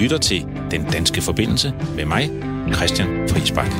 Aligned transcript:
lytter 0.00 0.18
til 0.18 0.46
Den 0.70 0.84
Danske 0.84 1.22
Forbindelse 1.22 1.72
med 1.96 2.04
mig, 2.04 2.30
Christian 2.74 3.28
Friisbak. 3.28 3.70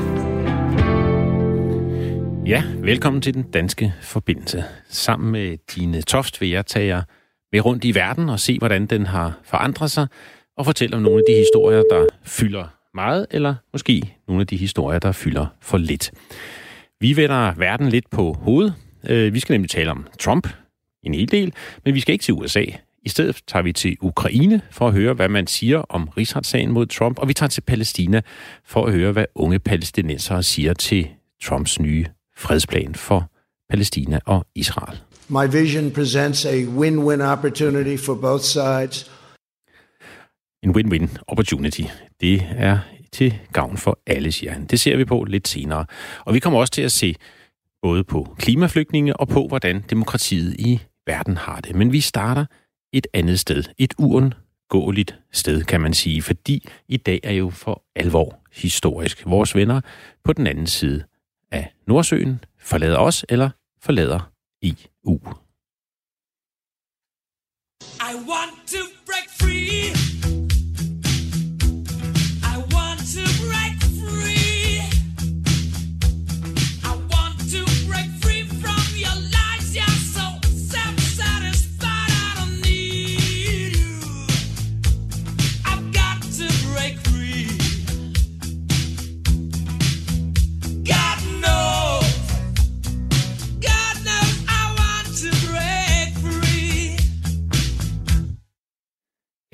Ja, 2.47 2.63
velkommen 2.81 3.23
til 3.23 3.35
Den 3.35 3.43
Danske 3.43 3.95
Forbindelse. 4.03 4.65
Sammen 4.89 5.33
med 5.33 5.59
Dine 5.75 6.03
Toft 6.03 6.41
vil 6.41 6.49
jeg 6.49 6.67
tage 6.67 6.87
jer 6.87 7.03
med 7.53 7.65
rundt 7.65 7.85
i 7.85 7.95
verden 7.95 8.29
og 8.29 8.41
se, 8.41 8.59
hvordan 8.59 8.87
den 8.87 9.07
har 9.07 9.41
forandret 9.45 9.91
sig, 9.91 10.07
og 10.57 10.65
fortælle 10.65 10.97
om 10.97 11.03
nogle 11.03 11.19
af 11.19 11.25
de 11.29 11.35
historier, 11.35 11.83
der 11.91 12.07
fylder 12.25 12.65
meget, 12.95 13.27
eller 13.31 13.55
måske 13.73 14.17
nogle 14.29 14.41
af 14.41 14.47
de 14.47 14.57
historier, 14.57 14.99
der 14.99 15.13
fylder 15.13 15.47
for 15.61 15.79
lidt. 15.79 16.11
Vi 17.01 17.17
vender 17.17 17.55
verden 17.55 17.89
lidt 17.89 18.11
på 18.11 18.33
hovedet. 18.33 18.75
Øh, 19.09 19.35
vi 19.35 19.41
skal 19.41 19.55
nemlig 19.55 19.71
tale 19.71 19.91
om 19.91 20.07
Trump 20.21 20.49
en 21.03 21.15
hel 21.15 21.31
del, 21.31 21.53
men 21.85 21.95
vi 21.95 22.01
skal 22.01 22.13
ikke 22.13 22.23
til 22.23 22.35
USA. 22.35 22.65
I 23.07 23.09
stedet 23.09 23.41
tager 23.47 23.63
vi 23.63 23.73
til 23.73 23.97
Ukraine 24.01 24.61
for 24.71 24.89
at 24.89 24.93
høre, 24.93 25.15
hvad 25.15 25.29
man 25.29 25.47
siger 25.47 25.79
om 25.79 26.09
rigsretssagen 26.09 26.71
mod 26.71 26.87
Trump, 26.87 27.19
og 27.19 27.29
vi 27.29 27.35
tager 27.35 27.49
til 27.49 27.61
Palæstina 27.61 28.21
for 28.65 28.87
at 28.87 28.93
høre, 28.93 29.13
hvad 29.13 29.25
unge 29.35 29.59
palæstinensere 29.59 30.43
siger 30.43 30.75
til 30.75 31.09
Trumps 31.43 31.81
nye 31.81 32.07
fredsplan 32.37 32.95
for 32.95 33.31
Palæstina 33.71 34.19
og 34.25 34.47
Israel. 34.55 34.99
My 35.29 35.59
vision 35.59 35.91
presents 35.91 36.45
a 36.45 36.65
win-win 36.65 37.23
opportunity 37.23 38.05
for 38.05 38.15
both 38.15 38.43
sides. 38.43 39.11
En 40.63 40.71
win-win 40.71 41.09
opportunity. 41.27 41.83
Det 42.21 42.43
er 42.51 42.79
til 43.13 43.35
gavn 43.53 43.77
for 43.77 43.99
alle, 44.07 44.33
siger 44.33 44.53
han. 44.53 44.65
Det 44.65 44.81
ser 44.81 44.97
vi 44.97 45.05
på 45.05 45.25
lidt 45.25 45.49
senere. 45.49 45.87
Og 46.25 46.35
vi 46.35 46.39
kommer 46.41 46.61
også 46.61 46.73
til 46.73 46.83
at 46.83 46.93
se 46.93 47.15
både 47.83 48.05
på 48.05 48.35
klimaflygtninge 48.39 49.17
og 49.17 49.29
på, 49.29 49.47
hvordan 49.49 49.85
demokratiet 49.91 50.55
i 50.59 50.81
verden 51.07 51.37
har 51.37 51.61
det. 51.61 51.75
Men 51.75 51.93
vi 51.93 52.01
starter 52.01 52.45
et 52.93 53.07
andet 53.15 53.41
sted. 53.41 53.65
Et 53.79 53.95
uundgåeligt 53.99 55.19
sted, 55.33 55.65
kan 55.65 55.81
man 55.81 55.95
sige, 55.95 56.23
fordi 56.23 56.69
i 56.89 56.97
dag 56.97 57.21
er 57.23 57.33
jo 57.33 57.51
for 57.51 57.83
alvor 57.95 58.41
historisk. 58.53 59.27
Vores 59.27 59.55
venner 59.55 59.81
på 60.25 60.33
den 60.33 60.47
anden 60.47 60.67
side 60.67 61.05
af 61.51 61.73
Nordsøen 61.87 62.41
forlader 62.59 62.99
os 62.99 63.25
eller 63.29 63.51
forlader 63.83 64.33
EU. 64.63 65.21
I 68.01 68.15
want 68.15 68.69
to 68.69 68.83
break 69.07 69.29
free. 69.41 70.36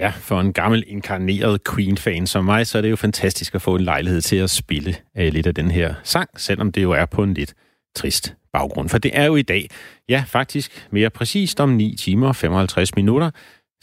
Ja, 0.03 0.12
for 0.17 0.41
en 0.41 0.53
gammel 0.53 0.84
inkarneret 0.86 1.61
Queen-fan 1.75 2.27
som 2.27 2.45
mig, 2.45 2.67
så 2.67 2.78
er 2.78 2.83
det 2.83 2.91
jo 2.91 2.97
fantastisk 2.97 3.55
at 3.55 3.62
få 3.62 3.77
en 3.77 3.83
lejlighed 3.83 4.20
til 4.20 4.36
at 4.36 4.50
spille 4.50 4.94
uh, 5.19 5.25
lidt 5.25 5.47
af 5.47 5.55
den 5.55 5.70
her 5.70 5.94
sang, 6.03 6.41
selvom 6.41 6.72
det 6.72 6.83
jo 6.83 6.91
er 6.91 7.06
på 7.06 7.22
en 7.22 7.34
lidt 7.34 7.55
trist 7.97 8.34
baggrund. 8.53 8.89
For 8.89 8.98
det 8.98 9.11
er 9.14 9.25
jo 9.25 9.36
i 9.36 9.42
dag, 9.42 9.69
ja 10.09 10.25
faktisk 10.27 10.89
mere 10.91 11.11
præcist 11.11 11.61
om 11.61 11.69
9 11.69 11.97
timer 11.97 12.28
og 12.28 12.36
55 12.36 12.94
minutter, 12.97 13.31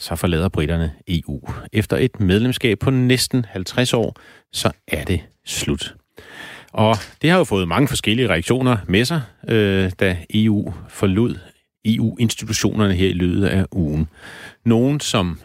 så 0.00 0.16
forlader 0.16 0.48
britterne 0.48 0.92
EU. 1.08 1.40
Efter 1.72 1.96
et 1.96 2.20
medlemskab 2.20 2.78
på 2.78 2.90
næsten 2.90 3.46
50 3.48 3.94
år, 3.94 4.16
så 4.52 4.72
er 4.88 5.04
det 5.04 5.20
slut. 5.46 5.94
Og 6.72 6.96
det 7.22 7.30
har 7.30 7.38
jo 7.38 7.44
fået 7.44 7.68
mange 7.68 7.88
forskellige 7.88 8.28
reaktioner 8.28 8.76
med 8.86 9.04
sig, 9.04 9.22
øh, 9.48 9.90
da 10.00 10.16
EU 10.34 10.74
forlod 10.88 11.38
EU-institutionerne 11.84 12.94
her 12.94 13.08
i 13.08 13.12
løbet 13.12 13.46
af 13.46 13.66
ugen. 13.72 14.08
Nogen, 14.64 15.00
som 15.00 15.40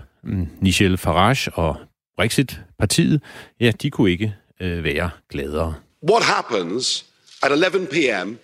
Michel 0.61 0.97
Farage 0.97 1.51
og 1.53 1.75
Brexit-partiet, 2.17 3.21
ja, 3.59 3.71
de 3.81 3.89
kunne 3.89 4.11
ikke 4.11 4.35
øh, 4.61 4.83
være 4.83 5.09
gladere. 5.29 5.75
What 6.09 6.23
happens 6.23 7.05
at 7.43 7.51
11 7.51 7.87
p.m. 7.87 8.39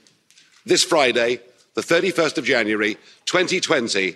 this 0.67 0.85
Friday, 0.85 1.37
the 1.77 1.95
31st 1.95 2.37
of 2.37 2.49
January 2.49 2.93
2020, 3.25 4.15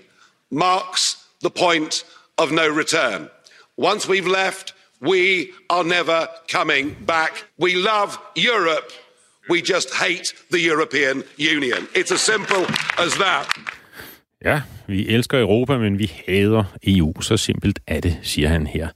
marks 0.51 1.17
the 1.43 1.49
point 1.49 2.05
of 2.37 2.51
no 2.51 2.67
return. 2.67 3.29
Once 3.77 4.09
we've 4.09 4.27
left, 4.27 4.75
we 5.01 5.47
are 5.69 5.83
never 5.83 6.27
coming 6.47 6.95
back. 7.05 7.45
We 7.59 7.75
love 7.75 8.17
Europe. 8.35 8.91
We 9.49 9.61
just 9.61 9.93
hate 9.93 10.33
the 10.49 10.59
European 10.59 11.23
Union. 11.37 11.87
It's 11.93 12.11
as 12.11 12.21
simple 12.21 12.65
as 12.97 13.15
that. 13.17 13.47
Ja, 14.45 14.61
vi 14.87 15.07
elsker 15.07 15.39
Europa, 15.39 15.77
men 15.77 15.99
vi 15.99 16.11
hader 16.27 16.63
EU. 16.87 17.21
Så 17.21 17.37
simpelt 17.37 17.79
er 17.87 17.99
det, 18.01 18.19
siger 18.21 18.47
han 18.47 18.67
her. 18.67 18.87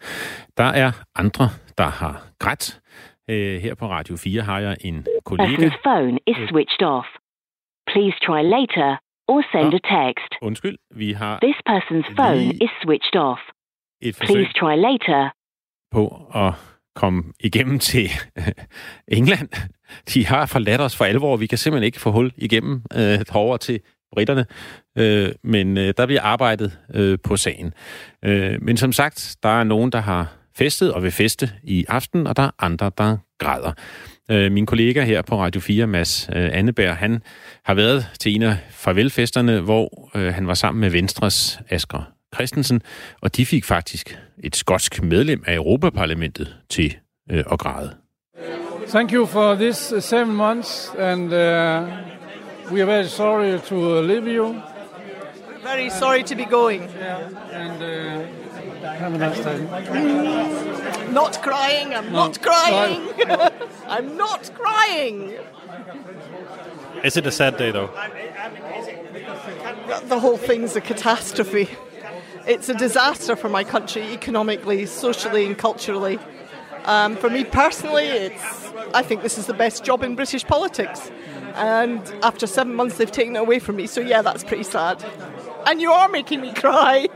Der 0.58 0.64
er 0.84 0.92
andre, 1.16 1.50
der 1.78 1.90
har 2.02 2.28
grædt. 2.40 2.82
Uh, 3.32 3.36
her 3.36 3.76
på 3.76 3.88
Radio 3.88 4.18
4 4.18 4.42
har 4.42 4.60
jeg 4.60 4.78
en 4.82 5.06
kollega... 5.26 5.56
Person's 5.56 5.82
phone 5.88 6.18
is 6.28 6.38
switched 6.50 6.84
off. 6.96 7.08
Please 7.92 8.18
try 8.28 8.42
later 8.58 8.90
or 9.28 9.42
send 9.52 9.74
a 9.80 9.82
text. 9.98 10.32
Undskyld, 10.42 10.78
vi 10.96 11.12
har... 11.12 11.40
This 11.48 11.60
person's 11.70 12.10
phone 12.18 12.46
is 12.66 12.72
switched 12.84 13.16
off. 13.16 13.42
Et 14.02 14.16
Please 14.16 14.54
try 14.62 14.76
later. 14.90 15.30
På 15.92 16.04
at 16.36 16.54
komme 16.96 17.24
igennem 17.40 17.80
til 17.80 18.10
England. 19.20 19.50
De 20.14 20.26
har 20.26 20.46
forladt 20.46 20.82
os 20.82 20.98
for 20.98 21.06
alvor. 21.06 21.38
Vi 21.38 21.48
kan 21.48 21.58
simpelthen 21.58 21.86
ikke 21.86 22.00
få 22.00 22.12
hul 22.12 22.32
igennem 22.38 22.84
uh, 22.96 23.36
over 23.36 23.58
til 23.58 23.80
britterne, 24.12 24.46
øh, 25.00 25.32
men 25.44 25.78
øh, 25.78 25.94
der 25.98 26.06
bliver 26.06 26.22
arbejdet 26.22 26.78
øh, 26.94 27.18
på 27.24 27.38
sagen. 27.38 27.74
Øh, 28.26 28.62
men 28.62 28.78
som 28.78 28.92
sagt, 28.92 29.36
der 29.44 29.60
er 29.60 29.64
nogen, 29.64 29.92
der 29.92 30.00
har 30.02 30.28
festet 30.58 30.94
og 30.94 31.04
vil 31.04 31.12
feste 31.12 31.52
i 31.64 31.86
aften, 31.88 32.28
og 32.28 32.36
der 32.36 32.44
er 32.44 32.52
andre, 32.60 32.92
der 32.98 33.18
græder. 33.38 33.72
Øh, 34.32 34.52
min 34.52 34.66
kollega 34.66 35.04
her 35.04 35.22
på 35.22 35.42
Radio 35.42 35.62
4, 35.62 35.88
Mads 35.88 36.30
øh, 36.36 36.50
Anneberg, 36.52 36.98
han 36.98 37.22
har 37.66 37.74
været 37.74 38.08
til 38.20 38.36
en 38.36 38.42
af 38.42 38.58
farvelfesterne, 38.70 39.60
hvor 39.60 40.10
øh, 40.16 40.34
han 40.34 40.48
var 40.48 40.54
sammen 40.54 40.82
med 40.82 40.90
Venstres 40.90 41.60
Asger 41.70 42.12
Christensen, 42.36 42.82
og 43.22 43.38
de 43.38 43.46
fik 43.46 43.66
faktisk 43.66 44.20
et 44.44 44.56
skotsk 44.56 45.04
medlem 45.04 45.44
af 45.48 45.56
Europaparlamentet 45.56 46.56
til 46.70 46.96
øh, 47.32 47.44
at 47.52 47.60
græde. 47.60 47.96
Thank 48.88 49.14
you 49.14 49.26
for 49.26 49.56
this 49.56 49.94
seven 50.00 50.36
months, 50.36 50.92
and 51.00 51.24
uh, 51.24 51.88
we 52.72 52.82
are 52.82 52.86
very 52.86 53.04
sorry 53.04 53.60
to 53.60 54.02
leave 54.02 54.28
you. 54.28 54.56
Very 55.70 55.92
sorry 55.92 56.24
to 56.24 56.36
be 56.36 56.46
going. 56.46 56.82
Yeah, 56.82 57.30
and 57.52 57.84
uh, 57.84 58.88
have 58.98 59.14
a 59.14 59.18
nice 59.20 59.40
time. 59.44 59.68
Mm, 59.68 61.14
not 61.14 61.40
crying. 61.44 61.94
I'm 61.94 62.12
no. 62.12 62.26
not 62.26 62.42
crying. 62.42 63.06
No. 63.28 63.52
I'm 63.88 64.18
not 64.18 64.52
crying. 64.56 65.38
Is 67.04 67.18
it 67.18 67.28
a 67.28 67.32
sad 67.32 67.58
day 67.58 67.70
though? 67.70 67.92
The 70.06 70.20
whole 70.20 70.38
thing's 70.38 70.76
a 70.76 70.82
catastrophe. 70.82 71.70
It's 72.48 72.68
a 72.68 72.74
disaster 72.74 73.36
for 73.36 73.50
my 73.50 73.64
country, 73.64 74.02
economically, 74.12 74.88
socially, 74.88 75.46
and 75.46 75.56
culturally. 75.56 76.18
Um, 76.86 77.16
for 77.16 77.30
me 77.30 77.44
personally, 77.44 78.08
it's. 78.08 78.66
I 78.96 79.04
think 79.04 79.22
this 79.22 79.38
is 79.38 79.46
the 79.46 79.54
best 79.54 79.84
job 79.84 80.04
in 80.04 80.16
British 80.16 80.44
politics. 80.46 81.12
And 81.56 82.02
after 82.24 82.48
seven 82.48 82.74
months, 82.74 82.98
they've 82.98 83.12
taken 83.12 83.36
it 83.36 83.40
away 83.40 83.60
from 83.60 83.76
me. 83.76 83.88
So, 83.88 84.02
yeah, 84.02 84.22
that's 84.22 84.44
pretty 84.44 84.64
sad. 84.64 85.04
And 85.68 85.82
you 85.82 85.92
are 85.92 86.10
making 86.12 86.42
me 86.42 86.54
cry. 86.54 87.08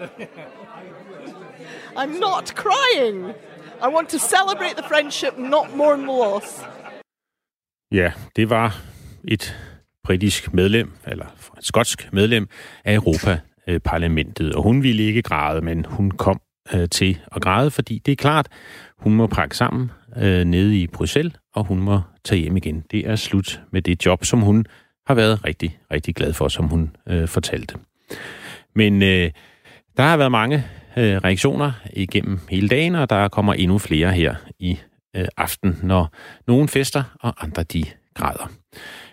I'm 1.95 2.19
not 2.19 2.53
crying. 2.56 3.33
I 3.83 3.88
want 3.88 4.09
to 4.09 4.19
celebrate 4.19 4.75
the 4.77 4.88
friendship, 4.88 5.38
not 5.38 5.75
mourn 5.77 6.00
the 6.00 6.07
loss. 6.07 6.65
Ja, 7.91 8.12
det 8.35 8.50
var 8.50 8.81
et 9.23 9.57
britisk 10.03 10.53
medlem, 10.53 10.91
eller 11.07 11.25
et 11.57 11.65
skotsk 11.65 12.09
medlem 12.13 12.47
af 12.85 12.94
Europaparlamentet, 12.95 14.56
og 14.56 14.63
hun 14.63 14.83
ville 14.83 15.03
ikke 15.03 15.21
græde, 15.21 15.62
men 15.62 15.85
hun 15.85 16.12
kom 16.12 16.41
øh, 16.73 16.89
til 16.89 17.19
at 17.35 17.41
græde, 17.41 17.71
fordi 17.71 18.00
det 18.06 18.12
er 18.12 18.15
klart, 18.15 18.47
hun 18.97 19.13
må 19.13 19.27
pakke 19.27 19.57
sammen 19.57 19.91
øh, 20.18 20.44
nede 20.44 20.81
i 20.81 20.88
Bruxelles, 20.88 21.33
og 21.56 21.65
hun 21.65 21.79
må 21.79 22.01
tage 22.23 22.41
hjem 22.41 22.57
igen. 22.57 22.83
Det 22.91 23.09
er 23.09 23.15
slut 23.15 23.62
med 23.71 23.81
det 23.81 24.06
job, 24.06 24.25
som 24.25 24.41
hun 24.41 24.65
har 25.07 25.13
været 25.13 25.45
rigtig, 25.45 25.79
rigtig 25.91 26.15
glad 26.15 26.33
for, 26.33 26.47
som 26.47 26.65
hun 26.65 26.95
øh, 27.07 27.27
fortalte. 27.27 27.75
Men 28.75 29.01
øh, 29.01 29.31
der 29.98 30.04
har 30.04 30.18
været 30.18 30.31
mange 30.31 30.63
øh, 30.98 31.18
reaktioner 31.18 31.71
igennem 31.94 32.39
hele 32.50 32.69
dagen, 32.69 32.95
og 32.95 33.10
der 33.10 33.27
kommer 33.27 33.54
endnu 33.54 33.77
flere 33.77 34.12
her 34.12 34.36
i 34.60 34.80
øh, 35.15 35.27
aften, 35.38 35.80
når 35.83 36.13
nogen 36.48 36.68
fester, 36.68 37.04
og 37.19 37.44
andre 37.44 37.63
de 37.63 37.83
græder. 38.13 38.51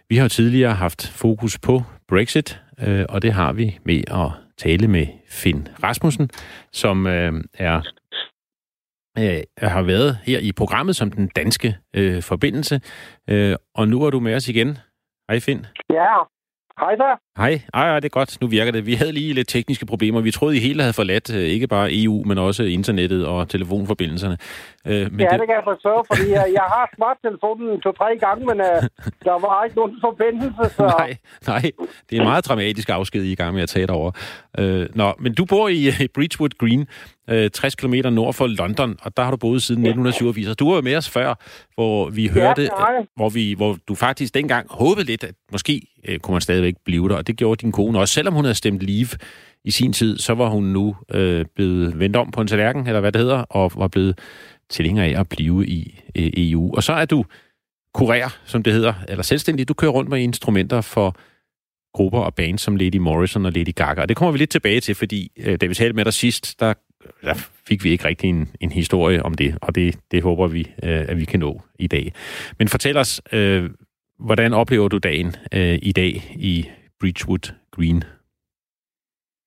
Vi 0.09 0.17
har 0.17 0.29
tidligere 0.29 0.75
haft 0.75 1.09
fokus 1.09 1.59
på 1.59 1.83
Brexit, 2.09 2.63
øh, 2.81 3.07
og 3.09 3.23
det 3.23 3.33
har 3.33 3.53
vi 3.53 3.79
med 3.85 4.03
at 4.11 4.31
tale 4.59 4.89
med 4.89 5.07
Finn 5.29 5.69
Rasmussen, 5.83 6.31
som 6.73 7.07
øh, 7.07 7.45
er 7.55 7.83
øh, 9.19 9.43
har 9.59 9.83
været 9.83 10.19
her 10.27 10.39
i 10.39 10.53
programmet 10.53 10.97
som 10.97 11.11
den 11.11 11.29
danske 11.37 11.77
øh, 11.97 12.23
forbindelse. 12.23 12.81
Øh, 13.29 13.57
og 13.75 13.89
nu 13.89 14.03
er 14.03 14.11
du 14.11 14.21
med 14.21 14.35
os 14.35 14.49
igen. 14.49 14.79
Hej 15.29 15.41
Finn. 15.41 15.67
Ja, 15.91 16.15
hej 16.81 16.95
der. 16.95 17.17
Hej. 17.37 17.61
Ej, 17.75 17.89
ej, 17.89 18.01
det 18.01 18.05
er 18.05 18.09
godt. 18.09 18.41
Nu 18.41 18.47
virker 18.47 18.73
det. 18.73 18.87
Vi 18.87 18.95
havde 18.95 19.13
lige 19.13 19.33
lidt 19.33 19.49
tekniske 19.49 19.87
problemer. 19.87 20.21
Vi 20.21 20.31
troede, 20.31 20.57
I 20.57 20.61
hele 20.61 20.83
havde 20.83 20.93
forladt 20.93 21.35
øh, 21.35 21.43
ikke 21.43 21.67
bare 21.67 21.89
EU, 21.93 22.25
men 22.27 22.39
også 22.39 22.63
internettet 22.63 23.27
og 23.27 23.49
telefonforbindelserne. 23.49 24.39
Øh, 24.87 24.93
men 24.93 25.21
ja, 25.21 25.25
det... 25.25 25.41
det 25.41 25.49
kan 25.49 25.57
jeg 25.57 25.65
forstå, 25.65 26.05
fordi 26.11 26.31
jeg, 26.31 26.47
jeg 26.53 26.63
har 26.63 26.91
smarttelefonen 26.97 27.81
to-tre 27.81 28.19
gange, 28.21 28.47
men 28.47 28.61
øh, 28.61 28.83
der 29.25 29.41
var 29.47 29.65
ikke 29.65 29.77
nogen 29.77 29.97
forbindelse. 30.01 30.75
Så... 30.77 30.83
Nej, 30.99 31.17
nej. 31.47 31.71
Det 32.11 32.17
er 32.17 32.21
en 32.21 32.29
meget 32.29 32.45
dramatisk 32.47 32.89
afsked, 32.89 33.23
I 33.23 33.29
er 33.29 33.33
i 33.33 33.35
gang 33.35 33.55
med 33.55 33.63
at 33.63 33.69
tage 33.69 33.87
det 33.87 33.91
over. 33.91 34.11
Øh, 34.59 34.89
nå, 34.95 35.15
men 35.19 35.35
du 35.35 35.45
bor 35.45 35.69
i 35.69 35.89
uh, 35.89 35.95
Bridgewood 36.15 36.51
Green, 36.59 36.87
øh, 37.31 37.51
60 37.51 37.75
km 37.75 37.95
nord 37.95 38.35
for 38.35 38.47
London, 38.47 38.97
og 39.03 39.17
der 39.17 39.23
har 39.23 39.31
du 39.31 39.37
boet 39.37 39.63
siden 39.63 39.81
1987. 39.81 40.57
Du 40.57 40.69
var 40.69 40.77
jo 40.77 40.83
med 40.83 40.97
os 40.97 41.11
før, 41.11 41.35
hvor 41.75 42.11
vi 42.11 42.27
hørte, 42.27 42.63
ja, 42.63 42.69
hvor, 43.17 43.29
vi, 43.29 43.55
hvor 43.57 43.77
du 43.89 43.95
faktisk 43.95 44.35
dengang 44.35 44.67
håbede 44.71 45.07
lidt, 45.07 45.25
at 45.25 45.35
måske 45.53 45.83
øh, 46.09 46.19
kunne 46.19 46.33
man 46.33 46.41
stadigvæk 46.41 46.75
blive 46.85 47.09
der, 47.09 47.17
og 47.17 47.27
det 47.31 47.39
gjorde 47.39 47.61
din 47.61 47.73
kone 47.73 47.99
også. 47.99 48.15
Selvom 48.15 48.35
hun 48.35 48.45
havde 48.45 48.55
stemt 48.55 48.83
leave 48.83 49.09
i 49.65 49.71
sin 49.71 49.93
tid, 49.93 50.19
så 50.19 50.35
var 50.35 50.49
hun 50.49 50.65
nu 50.65 50.97
øh, 51.15 51.45
blevet 51.55 51.99
vendt 51.99 52.17
om 52.17 52.31
på 52.31 52.41
en 52.41 52.47
tallerken, 52.47 52.87
eller 52.87 53.01
hvad 53.01 53.13
det 53.13 53.21
hedder, 53.21 53.39
og 53.39 53.73
var 53.77 53.89
blevet 53.89 54.19
tilhænger 54.71 55.05
af 55.05 55.21
at 55.21 55.29
blive 55.29 55.67
i 55.67 56.01
øh, 56.17 56.31
EU. 56.37 56.75
Og 56.77 56.83
så 56.83 56.93
er 56.93 57.05
du 57.05 57.25
kurér, 57.99 58.39
som 58.45 58.63
det 58.63 58.73
hedder, 58.73 58.93
eller 59.09 59.23
selvstændig. 59.23 59.69
Du 59.69 59.75
kører 59.75 59.91
rundt 59.91 60.11
med 60.11 60.21
instrumenter 60.21 60.81
for 60.81 61.17
grupper 61.95 62.21
og 62.21 62.35
bands 62.35 62.61
som 62.61 62.77
Lady 62.77 62.97
Morrison 62.97 63.47
og 63.47 63.53
Lady 63.53 63.75
Gaga. 63.75 64.03
Og 64.03 64.09
det 64.09 64.17
kommer 64.17 64.33
vi 64.33 64.39
lidt 64.39 64.51
tilbage 64.51 64.81
til, 64.81 64.95
fordi 64.95 65.33
øh, 65.39 65.57
da 65.61 65.67
vi 65.67 65.75
talte 65.75 65.97
med 65.97 66.05
dig 66.05 66.13
sidst, 66.13 66.61
der, 66.61 66.75
der 67.23 67.35
fik 67.69 67.85
vi 67.85 67.91
ikke 67.91 68.05
rigtig 68.05 68.29
en, 68.31 68.49
en 68.61 68.73
historie 68.73 69.23
om 69.23 69.35
det, 69.35 69.59
og 69.63 69.75
det, 69.75 69.99
det 70.11 70.23
håber 70.23 70.47
vi, 70.47 70.61
øh, 70.61 71.05
at 71.09 71.19
vi 71.19 71.25
kan 71.25 71.41
nå 71.41 71.63
i 71.79 71.87
dag. 71.87 72.13
Men 72.59 72.69
fortæl 72.69 72.97
os, 72.97 73.23
øh, 73.33 73.71
hvordan 74.19 74.53
oplever 74.53 74.89
du 74.89 74.99
dagen 74.99 75.37
øh, 75.53 75.79
i 75.83 75.93
dag 75.93 76.35
i 76.37 76.69
Bridgewood 77.01 77.47
Green? 77.71 78.05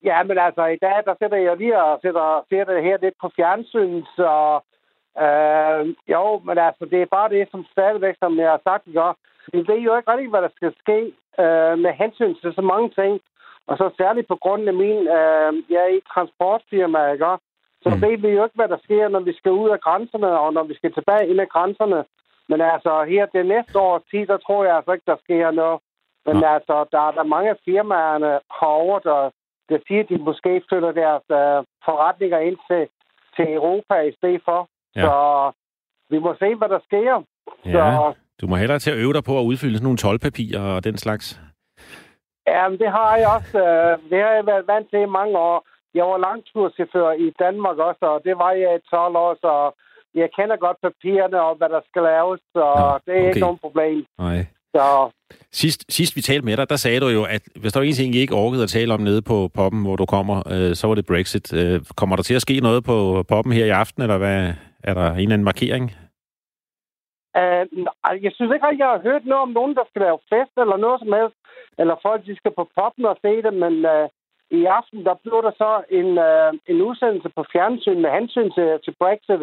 Ja, 0.04 0.24
men 0.24 0.38
altså 0.38 0.66
i 0.66 0.78
dag, 0.82 0.98
der 1.06 1.16
sætter 1.20 1.38
jeg 1.38 1.58
lige 1.58 1.84
og 1.84 2.00
sætter, 2.02 2.46
ser 2.50 2.64
det 2.64 2.84
her 2.84 2.98
lidt 3.02 3.16
på 3.22 3.32
fjernsyn, 3.36 4.02
så 4.16 4.60
Øh, 5.22 5.96
jo, 6.14 6.42
men 6.48 6.58
altså, 6.58 6.86
det 6.92 7.02
er 7.02 7.16
bare 7.18 7.30
det, 7.30 7.48
som 7.52 7.66
stadigvæk, 7.72 8.16
som 8.20 8.38
jeg 8.40 8.50
har 8.50 8.62
sagt, 8.64 8.84
gør. 8.94 9.14
Vi 9.54 9.60
ved 9.68 9.80
jo 9.80 9.98
ikke 9.98 10.12
rigtig, 10.12 10.30
hvad 10.30 10.42
der 10.42 10.54
skal 10.56 10.74
ske 10.84 11.00
øh, 11.44 11.76
med 11.84 11.94
hensyn 12.02 12.36
til 12.36 12.54
så 12.54 12.62
mange 12.62 12.90
ting. 12.90 13.22
Og 13.68 13.78
så 13.78 13.90
særligt 13.98 14.28
på 14.28 14.36
grund 14.36 14.68
af 14.68 14.74
min, 14.74 15.00
øh, 15.18 15.50
jeg 15.72 15.82
er 15.88 15.94
i 15.98 16.08
transportfirma, 16.14 17.12
ikke? 17.12 17.26
Så 17.84 17.90
mm. 17.90 18.02
ved 18.02 18.18
vi 18.18 18.28
jo 18.28 18.44
ikke, 18.44 18.60
hvad 18.60 18.68
der 18.68 18.78
sker, 18.84 19.08
når 19.08 19.20
vi 19.20 19.34
skal 19.34 19.52
ud 19.52 19.70
af 19.70 19.80
grænserne, 19.80 20.30
og 20.40 20.54
når 20.54 20.64
vi 20.64 20.74
skal 20.74 20.94
tilbage 20.94 21.28
ind 21.28 21.42
af 21.42 21.50
grænserne. 21.50 22.04
Men 22.50 22.62
altså, 22.62 23.04
her 23.04 23.26
det 23.26 23.46
næste 23.46 23.80
år 23.80 24.04
tid, 24.12 24.26
der 24.26 24.38
tror 24.38 24.66
jeg 24.66 24.76
altså 24.76 24.92
ikke, 24.92 25.12
der 25.12 25.18
sker 25.24 25.52
noget. 25.52 25.80
Men 26.25 26.36
ja. 26.38 26.54
altså, 26.54 26.86
der 26.92 27.02
er 27.08 27.12
der 27.12 27.24
mange 27.24 27.50
af 27.50 27.58
firmaerne 27.66 28.31
herovre, 28.60 29.00
der, 29.10 29.22
der 29.70 29.78
siger, 29.88 30.04
at 30.04 30.10
de 30.10 30.18
måske 30.18 30.62
flytter 30.70 30.92
deres 30.92 31.25
øh, 31.40 31.60
forretninger 31.86 32.40
ind 32.40 32.58
til, 32.70 32.84
til 33.36 33.54
Europa 33.54 33.96
i 34.10 34.14
stedet 34.18 34.42
for. 34.46 34.60
Ja. 34.96 35.02
Så 35.02 35.16
vi 36.10 36.18
må 36.20 36.36
se, 36.40 36.56
hvad 36.56 36.70
der 36.70 36.80
sker. 36.90 37.24
Ja, 37.66 37.72
så, 37.72 38.14
du 38.42 38.48
må 38.48 38.56
hellere 38.56 38.80
til 38.80 38.92
at 38.92 38.98
øve 38.98 39.14
dig 39.14 39.24
på 39.24 39.40
at 39.40 39.44
udfylde 39.44 39.75
sådan 39.75 39.86
nogle 39.86 40.04
tolvpapirer 40.04 40.75
og 40.75 40.84
den 40.84 40.98
slags. 40.98 41.25
Ja, 42.48 42.64
det 42.81 42.90
har 42.98 43.16
jeg 43.22 43.28
også. 43.38 43.58
Øh, 43.68 44.10
det 44.12 44.20
har 44.24 44.34
jeg 44.38 44.46
været 44.46 44.68
vant 44.68 44.90
til 44.90 45.00
i 45.00 45.16
mange 45.20 45.38
år. 45.38 45.68
Jeg 45.94 46.06
var 46.06 46.18
langturschauffør 46.18 47.12
i 47.12 47.30
Danmark 47.40 47.78
også, 47.78 48.06
og 48.14 48.22
det 48.25 48.38
var 48.38 48.52
jeg 48.52 48.75
i 48.75 48.88
12 48.90 49.16
år, 49.16 49.34
så 49.42 49.72
jeg 50.22 50.30
kender 50.38 50.58
godt 50.66 50.78
papirerne 50.81 51.42
og 51.42 51.56
hvad 51.56 51.70
der 51.70 51.81
skal 51.90 52.02
laves, 52.04 52.40
så 52.56 52.66
Nå, 52.80 52.88
det 53.06 53.14
er 53.14 53.20
okay. 53.20 53.28
ikke 53.28 53.40
nogen 53.40 53.58
problem. 53.66 54.06
Nej. 54.20 54.40
Så... 54.75 55.12
Sidst, 55.52 55.86
sidst 55.90 56.16
vi 56.16 56.22
talte 56.22 56.46
med 56.46 56.58
dig, 56.58 56.70
der 56.70 56.75
sagde 56.75 57.00
du 57.00 57.08
jo, 57.08 57.24
at 57.24 57.42
hvis 57.62 57.74
der 57.74 57.80
var 57.80 57.86
en 57.86 57.94
ting, 57.94 58.16
I 58.16 58.18
ikke 58.18 58.36
orkede 58.36 58.64
at 58.64 58.70
tale 58.70 58.94
om 58.94 59.00
nede 59.00 59.22
på 59.22 59.50
poppen, 59.56 59.81
hvor 59.86 59.96
du 59.96 60.06
kommer, 60.06 60.38
øh, 60.54 60.75
så 60.75 60.88
var 60.88 60.96
det 60.96 61.06
Brexit. 61.06 61.54
Øh, 61.54 61.81
kommer 61.96 62.16
der 62.16 62.24
til 62.24 62.36
at 62.36 62.42
ske 62.42 62.60
noget 62.60 62.84
på 62.84 63.24
poppen 63.30 63.54
her 63.54 63.66
i 63.66 63.78
aften, 63.84 64.02
eller 64.04 64.18
hvad? 64.18 64.54
Er 64.84 64.94
der 64.94 65.08
en 65.12 65.20
eller 65.20 65.34
anden 65.34 65.52
markering? 65.52 65.84
Uh, 67.42 67.64
jeg 68.25 68.31
synes 68.36 68.52
ikke 68.54 68.68
at 68.68 68.80
jeg 68.84 68.90
har 68.94 69.02
hørt 69.10 69.25
noget 69.25 69.46
om 69.48 69.54
nogen, 69.60 69.75
der 69.75 69.86
skal 69.90 70.02
lave 70.02 70.20
fest 70.31 70.54
eller 70.58 70.78
noget 70.78 71.00
som 71.00 71.14
helst, 71.20 71.38
eller 71.81 71.96
folk, 72.02 72.25
de 72.25 72.36
skal 72.36 72.54
på 72.56 72.66
poppen 72.78 73.06
og 73.06 73.18
se 73.22 73.42
det, 73.46 73.54
men 73.64 73.75
uh, 73.96 74.06
i 74.60 74.66
aften, 74.80 75.00
der 75.08 75.16
bliver 75.24 75.42
der 75.48 75.54
så 75.64 75.72
en, 76.00 76.10
uh, 76.30 76.50
en 76.72 76.81
udsendelse 76.88 77.30
på 77.38 77.42
fjernsyn 77.52 78.02
med 78.02 78.12
hensyn 78.18 78.50
til, 78.58 78.70
til 78.86 78.94
Brexit, 79.02 79.42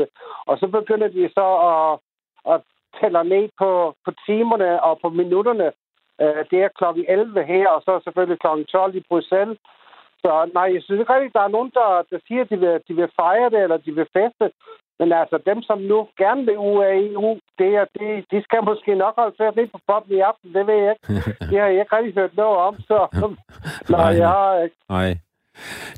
og 0.49 0.55
så 0.61 0.67
begynder 0.67 1.09
de 1.09 1.23
så 1.39 1.47
at, 1.73 1.91
at 2.55 2.61
tælle 2.99 3.25
ned 3.25 3.49
på, 3.59 3.95
på 4.05 4.11
timerne 4.27 4.83
og 4.83 4.99
på 5.03 5.09
minutterne. 5.09 5.69
Uh, 6.23 6.43
det 6.51 6.59
er 6.63 6.77
klokken 6.79 7.05
11 7.09 7.45
her, 7.53 7.69
og 7.69 7.81
så 7.87 8.01
selvfølgelig 8.05 8.41
klokken 8.41 8.67
12 8.67 8.97
i 8.97 9.03
Bruxelles. 9.09 9.59
Så 10.23 10.51
nej, 10.55 10.69
jeg 10.75 10.83
synes 10.83 11.01
ikke 11.01 11.15
rigtig, 11.15 11.33
der 11.35 11.45
er 11.45 11.55
nogen, 11.57 11.73
der, 11.79 11.89
der 12.11 12.19
siger, 12.27 12.43
at 12.43 12.51
de 12.51 12.59
vil, 12.65 12.75
de 12.89 12.95
vil 13.01 13.11
fejre 13.21 13.51
det, 13.51 13.61
eller 13.63 13.77
de 13.77 13.93
vil 13.99 14.09
feste. 14.19 14.47
Men 15.01 15.13
altså, 15.13 15.37
dem, 15.51 15.63
som 15.63 15.79
nu 15.79 16.09
gerne 16.23 16.43
vil 16.49 16.59
ud 16.59 16.83
af 16.89 16.93
EU, 16.97 17.39
det 17.59 17.71
er, 17.81 17.85
de, 17.99 18.09
de 18.33 18.43
skal 18.43 18.65
måske 18.65 18.95
nok 18.95 19.15
holde 19.21 19.37
fast 19.39 19.57
lidt 19.57 19.73
på 19.73 19.81
poppen 19.89 20.17
i 20.17 20.21
aften. 20.21 20.55
Det 20.55 20.67
ved 20.67 20.79
jeg 20.85 20.95
ikke. 20.95 21.07
Det 21.51 21.59
har 21.61 21.69
jeg 21.69 21.81
ikke 21.81 21.97
rigtig 21.97 22.15
hørt 22.15 22.37
noget 22.37 22.57
om, 22.69 22.75
så 22.91 22.99
nej, 23.97 24.11
jeg 24.23 24.29
har 24.29 24.63
ikke. 24.65 24.77
Nej. 24.89 25.11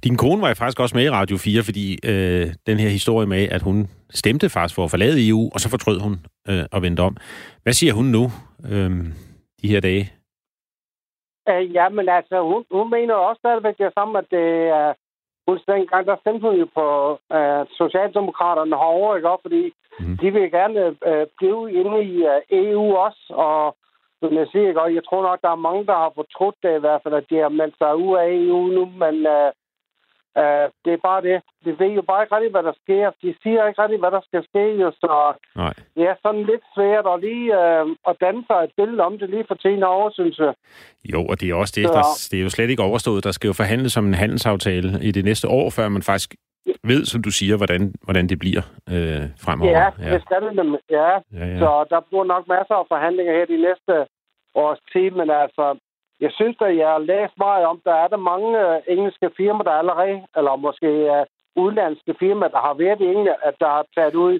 Din 0.05 0.17
kone 0.17 0.43
var 0.43 0.49
jo 0.49 0.55
faktisk 0.55 0.81
også 0.81 0.97
med 0.97 1.05
i 1.05 1.11
Radio 1.11 1.37
4, 1.37 1.62
fordi 1.62 1.99
øh, 2.05 2.47
den 2.67 2.79
her 2.79 2.88
historie 2.88 3.26
med, 3.26 3.49
at 3.49 3.62
hun 3.62 3.88
stemte 4.11 4.49
faktisk 4.49 4.75
for 4.75 4.85
at 4.85 4.91
forlade 4.91 5.29
EU, 5.29 5.50
og 5.55 5.61
så 5.61 5.69
fortrød 5.70 6.00
hun 6.00 6.14
øh, 6.49 6.64
og 6.73 6.82
vendte 6.82 7.00
om. 7.00 7.17
Hvad 7.62 7.73
siger 7.73 7.93
hun 7.93 8.05
nu, 8.05 8.25
øh, 8.70 8.91
de 9.62 9.69
her 9.69 9.81
dage? 9.81 10.12
Uh, 11.50 11.75
ja, 11.75 11.88
men 11.88 12.09
altså, 12.09 12.37
hun, 12.50 12.64
hun 12.70 12.91
mener 12.91 13.14
også 13.14 13.38
stadigvæk 13.38 13.79
det 13.79 13.93
samme, 13.94 14.19
at 14.19 14.25
det 14.31 14.49
er 14.79 14.93
husk 15.49 15.67
dengang, 15.67 16.06
der 16.06 16.17
stemte 16.20 16.47
hun 16.47 16.56
jo 16.62 16.69
på 16.79 16.87
uh, 17.37 17.62
Socialdemokraterne 17.81 18.76
herovre, 18.76 19.17
ikke? 19.17 19.43
Fordi 19.47 19.62
mm. 20.00 20.17
de 20.20 20.31
vil 20.32 20.50
gerne 20.50 20.81
uh, 21.11 21.25
blive 21.38 21.73
inde 21.81 21.97
i 22.12 22.15
uh, 22.32 22.38
EU 22.50 22.87
også, 23.06 23.25
og 23.47 23.76
som 24.22 24.32
jeg 24.40 24.46
siger, 24.52 24.69
ikke? 24.69 24.96
jeg 24.98 25.04
tror 25.04 25.22
nok, 25.28 25.38
der 25.42 25.50
er 25.52 25.66
mange, 25.69 25.86
der 25.90 25.96
har 26.02 26.12
fortrudt 26.14 26.58
det 26.62 26.72
i 26.76 26.82
hvert 26.84 27.02
fald, 27.02 27.14
at 27.14 27.30
de 27.30 27.36
har 27.44 27.52
meldt 27.60 27.76
sig 27.78 27.92
ud 27.96 28.12
af 28.22 28.26
EU 28.42 28.60
nu, 28.76 28.84
men 29.02 29.14
øh, 29.34 29.48
Uh, 30.40 30.67
det 30.84 30.93
er 30.93 31.02
bare 31.11 31.23
det. 31.29 31.37
De 31.64 31.70
ved 31.81 31.90
jo 31.99 32.02
bare 32.02 32.23
ikke 32.23 32.34
rigtig, 32.37 32.50
hvad 32.50 32.62
der 32.62 32.73
sker. 32.82 33.10
De 33.22 33.34
siger 33.43 33.67
ikke 33.69 33.82
rigtig, 33.82 33.98
hvad 33.98 34.10
der 34.17 34.22
skal 34.29 34.43
ske, 34.51 34.65
jo, 34.82 34.91
så 34.91 35.32
Nej. 35.56 35.74
det 35.96 36.05
er 36.10 36.17
sådan 36.22 36.44
lidt 36.51 36.65
svært 36.74 37.06
at 37.12 37.20
lige 37.27 37.48
uh, 37.60 37.84
at 38.08 38.15
danne 38.24 38.43
sig 38.48 38.58
et 38.65 38.72
billede 38.77 39.03
om 39.08 39.19
det 39.19 39.31
lige 39.31 39.44
for 39.48 39.55
10 39.55 39.82
år, 39.82 40.10
synes 40.19 40.39
jeg. 40.39 40.55
Jo, 41.12 41.20
og 41.31 41.41
det 41.41 41.51
er 41.51 41.55
også 41.55 41.74
det, 41.77 41.84
der, 41.96 42.05
det 42.31 42.39
er 42.39 42.43
jo 42.43 42.51
slet 42.51 42.70
ikke 42.70 42.82
overstået. 42.82 43.24
Der 43.24 43.32
skal 43.32 43.48
jo 43.48 43.53
forhandles 43.62 43.96
om 43.96 44.06
en 44.06 44.15
handelsaftale 44.15 44.89
i 45.08 45.10
det 45.10 45.24
næste 45.24 45.48
år, 45.48 45.70
før 45.70 45.89
man 45.89 46.03
faktisk 46.03 46.34
ved, 46.84 47.05
som 47.05 47.22
du 47.22 47.31
siger, 47.31 47.56
hvordan, 47.56 47.94
hvordan 48.06 48.29
det 48.29 48.39
bliver 48.39 48.62
øh, 48.94 49.24
fremover. 49.44 49.70
Ja, 49.79 49.86
ja. 49.98 50.15
det 50.15 50.22
skal 50.22 50.41
det 50.43 50.81
ja. 50.91 51.12
ja, 51.39 51.46
ja. 51.46 51.58
Så 51.58 51.84
der 51.91 52.01
bliver 52.08 52.24
nok 52.24 52.44
masser 52.48 52.74
af 52.74 52.86
forhandlinger 52.89 53.32
her 53.39 53.46
de 53.55 53.62
næste 53.69 53.94
års 54.55 54.81
tid, 54.93 55.10
men 55.10 55.31
altså, 55.31 55.65
jeg 56.24 56.31
synes, 56.38 56.56
at 56.60 56.76
jeg 56.76 56.88
har 56.88 57.02
læst 57.12 57.34
meget 57.46 57.64
om, 57.67 57.81
der 57.84 57.94
er 57.94 58.08
der 58.08 58.17
mange 58.32 58.50
uh, 58.67 58.76
engelske 58.94 59.31
firmaer, 59.36 59.62
der 59.69 59.81
allerede, 59.81 60.19
eller 60.36 60.56
måske 60.56 60.91
uh, 61.14 61.24
udenlandske 61.62 62.14
firmaer, 62.20 62.55
der 62.56 62.60
har 62.67 62.74
været 62.74 63.00
i 63.00 63.10
England, 63.14 63.41
at 63.43 63.55
der 63.60 63.70
har 63.76 63.84
taget 63.96 64.14
ud 64.14 64.36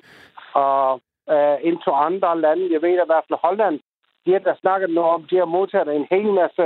og 0.55 1.01
uh, 1.35 1.57
ind 1.69 1.79
til 1.85 1.93
andre 2.09 2.41
lande. 2.41 2.73
Jeg 2.73 2.83
ved 2.83 2.99
at 2.99 3.07
i 3.07 3.11
hvert 3.13 3.27
fald 3.29 3.45
Holland, 3.47 3.77
de 4.25 4.33
har 4.33 4.39
der 4.39 4.55
snakket 4.61 4.91
noget 4.91 5.11
om, 5.11 5.23
de 5.31 5.37
har 5.37 5.45
modtaget 5.57 5.97
en 5.97 6.07
hel 6.11 6.29
masse 6.41 6.65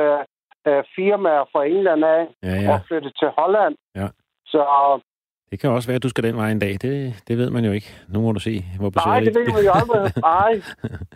uh, 0.69 0.83
firmaer 0.97 1.45
fra 1.53 1.65
England 1.65 2.05
af 2.05 2.21
ja, 2.43 2.55
ja. 2.65 2.73
og 2.73 2.81
flyttet 2.89 3.13
til 3.21 3.29
Holland. 3.39 3.75
Ja. 4.01 4.09
Så 4.53 4.61
det 5.51 5.61
kan 5.61 5.71
også 5.71 5.89
være, 5.89 5.97
at 5.97 6.03
du 6.03 6.09
skal 6.09 6.25
den 6.25 6.37
vej 6.37 6.51
en 6.51 6.59
dag. 6.59 6.77
Det, 6.83 7.23
det 7.29 7.39
ved 7.39 7.51
man 7.51 7.65
jo 7.65 7.73
ikke. 7.73 7.95
Nu 8.09 8.21
må 8.21 8.33
du 8.33 8.41
se, 8.41 8.65
hvor 8.79 8.93
Nej, 9.07 9.21
det 9.21 9.35
ved 9.35 9.47
man 9.47 9.65
jo 9.65 9.73
aldrig. 9.73 10.13
Nej. 10.33 10.53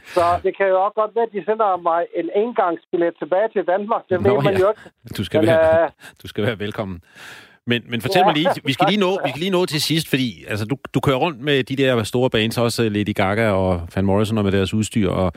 Så 0.04 0.24
det 0.42 0.56
kan 0.56 0.66
jo 0.68 0.84
også 0.84 0.94
godt 0.94 1.14
være, 1.14 1.24
at 1.24 1.32
de 1.32 1.44
sender 1.44 1.82
mig 1.82 2.06
en 2.16 2.30
engangsbillet 2.34 3.14
tilbage 3.18 3.48
til 3.48 3.62
Danmark. 3.66 4.02
Det 4.08 4.20
Nå, 4.20 4.28
ved 4.28 4.42
man 4.42 4.54
ja. 4.54 4.60
jo 4.60 4.68
ikke. 4.68 4.82
Du 5.16 5.24
skal, 5.24 5.40
Men, 5.40 5.46
være, 5.46 5.84
uh... 5.84 5.90
du 6.22 6.28
skal 6.28 6.46
være 6.46 6.58
velkommen. 6.58 7.00
Men, 7.66 7.82
men 7.88 8.00
fortæl 8.00 8.20
ja. 8.20 8.26
mig 8.26 8.34
lige, 8.34 8.48
vi 8.64 8.72
skal 8.72 8.86
lige, 8.88 9.00
nå, 9.00 9.10
vi 9.24 9.28
skal 9.30 9.40
lige 9.40 9.50
nå 9.50 9.66
til 9.66 9.80
sidst, 9.80 10.08
fordi 10.08 10.44
altså, 10.48 10.64
du, 10.66 10.76
du 10.94 11.00
kører 11.00 11.16
rundt 11.16 11.40
med 11.40 11.64
de 11.64 11.76
der 11.76 12.02
store 12.02 12.30
bands, 12.30 12.58
også 12.58 12.82
Lady 12.88 13.14
Gaga 13.14 13.50
og 13.50 13.80
Van 13.94 14.04
Morrison 14.04 14.38
og 14.38 14.44
med 14.44 14.52
deres 14.52 14.74
udstyr. 14.74 15.10
Og, 15.10 15.32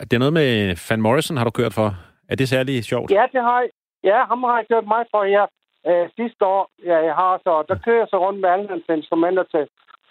det 0.00 0.12
er 0.12 0.18
noget 0.18 0.32
med 0.32 0.76
Van 0.90 1.00
Morrison, 1.00 1.36
har 1.36 1.44
du 1.44 1.50
kørt 1.50 1.74
for. 1.74 1.94
Er 2.28 2.36
det 2.36 2.48
særlig 2.48 2.84
sjovt? 2.84 3.10
Ja, 3.10 3.24
det 3.32 3.42
har 3.42 3.60
jeg. 3.60 3.70
Ja, 4.04 4.24
ham 4.24 4.42
har 4.42 4.56
jeg 4.56 4.66
kørt 4.70 4.86
mig 4.86 5.04
for 5.10 5.24
her 5.24 5.46
øh, 5.88 6.08
sidste 6.16 6.42
år, 6.46 6.70
ja, 6.84 6.96
jeg 7.08 7.14
har 7.14 7.40
så, 7.44 7.64
der 7.68 7.76
kører 7.84 7.98
jeg 7.98 8.08
så 8.10 8.18
rundt 8.24 8.40
med 8.40 8.48
alle 8.48 8.68
hans 8.68 8.84
instrumenter 8.88 9.42
til 9.42 9.68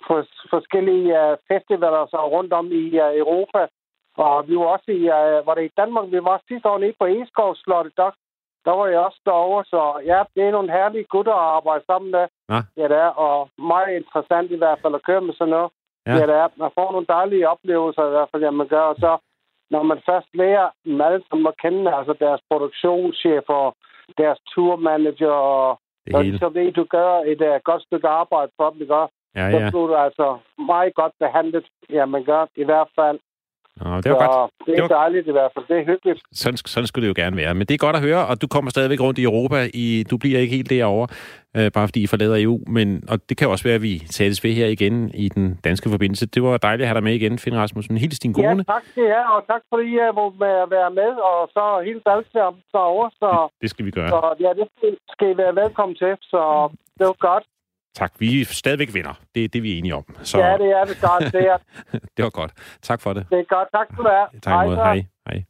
for, 0.07 0.25
forskellige 0.49 1.07
uh, 1.21 1.37
festivaler 1.51 2.05
så 2.13 2.19
rundt 2.35 2.53
om 2.53 2.65
i 2.71 2.83
uh, 3.03 3.11
Europa. 3.23 3.61
Og 4.17 4.47
vi 4.47 4.55
var 4.55 4.65
også 4.75 4.91
i, 4.91 5.01
uh, 5.17 5.47
var 5.47 5.55
det 5.55 5.65
i 5.65 5.77
Danmark, 5.77 6.05
vi 6.11 6.23
var 6.23 6.41
sidste 6.47 6.69
år 6.69 6.77
nede 6.77 6.93
på 6.99 7.05
Eskov 7.05 7.55
Slottet, 7.55 7.93
der 7.97 8.11
der 8.65 8.71
var 8.71 8.87
jeg 8.87 8.99
også 8.99 9.21
derovre, 9.25 9.63
så 9.73 9.81
ja, 10.05 10.19
det 10.35 10.43
er 10.43 10.51
nogle 10.51 10.71
herlige 10.71 11.09
gutter 11.13 11.33
at 11.33 11.49
arbejde 11.57 11.83
sammen 11.85 12.11
med. 12.11 12.25
Ja. 12.49 12.59
Ja, 12.77 12.85
det 12.91 12.97
er, 13.07 13.11
og 13.25 13.49
meget 13.57 13.95
interessant 13.99 14.51
i 14.51 14.57
hvert 14.61 14.79
fald 14.81 14.95
at 14.95 15.05
køre 15.09 15.21
med 15.21 15.33
sådan 15.33 15.51
noget. 15.51 15.71
Ja. 16.07 16.13
Det 16.15 16.35
er. 16.41 16.47
Man 16.55 16.71
får 16.77 16.91
nogle 16.91 17.07
dejlige 17.15 17.49
oplevelser 17.49 18.07
i 18.07 18.09
hvert 18.09 18.29
fald, 18.31 18.43
ja, 18.43 18.51
man 18.51 18.67
gør. 18.67 18.85
Og 18.93 18.95
så, 18.95 19.17
når 19.69 19.83
man 19.83 19.99
først 20.09 20.29
lærer 20.33 20.69
dem 20.85 21.01
alle 21.01 21.23
sammen 21.29 21.47
at 21.47 21.57
kende, 21.63 21.95
altså 21.97 22.13
deres 22.19 22.41
produktionschefer, 22.49 23.75
deres 24.17 24.39
tourmanager, 24.55 25.31
og 25.31 25.79
Det 26.05 26.13
så, 26.13 26.21
hele. 26.21 26.39
så 26.39 26.49
ved 26.49 26.71
du 26.71 26.83
gør 26.83 27.11
et 27.31 27.41
uh, 27.41 27.61
godt 27.63 27.83
stykke 27.83 28.07
arbejde 28.07 28.51
for 28.57 28.69
dem, 28.69 28.89
også? 28.89 29.13
Ja, 29.35 29.51
Så 29.51 29.57
ja. 29.57 29.69
bliver 29.69 29.87
du 29.87 29.95
altså 29.95 30.37
meget 30.57 30.93
godt 30.95 31.13
behandlet. 31.19 31.65
Ja, 31.89 32.05
man 32.05 32.23
gør 32.23 32.45
i 32.55 32.63
hvert 32.63 32.89
fald. 32.99 33.19
Nå, 33.83 34.01
det 34.01 34.11
var 34.11 34.19
så 34.19 34.25
godt. 34.37 34.51
det 34.65 34.71
er 34.71 34.75
Det 34.75 34.81
var- 34.83 34.97
dejligt 35.01 35.27
i 35.27 35.31
hvert 35.31 35.51
fald. 35.53 35.65
Det 35.67 35.77
er 35.81 35.85
hyggeligt. 35.91 36.19
Sådan, 36.33 36.57
sådan 36.57 36.87
skulle 36.87 37.03
det 37.07 37.13
jo 37.17 37.21
gerne 37.23 37.37
være. 37.37 37.53
Men 37.53 37.67
det 37.67 37.73
er 37.73 37.77
godt 37.87 37.95
at 37.95 38.01
høre, 38.01 38.21
og 38.27 38.41
du 38.41 38.47
kommer 38.47 38.71
stadigvæk 38.71 38.99
rundt 39.01 39.19
i 39.19 39.23
Europa. 39.23 39.57
I, 39.73 40.03
du 40.11 40.17
bliver 40.17 40.39
ikke 40.39 40.55
helt 40.55 40.69
derovre, 40.69 41.07
øh, 41.57 41.71
bare 41.71 41.87
fordi 41.87 42.01
I 42.03 42.07
forlader 42.07 42.37
EU. 42.43 42.55
Men, 42.67 42.87
og 43.11 43.17
det 43.29 43.37
kan 43.37 43.47
også 43.49 43.63
være, 43.63 43.75
at 43.75 43.81
vi 43.81 43.93
sættes 44.17 44.43
ved 44.43 44.51
her 44.53 44.67
igen 44.67 45.11
i 45.13 45.29
den 45.29 45.59
danske 45.67 45.89
forbindelse. 45.89 46.25
Det 46.25 46.43
var 46.43 46.57
dejligt 46.57 46.81
at 46.83 46.87
have 46.87 46.95
dig 46.95 47.03
med 47.03 47.13
igen, 47.13 47.39
Finn 47.39 47.57
Rasmussen. 47.57 47.97
Hils 47.97 48.19
din 48.19 48.33
Ja, 48.37 48.41
kone. 48.49 48.63
tak 48.63 48.83
til 48.93 49.03
jer, 49.03 49.25
og 49.35 49.39
tak 49.47 49.61
fordi 49.73 49.89
jeg 50.03 50.11
må 50.19 50.25
være 50.39 50.89
med, 50.99 51.11
og 51.29 51.39
så 51.55 51.63
helt 51.85 52.03
alle 52.13 52.23
derovre. 52.73 53.09
Så, 53.21 53.29
Det 53.61 53.69
skal 53.69 53.85
vi 53.85 53.91
gøre. 53.91 54.09
så 54.09 54.19
ja, 54.45 54.49
det 54.59 54.67
skal- 54.77 54.97
skal 55.13 55.27
I 55.33 55.37
være 55.37 55.55
velkommen 55.55 55.95
til, 55.95 56.13
så 56.31 56.41
det 56.97 57.05
var 57.11 57.17
godt. 57.29 57.43
Tak. 57.95 58.13
Vi 58.19 58.41
er 58.41 58.45
stadigvæk 58.45 58.93
vinder. 58.93 59.19
Det 59.35 59.43
er 59.43 59.47
det, 59.47 59.63
vi 59.63 59.73
er 59.73 59.77
enige 59.77 59.95
om. 59.95 60.15
Så 60.23 60.37
Ja, 60.39 60.57
det 60.57 60.71
er 60.71 60.85
det 60.85 61.01
godt. 61.01 61.33
Det 61.33 61.41
er, 61.41 61.57
det 62.17 62.23
var 62.23 62.29
godt. 62.29 62.51
Tak 62.81 63.01
for 63.01 63.13
det. 63.13 63.25
det 63.29 63.39
er 63.39 63.43
godt. 63.43 63.67
Tak 63.73 63.87
skal 63.93 64.03
du 64.03 64.09
have. 64.09 64.41
Tak 64.41 64.67
så. 64.67 64.75
Hej. 64.75 65.03
Hej. 65.27 65.43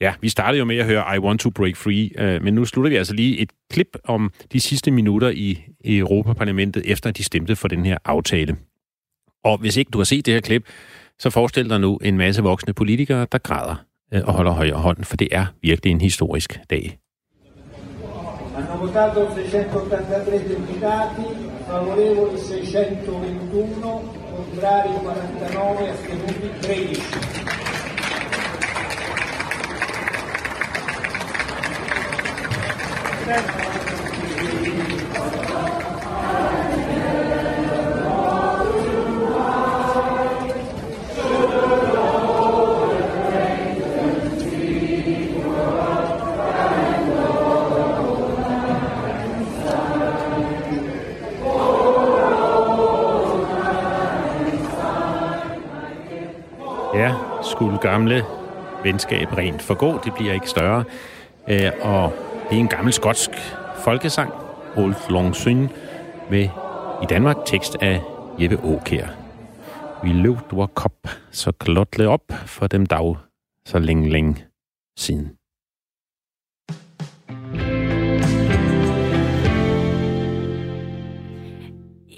Ja, 0.00 0.14
vi 0.20 0.28
startede 0.28 0.58
jo 0.58 0.64
med 0.64 0.78
at 0.78 0.86
høre 0.86 1.16
I 1.16 1.18
Want 1.18 1.40
to 1.40 1.50
Break 1.50 1.76
Free, 1.76 2.10
øh, 2.18 2.42
men 2.42 2.54
nu 2.54 2.64
slutter 2.64 2.90
vi 2.90 2.96
altså 2.96 3.14
lige 3.14 3.38
et 3.38 3.50
klip 3.70 3.96
om 4.04 4.32
de 4.52 4.60
sidste 4.60 4.90
minutter 4.90 5.28
i, 5.28 5.64
i 5.80 5.98
Europaparlamentet, 5.98 6.82
efter 6.92 7.10
de 7.10 7.24
stemte 7.24 7.56
for 7.56 7.68
den 7.68 7.84
her 7.84 7.98
aftale. 8.04 8.56
Og 9.44 9.58
hvis 9.58 9.76
ikke 9.76 9.90
du 9.90 9.98
har 9.98 10.04
set 10.04 10.26
det 10.26 10.34
her 10.34 10.40
klip, 10.40 10.68
så 11.18 11.30
forestil 11.30 11.70
dig 11.70 11.80
nu 11.80 11.96
en 11.96 12.16
masse 12.16 12.42
voksne 12.42 12.72
politikere, 12.72 13.26
der 13.32 13.38
græder 13.38 13.84
øh, 14.14 14.22
og 14.24 14.32
holder 14.32 14.52
højere 14.52 14.76
hånd, 14.76 15.04
for 15.04 15.16
det 15.16 15.28
er 15.32 15.46
virkelig 15.62 15.90
en 15.90 16.00
historisk 16.00 16.60
dag. 16.70 16.98
Hanno 18.60 18.76
votato 18.76 19.32
683 19.32 20.46
deputati, 20.46 21.50
favorevoli 21.66 22.38
621, 22.38 24.02
contrari 24.36 24.90
49, 25.02 25.90
astenuti 25.90 26.50
13. 26.60 27.02
Ja, 33.26 34.89
skulle 57.60 57.78
gamle 57.78 58.24
venskab 58.84 59.36
rent 59.36 59.62
forgå, 59.62 60.00
det 60.04 60.14
bliver 60.14 60.32
ikke 60.32 60.48
større. 60.48 60.84
Øh, 61.48 61.70
og 61.80 62.12
det 62.50 62.56
er 62.56 62.60
en 62.60 62.68
gammel 62.68 62.92
skotsk 62.92 63.30
folkesang, 63.84 64.32
Old 64.76 64.94
Long 65.10 65.34
Syne, 65.36 65.68
med 66.30 66.48
i 67.02 67.06
Danmark 67.08 67.36
tekst 67.46 67.76
af 67.80 68.02
Jeppe 68.38 68.64
Åkær. 68.64 69.06
Vi 70.02 70.12
løb 70.12 70.36
du 70.50 70.66
kop, 70.66 70.92
så 71.30 71.52
klotle 71.52 72.08
op 72.08 72.32
for 72.46 72.66
dem 72.66 72.86
dag, 72.86 73.16
så 73.66 73.78
længe, 73.78 74.10
længe 74.10 74.44
siden. 74.98 75.39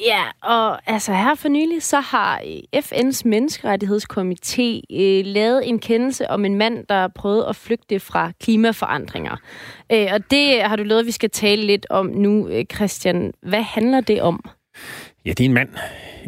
Ja, 0.06 0.22
og 0.42 0.90
altså 0.92 1.12
her 1.12 1.34
for 1.34 1.48
nylig, 1.48 1.82
så 1.82 2.00
har 2.00 2.42
øh, 2.74 2.82
FN's 2.82 3.22
menneskerettighedskomité 3.24 4.80
øh, 4.90 5.26
lavet 5.26 5.68
en 5.68 5.78
kendelse 5.78 6.30
om 6.30 6.44
en 6.44 6.54
mand, 6.54 6.86
der 6.88 7.08
prøvede 7.08 7.46
at 7.48 7.56
flygte 7.56 8.00
fra 8.00 8.32
klimaforandringer. 8.40 9.36
Øh, 9.92 10.06
og 10.12 10.30
det 10.30 10.62
har 10.62 10.76
du 10.76 10.82
lovet, 10.82 11.00
at 11.00 11.06
vi 11.06 11.10
skal 11.10 11.30
tale 11.30 11.62
lidt 11.62 11.86
om 11.90 12.06
nu, 12.06 12.48
øh, 12.48 12.64
Christian. 12.74 13.32
Hvad 13.42 13.62
handler 13.62 14.00
det 14.00 14.22
om? 14.22 14.44
Ja, 15.24 15.30
det 15.30 15.40
er 15.40 15.44
en 15.44 15.54
mand, 15.54 15.68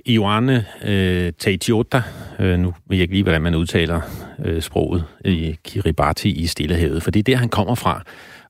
Ioane 0.06 0.66
øh, 0.84 1.32
Taitiota. 1.38 2.02
Øh, 2.40 2.58
nu 2.58 2.68
ved 2.68 2.96
jeg 2.96 3.02
ikke 3.02 3.14
lige, 3.14 3.22
hvordan 3.22 3.42
man 3.42 3.54
udtaler 3.54 4.00
øh, 4.44 4.62
sproget 4.62 5.04
i 5.24 5.56
Kiribati 5.64 6.30
i 6.30 6.46
Stillehavet, 6.46 7.02
for 7.02 7.10
det 7.10 7.20
er 7.20 7.24
der, 7.24 7.36
han 7.36 7.48
kommer 7.48 7.74
fra. 7.74 8.02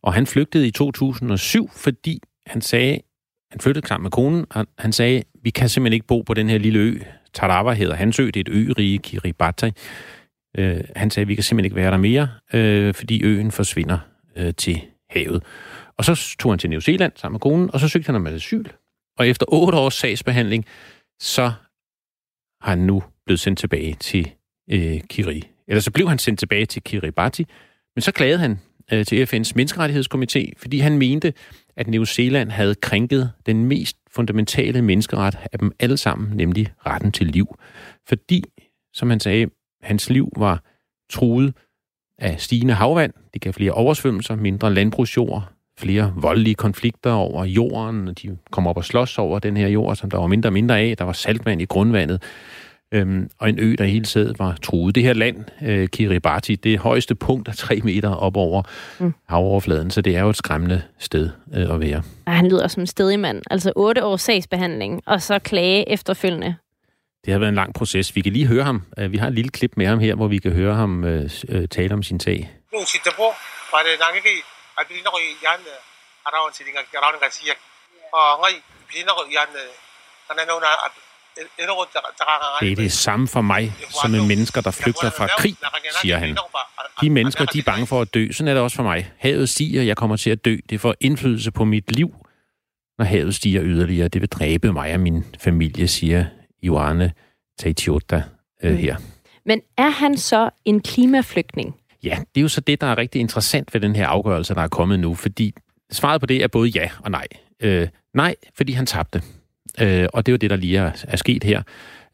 Og 0.02 0.14
han 0.14 0.26
flygtede 0.26 0.66
i 0.66 0.70
2007, 0.70 1.70
fordi 1.76 2.20
han 2.46 2.60
sagde, 2.60 2.98
han 3.54 3.60
flyttede 3.60 3.86
sammen 3.86 4.02
med 4.02 4.10
konen, 4.10 4.46
og 4.50 4.66
han 4.78 4.92
sagde, 4.92 5.22
vi 5.42 5.50
kan 5.50 5.68
simpelthen 5.68 5.92
ikke 5.92 6.06
bo 6.06 6.22
på 6.22 6.34
den 6.34 6.48
her 6.48 6.58
lille 6.58 6.78
ø. 6.78 6.98
Tarawa 7.34 7.72
hedder 7.72 7.94
hans 7.94 8.20
ø, 8.20 8.26
det 8.26 8.36
er 8.36 8.40
et 8.40 8.48
ø-rige, 8.48 8.98
Kiribati. 8.98 9.70
Øh, 10.58 10.80
han 10.96 11.10
sagde, 11.10 11.26
vi 11.26 11.34
kan 11.34 11.44
simpelthen 11.44 11.64
ikke 11.64 11.76
være 11.76 11.90
der 11.90 11.96
mere, 11.96 12.28
øh, 12.54 12.94
fordi 12.94 13.24
øen 13.24 13.50
forsvinder 13.50 13.98
øh, 14.36 14.54
til 14.54 14.80
havet. 15.10 15.42
Og 15.98 16.04
så 16.04 16.36
tog 16.38 16.52
han 16.52 16.58
til 16.58 16.70
New 16.70 16.80
Zealand 16.80 17.12
sammen 17.16 17.34
med 17.34 17.40
konen, 17.40 17.70
og 17.72 17.80
så 17.80 17.88
søgte 17.88 18.06
han 18.06 18.14
om 18.14 18.26
asyl. 18.26 18.64
Og 19.18 19.28
efter 19.28 19.46
otte 19.48 19.78
års 19.78 19.94
sagsbehandling, 19.94 20.64
så 21.20 21.52
har 22.62 22.70
han 22.70 22.78
nu 22.78 23.02
blevet 23.26 23.40
sendt 23.40 23.58
tilbage 23.58 23.94
til 24.00 24.30
øh, 24.70 25.00
Kiri. 25.10 25.42
Eller 25.68 25.80
så 25.80 25.90
blev 25.90 26.08
han 26.08 26.18
sendt 26.18 26.38
tilbage 26.38 26.66
til 26.66 26.82
Kiribati, 26.82 27.46
men 27.96 28.02
så 28.02 28.12
klagede 28.12 28.38
han 28.38 28.58
øh, 28.92 29.06
til 29.06 29.24
FN's 29.24 29.52
menneskerettighedskomité, 29.54 30.52
fordi 30.56 30.78
han 30.78 30.98
mente, 30.98 31.32
at 31.76 31.86
New 31.86 32.04
Zealand 32.04 32.50
havde 32.50 32.74
krænket 32.74 33.32
den 33.46 33.64
mest 33.64 33.96
fundamentale 34.10 34.82
menneskeret 34.82 35.38
af 35.52 35.58
dem 35.58 35.72
alle 35.80 35.96
sammen, 35.96 36.36
nemlig 36.36 36.72
retten 36.86 37.12
til 37.12 37.26
liv. 37.26 37.56
Fordi, 38.08 38.44
som 38.94 39.10
han 39.10 39.20
sagde, 39.20 39.46
hans 39.82 40.10
liv 40.10 40.32
var 40.36 40.62
truet 41.10 41.54
af 42.18 42.40
stigende 42.40 42.74
havvand, 42.74 43.12
det 43.34 43.42
gav 43.42 43.52
flere 43.52 43.72
oversvømmelser, 43.72 44.36
mindre 44.36 44.74
landbrugsjord, 44.74 45.52
flere 45.78 46.12
voldelige 46.16 46.54
konflikter 46.54 47.12
over 47.12 47.44
jorden, 47.44 48.08
og 48.08 48.22
de 48.22 48.38
kom 48.50 48.66
op 48.66 48.76
og 48.76 48.84
slås 48.84 49.18
over 49.18 49.38
den 49.38 49.56
her 49.56 49.68
jord, 49.68 49.96
som 49.96 50.10
der 50.10 50.18
var 50.18 50.26
mindre 50.26 50.48
og 50.48 50.52
mindre 50.52 50.80
af. 50.80 50.96
Der 50.96 51.04
var 51.04 51.12
saltvand 51.12 51.62
i 51.62 51.64
grundvandet, 51.64 52.22
øhm, 52.94 53.30
og 53.38 53.48
en 53.48 53.58
ø, 53.58 53.74
der 53.78 53.84
hele 53.84 54.04
tiden 54.04 54.36
var 54.38 54.56
truet. 54.62 54.94
Det 54.94 55.02
her 55.02 55.12
land, 55.12 55.44
øh, 55.62 55.88
Kiribati, 55.88 56.54
det 56.54 56.78
højeste 56.78 57.14
punkt 57.14 57.48
er 57.48 57.52
tre 57.52 57.80
meter 57.84 58.14
op 58.14 58.36
over 58.36 58.62
mm. 58.98 59.14
havoverfladen, 59.28 59.90
så 59.90 60.00
det 60.00 60.16
er 60.16 60.20
jo 60.20 60.28
et 60.28 60.36
skræmmende 60.36 60.82
sted 60.98 61.30
øh, 61.54 61.74
at 61.74 61.80
være. 61.80 62.02
Og 62.26 62.32
han 62.32 62.48
lyder 62.48 62.68
som 62.68 62.80
en 62.80 62.86
stedig 62.86 63.20
mand. 63.20 63.42
Altså 63.50 63.72
otte 63.76 64.04
års 64.04 64.22
sagsbehandling, 64.22 65.02
og 65.06 65.22
så 65.22 65.38
klage 65.38 65.88
efterfølgende. 65.88 66.56
Det 67.24 67.32
har 67.32 67.38
været 67.38 67.48
en 67.48 67.54
lang 67.54 67.74
proces. 67.74 68.16
Vi 68.16 68.20
kan 68.20 68.32
lige 68.32 68.46
høre 68.46 68.64
ham. 68.64 68.82
Øh, 68.98 69.12
Vi 69.12 69.16
har 69.16 69.26
et 69.26 69.34
lille 69.34 69.50
klip 69.50 69.72
med 69.76 69.86
ham 69.86 69.98
her, 69.98 70.14
hvor 70.14 70.28
vi 70.28 70.38
kan 70.38 70.52
høre 70.52 70.74
ham 70.74 71.04
øh, 71.04 71.30
øh, 71.48 71.68
tale 71.68 71.94
om 71.94 72.02
sin 72.02 72.20
sag. 72.20 72.50
Det 82.60 82.72
er 82.72 82.76
det 82.76 82.92
samme 82.92 83.28
for 83.28 83.40
mig, 83.40 83.72
som 84.02 84.10
med 84.10 84.26
mennesker, 84.26 84.60
der 84.60 84.70
flygter 84.70 85.10
fra 85.10 85.26
krig, 85.38 85.56
siger 86.02 86.18
han. 86.18 86.36
De 87.00 87.10
mennesker, 87.10 87.44
de 87.44 87.58
er 87.58 87.62
bange 87.62 87.86
for 87.86 88.00
at 88.00 88.14
dø. 88.14 88.32
Sådan 88.32 88.48
er 88.48 88.54
det 88.54 88.62
også 88.62 88.76
for 88.76 88.82
mig. 88.82 89.12
Havet 89.18 89.48
stiger, 89.48 89.82
jeg 89.82 89.96
kommer 89.96 90.16
til 90.16 90.30
at 90.30 90.44
dø. 90.44 90.56
Det 90.70 90.80
får 90.80 90.94
indflydelse 91.00 91.50
på 91.50 91.64
mit 91.64 91.92
liv. 91.96 92.14
Når 92.98 93.04
havet 93.04 93.34
stiger 93.34 93.62
yderligere, 93.64 94.08
det 94.08 94.20
vil 94.20 94.28
dræbe 94.28 94.72
mig 94.72 94.94
og 94.94 95.00
min 95.00 95.24
familie, 95.40 95.88
siger 95.88 96.24
Ioane 96.62 97.12
Taitiota 97.58 98.22
øh, 98.62 98.76
her. 98.76 98.96
Men 99.46 99.60
er 99.78 99.88
han 99.88 100.16
så 100.16 100.50
en 100.64 100.80
klimaflygtning? 100.80 101.74
Ja, 102.02 102.18
det 102.34 102.40
er 102.40 102.42
jo 102.42 102.48
så 102.48 102.60
det, 102.60 102.80
der 102.80 102.86
er 102.86 102.98
rigtig 102.98 103.20
interessant 103.20 103.74
ved 103.74 103.80
den 103.80 103.96
her 103.96 104.06
afgørelse, 104.06 104.54
der 104.54 104.62
er 104.62 104.68
kommet 104.68 105.00
nu, 105.00 105.14
fordi 105.14 105.54
svaret 105.92 106.20
på 106.20 106.26
det 106.26 106.42
er 106.42 106.48
både 106.48 106.68
ja 106.68 106.90
og 107.04 107.10
nej. 107.10 107.26
Øh, 107.60 107.88
nej, 108.14 108.34
fordi 108.56 108.72
han 108.72 108.86
tabte. 108.86 109.22
Øh, 109.80 110.06
og 110.12 110.26
det 110.26 110.32
er 110.32 110.34
jo 110.34 110.36
det, 110.36 110.50
der 110.50 110.56
lige 110.56 110.78
er, 110.78 111.04
er 111.08 111.16
sket 111.16 111.44
her. 111.44 111.62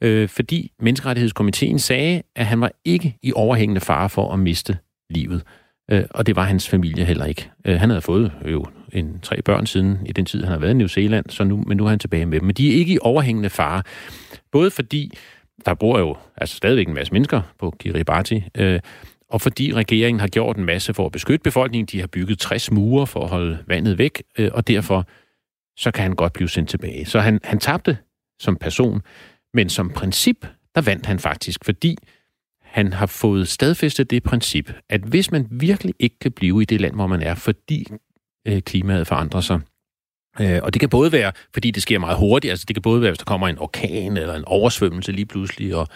Øh, 0.01 0.29
fordi 0.29 0.73
Menneskerettighedskomiteen 0.81 1.79
sagde, 1.79 2.23
at 2.37 2.47
han 2.47 2.61
var 2.61 2.73
ikke 2.85 3.17
i 3.23 3.33
overhængende 3.33 3.81
fare 3.81 4.09
for 4.09 4.33
at 4.33 4.39
miste 4.39 4.79
livet. 5.11 5.43
Øh, 5.91 6.05
og 6.11 6.27
det 6.27 6.37
var 6.37 6.45
hans 6.45 6.69
familie 6.69 7.05
heller 7.05 7.25
ikke. 7.25 7.51
Øh, 7.65 7.81
han 7.81 7.91
havde 7.91 8.01
fået 8.01 8.33
jo 8.51 8.67
en, 8.93 9.21
tre 9.23 9.43
børn 9.43 9.67
siden 9.67 9.99
i 10.07 10.13
den 10.13 10.25
tid, 10.25 10.43
han 10.43 10.53
har 10.53 10.59
været 10.59 10.71
i 10.71 10.75
New 10.75 10.87
Zealand, 10.87 11.25
så 11.29 11.45
nu, 11.45 11.65
men 11.67 11.77
nu 11.77 11.85
er 11.85 11.89
han 11.89 11.99
tilbage 11.99 12.27
med 12.27 12.41
dem. 12.41 12.47
Men 12.47 12.55
de 12.55 12.75
er 12.75 12.79
ikke 12.79 12.95
i 12.95 12.99
overhængende 13.01 13.51
fare. 13.51 13.83
Både 14.53 14.71
fordi 14.71 15.11
der 15.67 15.75
bor 15.75 15.99
jo 15.99 16.17
altså 16.37 16.57
stadigvæk 16.57 16.89
en 16.89 16.95
masse 16.95 17.13
mennesker 17.13 17.43
på 17.59 17.75
Kiribati, 17.79 18.45
øh, 18.57 18.81
og 19.29 19.41
fordi 19.41 19.75
regeringen 19.75 20.21
har 20.21 20.29
gjort 20.29 20.57
en 20.57 20.65
masse 20.65 20.95
for 20.95 21.07
at 21.07 21.13
beskytte 21.13 21.43
befolkningen, 21.43 21.87
de 21.87 22.01
har 22.01 22.07
bygget 22.07 22.39
60 22.39 22.71
mure 22.73 23.07
for 23.07 23.21
at 23.21 23.29
holde 23.29 23.59
vandet 23.67 23.99
væk, 23.99 24.23
øh, 24.39 24.51
og 24.53 24.69
derfor 24.69 25.07
så 25.81 25.91
kan 25.91 26.03
han 26.03 26.13
godt 26.13 26.33
blive 26.33 26.49
sendt 26.49 26.69
tilbage. 26.71 27.07
Så 27.07 27.21
han, 27.21 27.41
han 27.45 27.59
tabte 27.59 27.99
som 28.41 28.57
person, 28.57 29.03
men 29.55 29.69
som 29.69 29.91
princip, 29.91 30.47
der 30.75 30.81
vandt 30.81 31.07
han 31.07 31.19
faktisk, 31.19 31.65
fordi 31.65 31.97
han 32.63 32.93
har 32.93 33.07
fået 33.07 33.49
stadfæstet 33.49 34.11
det 34.11 34.23
princip, 34.23 34.73
at 34.89 35.01
hvis 35.01 35.31
man 35.31 35.47
virkelig 35.51 35.95
ikke 35.99 36.19
kan 36.19 36.33
blive 36.33 36.63
i 36.63 36.65
det 36.65 36.81
land, 36.81 36.95
hvor 36.95 37.07
man 37.07 37.23
er, 37.23 37.35
fordi 37.35 37.87
øh, 38.49 38.63
klimaet 38.63 39.07
forandrer 39.07 39.41
sig, 39.41 39.61
øh, 40.41 40.61
og 40.63 40.75
det 40.75 40.81
kan 40.81 40.89
både 40.89 41.13
være, 41.13 41.33
fordi 41.55 41.71
det 41.71 41.83
sker 41.83 41.99
meget 41.99 42.19
hurtigt, 42.19 42.51
altså 42.51 42.65
det 42.69 42.77
kan 42.77 42.83
både 42.83 43.01
være, 43.01 43.11
hvis 43.11 43.19
der 43.19 43.25
kommer 43.25 43.49
en 43.49 43.59
orkan 43.59 44.17
eller 44.17 44.35
en 44.35 44.45
oversvømmelse 44.45 45.13
lige 45.13 45.27
pludselig 45.27 45.75
og 45.75 45.89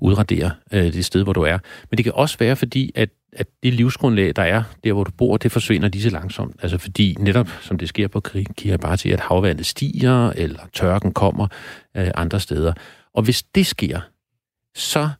udraderer 0.00 0.50
øh, 0.72 0.92
det 0.92 1.04
sted, 1.04 1.22
hvor 1.22 1.32
du 1.32 1.42
er, 1.42 1.58
men 1.90 1.96
det 1.96 2.04
kan 2.04 2.14
også 2.14 2.38
være, 2.38 2.56
fordi 2.56 2.92
at, 2.94 3.10
at 3.36 3.46
det 3.62 3.74
livsgrundlag, 3.74 4.32
der 4.36 4.42
er 4.42 4.62
der, 4.84 4.92
hvor 4.92 5.04
du 5.04 5.10
bor, 5.10 5.36
det 5.36 5.52
forsvinder 5.52 5.88
lige 5.88 6.02
så 6.02 6.10
langsomt. 6.10 6.56
Altså 6.62 6.78
fordi 6.78 7.16
netop, 7.18 7.48
som 7.60 7.78
det 7.78 7.88
sker 7.88 8.08
på 8.08 8.20
Kiribati, 8.56 9.10
at 9.10 9.20
havvandet 9.20 9.66
stiger, 9.66 10.30
eller 10.30 10.60
tørken 10.72 11.12
kommer 11.12 11.48
øh, 11.96 12.10
andre 12.14 12.40
steder. 12.40 12.72
Og 13.14 13.22
hvis 13.22 13.42
det 13.42 13.66
sker, 13.66 14.00
så 14.74 15.10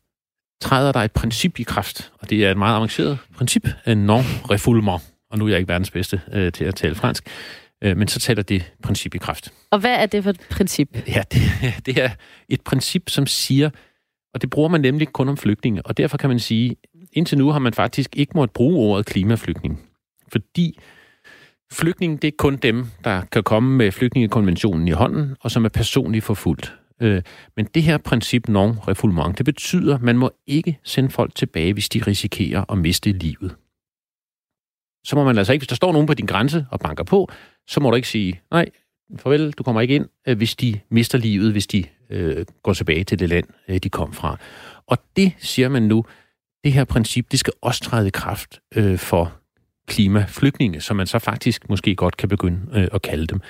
træder 0.61 0.93
der 0.93 1.01
et 1.01 1.13
princip 1.13 1.59
i 1.59 1.63
kraft, 1.63 2.13
og 2.21 2.31
det 2.31 2.45
er 2.45 2.51
et 2.51 2.57
meget 2.57 2.77
avanceret 2.77 3.19
princip, 3.37 3.69
en 3.87 4.11
non-refoulement. 4.11 5.01
Og 5.31 5.39
nu 5.39 5.45
er 5.45 5.49
jeg 5.49 5.59
ikke 5.59 5.69
verdens 5.69 5.91
bedste 5.91 6.21
øh, 6.33 6.53
til 6.53 6.65
at 6.65 6.75
tale 6.75 6.95
fransk, 6.95 7.27
øh, 7.85 7.97
men 7.97 8.09
så 8.09 8.21
tæller 8.21 8.43
det 8.43 8.73
princip 8.83 9.15
i 9.15 9.19
kraft. 9.19 9.53
Og 9.71 9.79
hvad 9.79 9.95
er 9.95 10.07
det 10.07 10.23
for 10.23 10.31
et 10.31 10.41
princip? 10.51 10.97
Ja, 11.09 11.23
det, 11.33 11.41
det 11.87 12.03
er 12.03 12.11
et 12.49 12.61
princip, 12.61 13.09
som 13.09 13.27
siger, 13.27 13.71
og 14.35 14.43
det 14.43 14.51
bruger 14.51 14.69
man 14.69 14.81
nemlig 14.81 15.09
kun 15.09 15.29
om 15.29 15.37
flygtninge, 15.37 15.87
og 15.87 15.97
derfor 15.97 16.17
kan 16.17 16.31
man 16.31 16.39
sige, 16.39 16.77
indtil 17.17 17.39
nu 17.39 17.51
har 17.51 17.59
man 17.59 17.73
faktisk 17.73 18.17
ikke 18.17 18.33
måttet 18.35 18.55
bruge 18.55 18.77
ordet 18.77 19.07
klimaflygtning, 19.07 19.81
fordi 20.33 20.79
flygtning, 21.73 22.23
det 22.23 22.29
er 22.29 22.33
kun 22.39 22.57
dem, 22.57 22.87
der 23.05 23.23
kan 23.33 23.43
komme 23.43 23.77
med 23.77 23.93
flygtningekonventionen 23.93 24.89
i 24.89 24.91
hånden, 24.91 25.37
og 25.41 25.51
som 25.51 25.65
er 25.65 25.69
personligt 25.69 26.25
forfulgt. 26.25 26.75
Øh, 27.03 27.23
men 27.57 27.67
det 27.75 27.83
her 27.83 27.99
princip 27.99 28.49
non-refoulement, 28.49 29.33
det 29.39 29.45
betyder, 29.45 29.95
at 29.95 30.03
man 30.03 30.19
må 30.19 30.31
ikke 30.47 30.79
sende 30.85 31.11
folk 31.11 31.35
tilbage, 31.35 31.73
hvis 31.73 31.89
de 31.89 32.03
risikerer 32.07 32.65
at 32.73 32.79
miste 32.79 33.13
livet. 33.13 33.57
Så 35.05 35.17
må 35.17 35.25
man 35.25 35.39
altså 35.39 35.53
ikke, 35.53 35.61
hvis 35.61 35.69
der 35.69 35.75
står 35.75 35.93
nogen 35.93 36.07
på 36.07 36.15
din 36.15 36.27
grænse 36.27 36.67
og 36.71 36.81
banker 36.81 37.05
på, 37.05 37.29
så 37.67 37.81
må 37.81 37.91
du 37.91 37.97
ikke 37.97 38.09
sige, 38.09 38.41
nej, 38.51 38.67
farvel, 39.17 39.53
du 39.53 39.63
kommer 39.63 39.81
ikke 39.81 39.95
ind, 39.95 40.07
øh, 40.29 40.37
hvis 40.37 40.57
de 40.57 40.81
mister 40.89 41.19
livet, 41.19 41.53
hvis 41.53 41.67
de 41.67 41.85
øh, 42.11 42.47
går 42.63 42.73
tilbage 42.73 43.05
til 43.05 43.19
det 43.19 43.29
land, 43.29 43.47
øh, 43.69 43.79
de 43.79 43.89
kom 43.89 44.13
fra. 44.13 44.37
Og 44.87 44.99
det 45.17 45.33
siger 45.39 45.69
man 45.69 45.83
nu, 45.83 46.05
det 46.67 46.75
her 46.75 46.85
princip, 46.85 47.33
det 47.33 47.39
skal 47.41 47.53
også 47.61 47.81
træde 47.81 48.07
i 48.07 48.11
kraft 48.11 48.61
øh, 48.75 48.99
for 48.99 49.33
klimaflygtninge, 49.89 50.81
som 50.81 50.97
man 50.97 51.07
så 51.07 51.19
faktisk 51.19 51.69
måske 51.69 51.95
godt 51.95 52.17
kan 52.17 52.29
begynde 52.29 52.61
øh, 52.75 52.89
at 52.93 53.03
kalde 53.03 53.27
dem. 53.27 53.41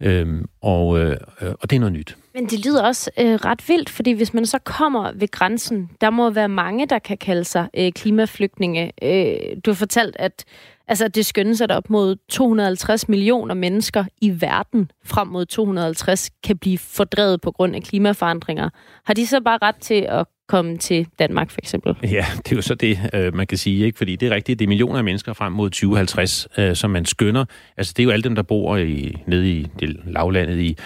Øhm, 0.00 0.44
og, 0.62 0.98
øh, 0.98 1.16
og 1.40 1.70
det 1.70 1.76
er 1.76 1.80
noget 1.80 1.92
nyt. 1.92 2.16
Men 2.34 2.46
det 2.46 2.66
lyder 2.66 2.82
også 2.82 3.10
øh, 3.18 3.34
ret 3.34 3.68
vildt, 3.68 3.90
fordi 3.90 4.12
hvis 4.12 4.34
man 4.34 4.46
så 4.46 4.58
kommer 4.58 5.12
ved 5.14 5.30
grænsen, 5.30 5.90
der 6.00 6.10
må 6.10 6.30
være 6.30 6.48
mange, 6.48 6.86
der 6.86 6.98
kan 6.98 7.18
kalde 7.18 7.44
sig 7.44 7.68
øh, 7.76 7.92
klimaflygtninge. 7.92 8.92
Øh, 9.02 9.56
du 9.64 9.70
har 9.70 9.76
fortalt, 9.76 10.16
at 10.18 10.44
altså, 10.88 11.08
det 11.08 11.26
skønnes, 11.26 11.60
at 11.60 11.72
op 11.72 11.90
mod 11.90 12.16
250 12.28 13.08
millioner 13.08 13.54
mennesker 13.54 14.04
i 14.20 14.40
verden 14.40 14.90
frem 15.04 15.28
mod 15.28 15.46
250 15.46 16.30
kan 16.44 16.58
blive 16.58 16.78
fordrevet 16.78 17.40
på 17.40 17.50
grund 17.50 17.74
af 17.74 17.82
klimaforandringer. 17.82 18.68
Har 19.04 19.14
de 19.14 19.26
så 19.26 19.40
bare 19.40 19.58
ret 19.62 19.76
til 19.76 20.06
at 20.08 20.26
komme 20.48 20.78
til 20.78 21.06
Danmark, 21.18 21.50
for 21.50 21.58
eksempel? 21.62 21.94
Ja, 22.02 22.24
det 22.36 22.52
er 22.52 22.56
jo 22.56 22.62
så 22.62 22.74
det, 22.74 23.10
øh, 23.14 23.34
man 23.34 23.46
kan 23.46 23.58
sige, 23.58 23.86
ikke? 23.86 23.98
fordi 23.98 24.16
det 24.16 24.26
er 24.26 24.34
rigtigt, 24.34 24.58
det 24.58 24.64
er 24.64 24.68
millioner 24.68 24.98
af 24.98 25.04
mennesker 25.04 25.32
frem 25.32 25.52
mod 25.52 25.70
2050, 25.70 26.48
øh, 26.58 26.76
som 26.76 26.90
man 26.90 27.04
skønner. 27.04 27.44
Altså, 27.76 27.94
det 27.96 28.02
er 28.02 28.04
jo 28.04 28.10
alle 28.10 28.22
dem, 28.22 28.34
der 28.34 28.42
bor 28.42 28.76
i, 28.76 29.22
nede 29.26 29.50
i 29.50 29.66
det 29.80 29.96
lavlandet 30.04 30.58
i 30.58 30.76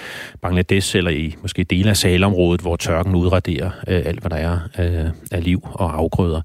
Bangladesh, 0.43 0.97
eller 0.97 1.11
i 1.11 1.37
måske 1.43 1.65
dele 1.65 1.91
af 1.91 1.97
Salområdet, 1.97 2.61
hvor 2.61 2.77
tørken 2.77 3.15
udraderer 3.15 3.71
øh, 3.89 4.03
alt, 4.07 4.21
hvad 4.21 4.31
der 4.31 4.37
er 4.37 4.59
af 5.31 5.45
liv 5.45 5.61
og 5.73 5.99
afgrøder. 5.99 6.43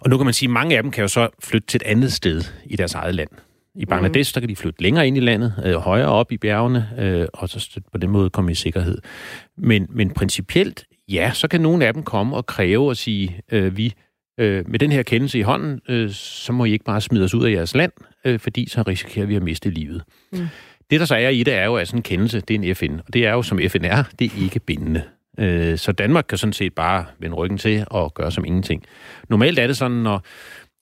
Og 0.00 0.10
nu 0.10 0.16
kan 0.16 0.24
man 0.24 0.34
sige, 0.34 0.46
at 0.46 0.52
mange 0.52 0.76
af 0.76 0.82
dem 0.82 0.90
kan 0.90 1.02
jo 1.02 1.08
så 1.08 1.28
flytte 1.42 1.66
til 1.66 1.78
et 1.78 1.86
andet 1.86 2.12
sted 2.12 2.42
i 2.64 2.76
deres 2.76 2.94
eget 2.94 3.14
land. 3.14 3.28
I 3.74 3.86
Bangladesh, 3.86 4.30
mm. 4.30 4.32
der 4.34 4.40
kan 4.40 4.48
de 4.48 4.56
flytte 4.56 4.82
længere 4.82 5.06
ind 5.06 5.16
i 5.16 5.20
landet, 5.20 5.54
øh, 5.64 5.74
højere 5.74 6.08
op 6.08 6.32
i 6.32 6.36
bjergene, 6.36 6.88
øh, 6.98 7.26
og 7.32 7.48
så 7.48 7.80
på 7.92 7.98
den 7.98 8.10
måde 8.10 8.30
komme 8.30 8.52
i 8.52 8.54
sikkerhed. 8.54 8.98
Men, 9.58 9.86
men 9.90 10.10
principielt 10.10 10.84
ja, 11.08 11.30
så 11.34 11.48
kan 11.48 11.60
nogle 11.60 11.86
af 11.86 11.94
dem 11.94 12.02
komme 12.02 12.36
og 12.36 12.46
kræve 12.46 12.88
og 12.88 12.96
sige, 12.96 13.40
øh, 13.52 13.76
vi 13.76 13.94
øh, 14.40 14.70
med 14.70 14.78
den 14.78 14.92
her 14.92 15.02
kendelse 15.02 15.38
i 15.38 15.42
hånden, 15.42 15.80
øh, 15.88 16.10
så 16.10 16.52
må 16.52 16.64
I 16.64 16.72
ikke 16.72 16.84
bare 16.84 17.00
smide 17.00 17.24
os 17.24 17.34
ud 17.34 17.44
af 17.44 17.50
jeres 17.50 17.74
land, 17.74 17.92
øh, 18.24 18.40
fordi 18.40 18.68
så 18.68 18.82
risikerer 18.82 19.26
vi 19.26 19.36
at 19.36 19.42
miste 19.42 19.70
livet. 19.70 20.02
Mm. 20.32 20.48
Det, 20.90 21.00
der 21.00 21.06
så 21.06 21.14
er 21.14 21.28
i 21.28 21.42
det, 21.42 21.54
er 21.54 21.64
jo, 21.64 21.76
at 21.76 21.88
sådan 21.88 21.98
en 21.98 22.02
kendelse, 22.02 22.40
det 22.40 22.54
er 22.54 22.58
en 22.58 22.74
FN, 22.74 22.98
og 23.06 23.12
det 23.12 23.26
er 23.26 23.32
jo, 23.32 23.42
som 23.42 23.60
FN 23.68 23.84
er, 23.84 24.04
det 24.18 24.32
er 24.32 24.42
ikke 24.42 24.60
bindende. 24.60 25.02
Øh, 25.38 25.78
så 25.78 25.92
Danmark 25.92 26.24
kan 26.28 26.38
sådan 26.38 26.52
set 26.52 26.74
bare 26.74 27.04
vende 27.18 27.36
ryggen 27.36 27.58
til 27.58 27.84
og 27.86 28.14
gøre 28.14 28.30
som 28.30 28.44
ingenting. 28.44 28.84
Normalt 29.28 29.58
er 29.58 29.66
det 29.66 29.76
sådan, 29.76 29.96
når 29.96 30.22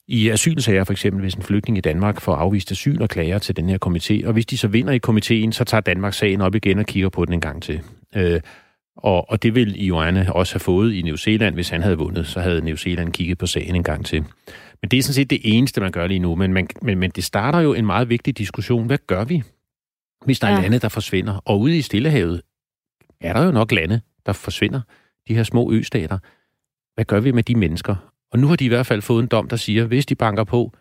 i 0.09 0.28
asylsager 0.28 0.85
for 0.85 0.92
eksempel, 0.92 1.20
hvis 1.22 1.35
en 1.35 1.42
flygtning 1.42 1.78
i 1.78 1.80
Danmark 1.80 2.20
får 2.20 2.35
afvist 2.35 2.70
asyl 2.70 3.02
og 3.02 3.09
klager 3.09 3.38
til 3.38 3.56
den 3.56 3.68
her 3.68 3.78
komité, 3.87 4.26
og 4.26 4.33
hvis 4.33 4.46
de 4.46 4.59
så 4.59 4.68
vinder 4.68 4.92
i 4.92 4.98
komiteen, 4.98 5.52
så 5.52 5.64
tager 5.64 5.80
Danmark 5.80 6.14
sagen 6.14 6.40
op 6.40 6.54
igen 6.54 6.78
og 6.78 6.87
kigger 6.87 7.09
på 7.09 7.24
den 7.24 7.35
en 7.35 7.40
gang 7.40 7.62
til. 7.62 7.80
Øh, 8.16 8.40
og, 8.96 9.31
og 9.31 9.42
det 9.42 9.55
ville 9.55 9.79
Ioane 9.79 10.33
også 10.33 10.55
have 10.55 10.61
fået 10.61 10.94
i 10.94 11.03
New 11.03 11.16
Zealand, 11.16 11.55
hvis 11.55 11.68
han 11.68 11.83
havde 11.83 11.98
vundet. 11.98 12.26
Så 12.26 12.40
havde 12.40 12.64
New 12.64 12.76
Zealand 12.76 13.12
kigget 13.12 13.38
på 13.38 13.46
sagen 13.46 13.74
en 13.74 13.83
gang 13.83 14.07
til. 14.07 14.24
Men 14.83 14.90
det 14.90 14.98
er 14.98 15.03
sådan 15.03 15.14
set 15.14 15.31
det 15.31 15.40
eneste, 15.44 15.81
man 15.81 15.92
gør 15.92 16.07
lige 16.07 16.18
nu. 16.18 16.35
Men, 16.35 16.53
man, 16.53 16.68
men, 16.83 16.98
men 16.98 17.11
det 17.11 17.24
starter 17.24 17.61
jo 17.61 17.74
en 17.74 17.87
meget 17.87 18.09
vigtig 18.09 18.38
diskussion. 18.38 18.87
Hvad 18.87 18.98
gør 19.07 19.24
vi, 19.24 19.42
hvis 20.24 20.40
der 20.40 20.48
ja. 20.48 20.57
er 20.57 20.61
lande, 20.61 20.79
der 20.79 20.88
forsvinder? 20.88 21.42
Og 21.44 21.61
ude 21.61 21.79
i 21.79 21.83
Stillehavet 21.83 22.42
er 23.20 23.33
der 23.33 23.44
jo 23.44 23.50
nok 23.50 23.72
lande, 23.72 24.00
der 24.26 24.33
forsvinder. 24.33 24.81
De 25.29 25.35
her 25.35 25.42
små 25.42 25.72
østater. 25.72 26.18
Hvad 26.94 27.05
gør 27.05 27.20
vi 27.20 27.33
med 27.33 27.42
de 27.42 27.55
mennesker? 27.55 27.96
Og 28.33 28.38
nu 28.38 28.46
har 28.46 28.57
de 28.57 28.64
i 28.64 28.68
hvert 28.68 28.87
fald 28.87 29.03
fået 29.03 29.22
en 29.22 29.29
dom, 29.29 29.48
der 29.48 29.57
siger, 29.57 29.85
hvis 29.85 30.07
de 30.07 30.14
banker 30.14 30.44
på, 30.44 30.72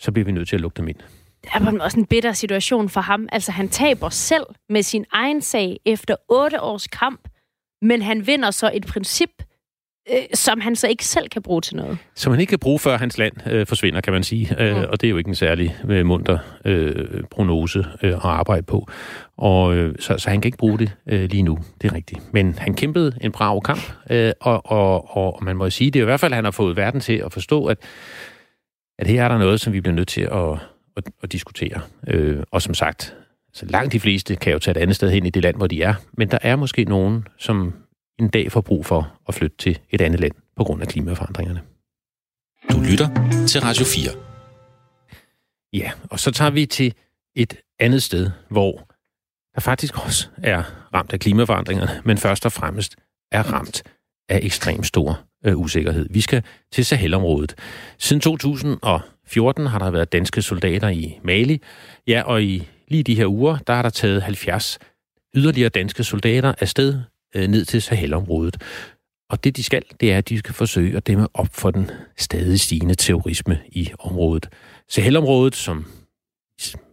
så 0.00 0.12
bliver 0.12 0.24
vi 0.24 0.32
nødt 0.32 0.48
til 0.48 0.56
at 0.56 0.60
lukke 0.60 0.76
dem 0.76 0.88
ind. 0.88 0.98
Det 1.42 1.50
er 1.54 1.80
også 1.80 2.00
en 2.00 2.06
bitter 2.06 2.32
situation 2.32 2.88
for 2.88 3.00
ham. 3.00 3.28
Altså, 3.32 3.52
han 3.52 3.68
taber 3.68 4.08
selv 4.08 4.44
med 4.68 4.82
sin 4.82 5.04
egen 5.12 5.42
sag 5.42 5.80
efter 5.84 6.16
otte 6.28 6.60
års 6.60 6.86
kamp 6.86 7.29
men 7.82 8.02
han 8.02 8.26
vinder 8.26 8.50
så 8.50 8.70
et 8.74 8.86
princip, 8.86 9.30
øh, 10.10 10.22
som 10.34 10.60
han 10.60 10.76
så 10.76 10.88
ikke 10.88 11.04
selv 11.04 11.28
kan 11.28 11.42
bruge 11.42 11.60
til 11.60 11.76
noget. 11.76 11.98
Som 12.14 12.32
han 12.32 12.40
ikke 12.40 12.50
kan 12.50 12.58
bruge, 12.58 12.78
før 12.78 12.98
hans 12.98 13.18
land 13.18 13.32
øh, 13.46 13.66
forsvinder, 13.66 14.00
kan 14.00 14.12
man 14.12 14.22
sige. 14.22 14.62
Øh, 14.62 14.76
mm. 14.76 14.82
Og 14.82 15.00
det 15.00 15.06
er 15.06 15.10
jo 15.10 15.16
ikke 15.16 15.28
en 15.28 15.34
særlig 15.34 15.76
øh, 15.88 16.06
munter 16.06 16.38
øh, 16.64 17.24
prognose 17.30 17.78
øh, 18.02 18.12
at 18.12 18.24
arbejde 18.24 18.62
på. 18.62 18.88
Og 19.36 19.76
øh, 19.76 19.94
så, 19.98 20.18
så 20.18 20.30
han 20.30 20.40
kan 20.40 20.48
ikke 20.48 20.58
bruge 20.58 20.78
det 20.78 20.92
øh, 21.06 21.30
lige 21.30 21.42
nu, 21.42 21.58
det 21.82 21.90
er 21.90 21.94
rigtigt. 21.94 22.34
Men 22.34 22.54
han 22.58 22.74
kæmpede 22.74 23.18
en 23.20 23.32
brav 23.32 23.62
kamp, 23.62 23.92
øh, 24.10 24.32
og, 24.40 24.70
og, 24.70 25.16
og 25.16 25.44
man 25.44 25.56
må 25.56 25.70
sige, 25.70 25.90
det 25.90 25.98
er 25.98 26.02
i 26.02 26.04
hvert 26.04 26.20
fald, 26.20 26.32
at 26.32 26.36
han 26.36 26.44
har 26.44 26.50
fået 26.50 26.76
verden 26.76 27.00
til 27.00 27.22
at 27.24 27.32
forstå, 27.32 27.66
at, 27.66 27.78
at 28.98 29.06
her 29.06 29.24
er 29.24 29.28
der 29.28 29.38
noget, 29.38 29.60
som 29.60 29.72
vi 29.72 29.80
bliver 29.80 29.94
nødt 29.94 30.08
til 30.08 30.20
at, 30.20 30.52
at, 30.96 31.04
at 31.22 31.32
diskutere. 31.32 31.80
Øh, 32.08 32.42
og 32.50 32.62
som 32.62 32.74
sagt, 32.74 33.14
så 33.52 33.66
langt 33.66 33.92
de 33.92 34.00
fleste 34.00 34.36
kan 34.36 34.52
jo 34.52 34.58
tage 34.58 34.76
et 34.78 34.82
andet 34.82 34.96
sted 34.96 35.10
hen 35.10 35.26
i 35.26 35.30
det 35.30 35.42
land, 35.42 35.56
hvor 35.56 35.66
de 35.66 35.82
er. 35.82 35.94
Men 36.12 36.30
der 36.30 36.38
er 36.42 36.56
måske 36.56 36.84
nogen, 36.84 37.26
som 37.38 37.74
en 38.18 38.28
dag 38.28 38.52
får 38.52 38.60
brug 38.60 38.86
for 38.86 39.12
at 39.28 39.34
flytte 39.34 39.56
til 39.56 39.78
et 39.90 40.00
andet 40.00 40.20
land 40.20 40.32
på 40.56 40.64
grund 40.64 40.82
af 40.82 40.88
klimaforandringerne. 40.88 41.60
Du 42.72 42.80
lytter 42.90 43.08
til 43.46 43.60
Radio 43.60 43.84
4. 43.84 44.10
Ja, 45.72 45.92
og 46.10 46.20
så 46.20 46.30
tager 46.30 46.50
vi 46.50 46.66
til 46.66 46.94
et 47.36 47.56
andet 47.78 48.02
sted, 48.02 48.30
hvor 48.48 48.88
der 49.54 49.60
faktisk 49.60 50.04
også 50.04 50.28
er 50.42 50.62
ramt 50.94 51.12
af 51.12 51.20
klimaforandringerne, 51.20 52.02
men 52.04 52.18
først 52.18 52.46
og 52.46 52.52
fremmest 52.52 52.96
er 53.32 53.42
ramt 53.42 53.82
af 54.28 54.40
ekstremt 54.42 54.86
stor 54.86 55.20
øh, 55.44 55.58
usikkerhed. 55.58 56.06
Vi 56.10 56.20
skal 56.20 56.42
til 56.72 56.84
Sahelområdet. 56.84 57.54
Siden 57.98 58.20
2014 58.20 59.66
har 59.66 59.78
der 59.78 59.90
været 59.90 60.12
danske 60.12 60.42
soldater 60.42 60.88
i 60.88 61.18
Mali, 61.24 61.62
ja, 62.06 62.22
og 62.22 62.42
i 62.42 62.68
lige 62.90 63.02
de 63.02 63.14
her 63.14 63.26
uger, 63.26 63.58
der 63.66 63.72
er 63.72 63.82
der 63.82 63.90
taget 63.90 64.22
70 64.22 64.78
yderligere 65.34 65.68
danske 65.68 66.04
soldater 66.04 66.54
afsted 66.58 67.00
øh, 67.34 67.48
ned 67.48 67.64
til 67.64 67.82
Sahelområdet. 67.82 68.56
Og 69.30 69.44
det, 69.44 69.56
de 69.56 69.62
skal, 69.62 69.82
det 70.00 70.12
er, 70.12 70.18
at 70.18 70.28
de 70.28 70.38
skal 70.38 70.54
forsøge 70.54 70.96
at 70.96 71.06
dæmme 71.06 71.28
op 71.34 71.48
for 71.52 71.70
den 71.70 71.90
stadig 72.16 72.60
stigende 72.60 72.94
terrorisme 72.94 73.58
i 73.68 73.90
området. 73.98 74.48
Sahelområdet, 74.88 75.56
som 75.56 75.86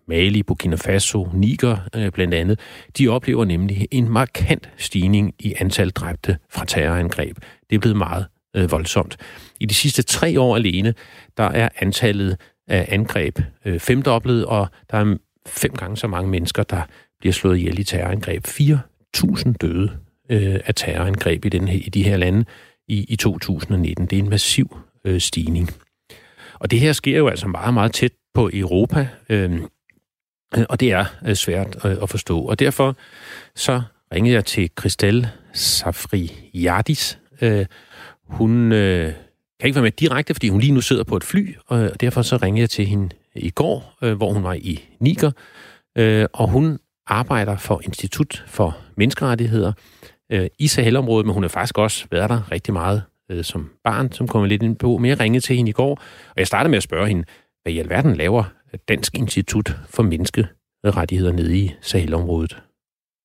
Mali, 0.07 0.43
Burkina 0.43 0.75
Faso, 0.75 1.29
Niger 1.33 1.77
øh, 1.95 2.11
blandt 2.11 2.33
andet, 2.33 2.59
de 2.97 3.07
oplever 3.07 3.45
nemlig 3.45 3.87
en 3.91 4.09
markant 4.09 4.69
stigning 4.77 5.33
i 5.39 5.53
antal 5.59 5.89
dræbte 5.89 6.37
fra 6.49 6.65
terrorangreb. 6.65 7.37
Det 7.69 7.75
er 7.75 7.79
blevet 7.79 7.97
meget 7.97 8.25
øh, 8.55 8.71
voldsomt. 8.71 9.17
I 9.59 9.65
de 9.65 9.73
sidste 9.73 10.03
tre 10.03 10.39
år 10.39 10.55
alene, 10.55 10.93
der 11.37 11.43
er 11.43 11.69
antallet 11.79 12.37
af 12.67 12.85
angreb 12.89 13.39
øh, 13.65 13.79
femdoblet, 13.79 14.45
og 14.45 14.67
der 14.91 14.97
er 14.97 15.17
fem 15.47 15.71
gange 15.71 15.97
så 15.97 16.07
mange 16.07 16.29
mennesker, 16.29 16.63
der 16.63 16.81
bliver 17.19 17.33
slået 17.33 17.57
ihjel 17.57 17.79
i 17.79 17.83
terrorangreb. 17.83 18.47
4.000 18.47 19.53
døde 19.61 19.91
øh, 20.29 20.59
af 20.65 20.75
terrorangreb 20.75 21.45
i, 21.45 21.49
den 21.49 21.67
her, 21.67 21.79
i 21.85 21.89
de 21.89 22.03
her 22.03 22.17
lande 22.17 22.45
i, 22.87 23.05
i 23.09 23.15
2019. 23.15 24.05
Det 24.05 24.19
er 24.19 24.23
en 24.23 24.29
massiv 24.29 24.77
øh, 25.05 25.21
stigning. 25.21 25.69
Og 26.53 26.71
det 26.71 26.79
her 26.79 26.93
sker 26.93 27.17
jo 27.17 27.27
altså 27.27 27.47
meget, 27.47 27.73
meget 27.73 27.93
tæt 27.93 28.11
på 28.33 28.49
Europa, 28.53 29.07
øh, 29.29 29.61
og 30.69 30.79
det 30.79 30.91
er 30.91 31.05
øh, 31.25 31.35
svært 31.35 31.85
øh, 31.85 31.97
at 32.01 32.09
forstå. 32.09 32.41
Og 32.41 32.59
derfor 32.59 32.95
så 33.55 33.81
ringede 34.13 34.35
jeg 34.35 34.45
til 34.45 34.69
Christelle 34.79 35.31
Safri-Jardis. 35.53 37.17
Øh, 37.41 37.65
hun 38.23 38.71
øh, 38.71 39.13
kan 39.59 39.67
ikke 39.67 39.75
være 39.75 39.83
med 39.83 39.91
direkte, 39.91 40.33
fordi 40.33 40.49
hun 40.49 40.59
lige 40.59 40.71
nu 40.71 40.81
sidder 40.81 41.03
på 41.03 41.17
et 41.17 41.23
fly, 41.23 41.55
og 41.67 42.01
derfor 42.01 42.21
så 42.21 42.37
ringede 42.37 42.61
jeg 42.61 42.69
til 42.69 42.85
hende 42.85 43.09
i 43.37 43.49
går, 43.49 43.97
øh, 44.03 44.17
hvor 44.17 44.33
hun 44.33 44.43
var 44.43 44.53
i 44.53 44.79
Niger, 44.99 45.31
øh, 45.97 46.25
og 46.33 46.49
hun 46.49 46.79
arbejder 47.07 47.57
for 47.57 47.81
Institut 47.83 48.43
for 48.47 48.77
Menneskerettigheder 48.97 49.73
øh, 50.31 50.47
i 50.59 50.67
Sahelområdet, 50.67 51.25
men 51.25 51.33
hun 51.33 51.43
har 51.43 51.49
faktisk 51.49 51.77
også 51.77 52.07
været 52.11 52.29
der 52.29 52.51
rigtig 52.51 52.73
meget 52.73 53.03
øh, 53.31 53.43
som 53.43 53.69
barn, 53.83 54.11
som 54.11 54.27
kommer 54.27 54.47
lidt 54.47 54.63
ind 54.63 54.75
på. 54.75 54.97
Men 54.97 55.09
jeg 55.09 55.19
ringede 55.19 55.43
til 55.43 55.55
hende 55.55 55.69
i 55.69 55.79
går, 55.81 55.91
og 56.29 56.37
jeg 56.37 56.47
startede 56.47 56.69
med 56.69 56.77
at 56.77 56.83
spørge 56.83 57.07
hende, 57.07 57.23
hvad 57.61 57.73
i 57.73 57.79
alverden 57.79 58.15
laver 58.15 58.43
Dansk 58.87 59.17
Institut 59.17 59.69
for 59.95 60.03
Menneskerettigheder 60.03 61.31
nede 61.31 61.57
i 61.57 61.71
Sahelområdet? 61.81 62.63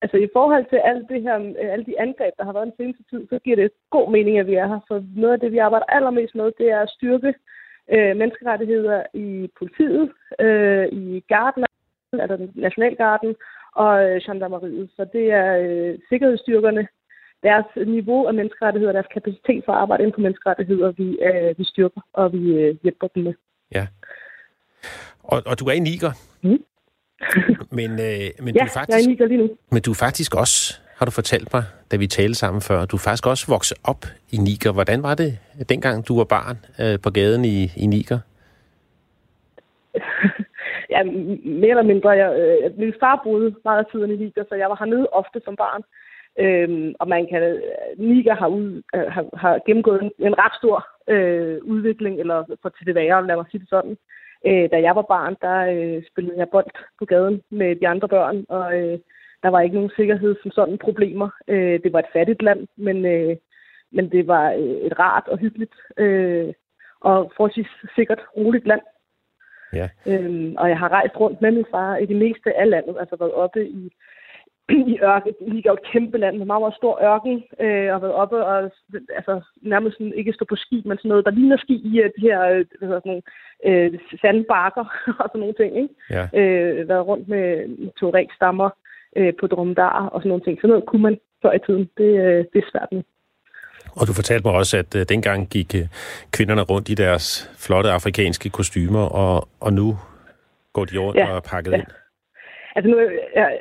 Altså 0.02 0.16
i 0.16 0.28
forhold 0.32 0.66
til 0.70 0.80
alt 0.90 1.06
det 1.12 1.22
her, 1.22 1.36
øh, 1.60 1.72
alle 1.74 1.84
de 1.90 2.00
angreb, 2.06 2.32
der 2.38 2.44
har 2.44 2.52
været 2.52 2.68
den 2.70 2.78
seneste 2.80 3.02
tid, 3.10 3.22
så 3.30 3.38
giver 3.44 3.56
det 3.56 3.70
god 3.90 4.06
mening, 4.16 4.38
at 4.38 4.46
vi 4.46 4.54
er 4.54 4.68
her. 4.72 4.80
For 4.88 4.98
noget 5.22 5.34
af 5.34 5.40
det, 5.40 5.52
vi 5.52 5.58
arbejder 5.58 5.86
allermest 5.96 6.34
med, 6.34 6.52
det 6.58 6.68
er 6.76 6.80
at 6.80 6.94
styrke 6.96 7.34
øh, 7.90 8.16
menneskerettigheder 8.16 9.02
i 9.14 9.50
politiet, 9.58 10.12
øh, 10.40 10.86
i 10.92 11.24
garden, 11.28 11.64
altså 12.12 12.48
Nationalgarden 12.54 13.34
og 13.74 14.04
øh, 14.04 14.20
gendarmeriet. 14.26 14.90
Så 14.96 15.06
det 15.12 15.32
er 15.32 15.56
øh, 15.56 15.98
sikkerhedsstyrkerne, 16.08 16.88
deres 17.42 17.66
niveau 17.86 18.26
af 18.26 18.34
menneskerettigheder, 18.34 18.92
deres 18.92 19.12
kapacitet 19.14 19.62
for 19.64 19.72
at 19.72 19.78
arbejde 19.78 20.02
inden 20.02 20.14
for 20.14 20.20
menneskerettigheder, 20.20 20.92
vi, 20.92 21.18
øh, 21.28 21.58
vi 21.58 21.64
styrker, 21.64 22.00
og 22.12 22.32
vi 22.32 22.42
øh, 22.52 22.76
hjælper 22.82 23.06
dem 23.14 23.22
med. 23.22 23.34
Ja. 23.74 23.86
Og, 25.22 25.42
og 25.46 25.58
du 25.60 25.64
er 25.64 25.72
i 25.72 25.78
Niger. 25.78 26.12
Mm. 26.42 26.64
men, 27.78 27.90
øh, 27.90 28.26
men 28.44 28.54
ja, 28.54 28.60
du 28.60 28.64
er 28.64 28.74
faktisk, 28.74 28.96
jeg 28.96 29.04
er 29.04 29.08
i 29.08 29.12
Niger 29.12 29.26
lige 29.26 29.38
nu. 29.38 29.48
Men 29.70 29.82
du 29.82 29.90
er 29.90 30.00
faktisk 30.06 30.34
også, 30.34 30.80
har 31.02 31.06
du 31.06 31.20
fortalt 31.22 31.48
mig, 31.54 31.64
da 31.90 31.96
vi 31.96 32.06
talte 32.06 32.34
sammen 32.34 32.62
før, 32.68 32.84
du 32.90 32.96
er 32.96 33.04
faktisk 33.06 33.26
også 33.26 33.44
vokset 33.54 33.78
op 33.92 34.02
i 34.34 34.36
Niger. 34.46 34.72
Hvordan 34.72 35.02
var 35.02 35.14
det, 35.22 35.30
dengang 35.68 36.08
du 36.08 36.12
var 36.20 36.28
barn 36.36 36.56
øh, 36.82 36.96
på 37.04 37.10
gaden 37.10 37.44
i, 37.44 37.58
i 37.84 37.86
Niger? 37.86 38.20
ja, 40.94 41.00
mere 41.62 41.74
eller 41.76 41.90
mindre. 41.92 42.10
Jeg, 42.10 42.30
øh, 42.40 42.78
min 42.78 42.94
far 43.00 43.20
boede 43.24 43.54
meget 43.64 43.78
af 43.84 43.88
tiden 43.92 44.10
i 44.10 44.16
Niger, 44.16 44.44
så 44.48 44.54
jeg 44.54 44.68
var 44.70 44.76
hernede 44.80 45.06
ofte 45.20 45.38
som 45.44 45.56
barn. 45.56 45.82
Øhm, 46.44 46.94
og 47.00 47.08
man 47.08 47.26
kan, 47.30 47.42
øh, 47.42 47.60
Niger 47.98 48.34
har, 48.34 48.48
ud, 48.48 48.82
øh, 48.94 49.08
har, 49.14 49.24
har 49.36 49.54
gennemgået 49.66 50.02
en, 50.02 50.10
en 50.18 50.38
ret 50.38 50.54
stor 50.60 50.76
øh, 51.14 51.58
udvikling, 51.72 52.20
eller 52.20 52.38
for 52.62 52.68
til 52.68 52.86
det 52.86 52.94
værre, 52.94 53.26
lad 53.26 53.36
mig 53.36 53.46
sige 53.50 53.60
det 53.60 53.68
sådan. 53.68 53.96
Øh, 54.48 54.66
da 54.72 54.76
jeg 54.86 54.96
var 54.96 55.06
barn, 55.14 55.36
der 55.44 55.56
øh, 55.74 56.02
spillede 56.10 56.38
jeg 56.38 56.48
bold 56.48 56.72
på 56.98 57.04
gaden 57.04 57.42
med 57.50 57.76
de 57.76 57.88
andre 57.88 58.08
børn, 58.08 58.44
og 58.48 58.66
øh, 58.80 58.98
der 59.42 59.48
var 59.48 59.60
ikke 59.60 59.74
nogen 59.74 59.96
sikkerhed 59.96 60.36
som 60.42 60.50
sådan 60.50 60.78
problemer. 60.78 61.28
Øh, 61.48 61.80
det 61.84 61.92
var 61.92 61.98
et 61.98 62.12
fattigt 62.12 62.42
land, 62.42 62.68
men, 62.76 63.06
øh, 63.06 63.36
men 63.92 64.12
det 64.12 64.26
var 64.26 64.52
øh, 64.52 64.76
et 64.86 64.98
rart 64.98 65.28
og 65.28 65.38
hyggeligt 65.38 65.74
øh, 65.96 66.52
og 67.00 67.32
forholdsvis 67.36 67.72
sikkert 67.96 68.20
roligt 68.36 68.66
land. 68.66 68.80
Ja. 69.72 69.88
Øhm, 70.06 70.54
og 70.58 70.68
jeg 70.68 70.78
har 70.78 70.88
rejst 70.88 71.20
rundt 71.20 71.40
med 71.40 71.50
min 71.50 71.66
far 71.70 71.96
i 71.96 72.06
det 72.06 72.16
meste 72.16 72.58
af 72.60 72.70
landet, 72.70 72.96
altså 73.00 73.16
været 73.16 73.32
oppe 73.32 73.68
i, 73.68 73.92
i 74.92 74.98
ørken. 75.02 75.34
Ligger 75.40 75.70
jo 75.70 75.74
et 75.74 75.92
kæmpe 75.92 76.18
land 76.18 76.36
med 76.38 76.46
meget, 76.46 76.62
meget 76.62 76.76
stor 76.76 77.02
ørken, 77.02 77.44
øh, 77.60 77.94
og 77.94 78.02
været 78.02 78.14
oppe 78.14 78.44
og 78.44 78.70
altså, 79.16 79.40
nærmest 79.62 79.96
sådan, 79.96 80.14
ikke 80.14 80.32
stå 80.32 80.44
på 80.44 80.56
ski, 80.56 80.82
men 80.84 80.98
sådan 80.98 81.08
noget, 81.08 81.24
der 81.24 81.30
ligner 81.30 81.56
ski 81.56 81.74
i 81.74 82.02
de 82.16 82.20
her 82.20 82.42
øh, 82.42 82.64
sådan 82.80 83.00
nogle, 83.04 83.22
øh, 83.64 83.98
sandbakker 84.20 84.84
og 85.20 85.26
sådan 85.28 85.40
nogle 85.40 85.54
ting. 85.54 85.76
Ikke? 85.82 85.94
Ja. 86.10 86.24
Øh, 86.40 86.88
været 86.88 87.06
rundt 87.06 87.28
med 87.28 87.68
tuareg-stammer 87.96 88.70
øh, 89.16 89.32
på 89.40 89.46
dromedar 89.46 90.06
og 90.06 90.20
sådan 90.20 90.28
nogle 90.28 90.44
ting. 90.44 90.58
Så 90.60 90.66
noget 90.66 90.86
kunne 90.86 91.02
man 91.02 91.18
før 91.42 91.52
i 91.52 91.58
tiden. 91.66 91.90
Det, 91.98 92.10
øh, 92.24 92.44
det 92.52 92.58
er 92.64 92.70
svært 92.72 92.92
nu. 92.92 93.02
Og 94.00 94.06
du 94.08 94.12
fortalte 94.12 94.46
mig 94.46 94.54
også, 94.54 94.78
at 94.78 94.94
uh, 94.94 95.02
dengang 95.08 95.48
gik 95.48 95.70
uh, 95.74 95.86
kvinderne 96.32 96.62
rundt 96.62 96.88
i 96.88 96.94
deres 96.94 97.26
flotte 97.64 97.90
afrikanske 97.90 98.50
kostymer, 98.50 99.04
og, 99.22 99.48
og 99.60 99.72
nu 99.72 99.96
går 100.72 100.84
de 100.84 100.98
rundt 100.98 101.18
ja, 101.18 101.30
og 101.30 101.36
er 101.36 101.40
pakket 101.40 101.72
ja. 101.72 101.76
ind. 101.76 101.86
Altså 102.76 102.90
nu, 102.90 102.98
jeg, 103.00 103.60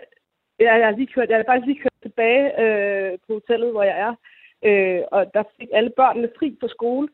jeg, 0.59 0.79
jeg, 0.79 0.85
har 0.85 0.95
lige 0.97 1.13
kørt, 1.15 1.29
jeg 1.29 1.37
har 1.37 1.43
faktisk 1.47 1.67
lige 1.67 1.81
kørt 1.83 1.99
tilbage 2.01 2.43
øh, 2.63 3.11
på 3.27 3.33
hotellet, 3.33 3.71
hvor 3.71 3.83
jeg 3.83 3.97
er, 4.07 4.13
øh, 4.67 5.01
og 5.11 5.21
der 5.33 5.43
fik 5.59 5.69
alle 5.73 5.91
børnene 5.97 6.29
fri 6.39 6.57
på 6.61 6.67
skole, 6.67 7.07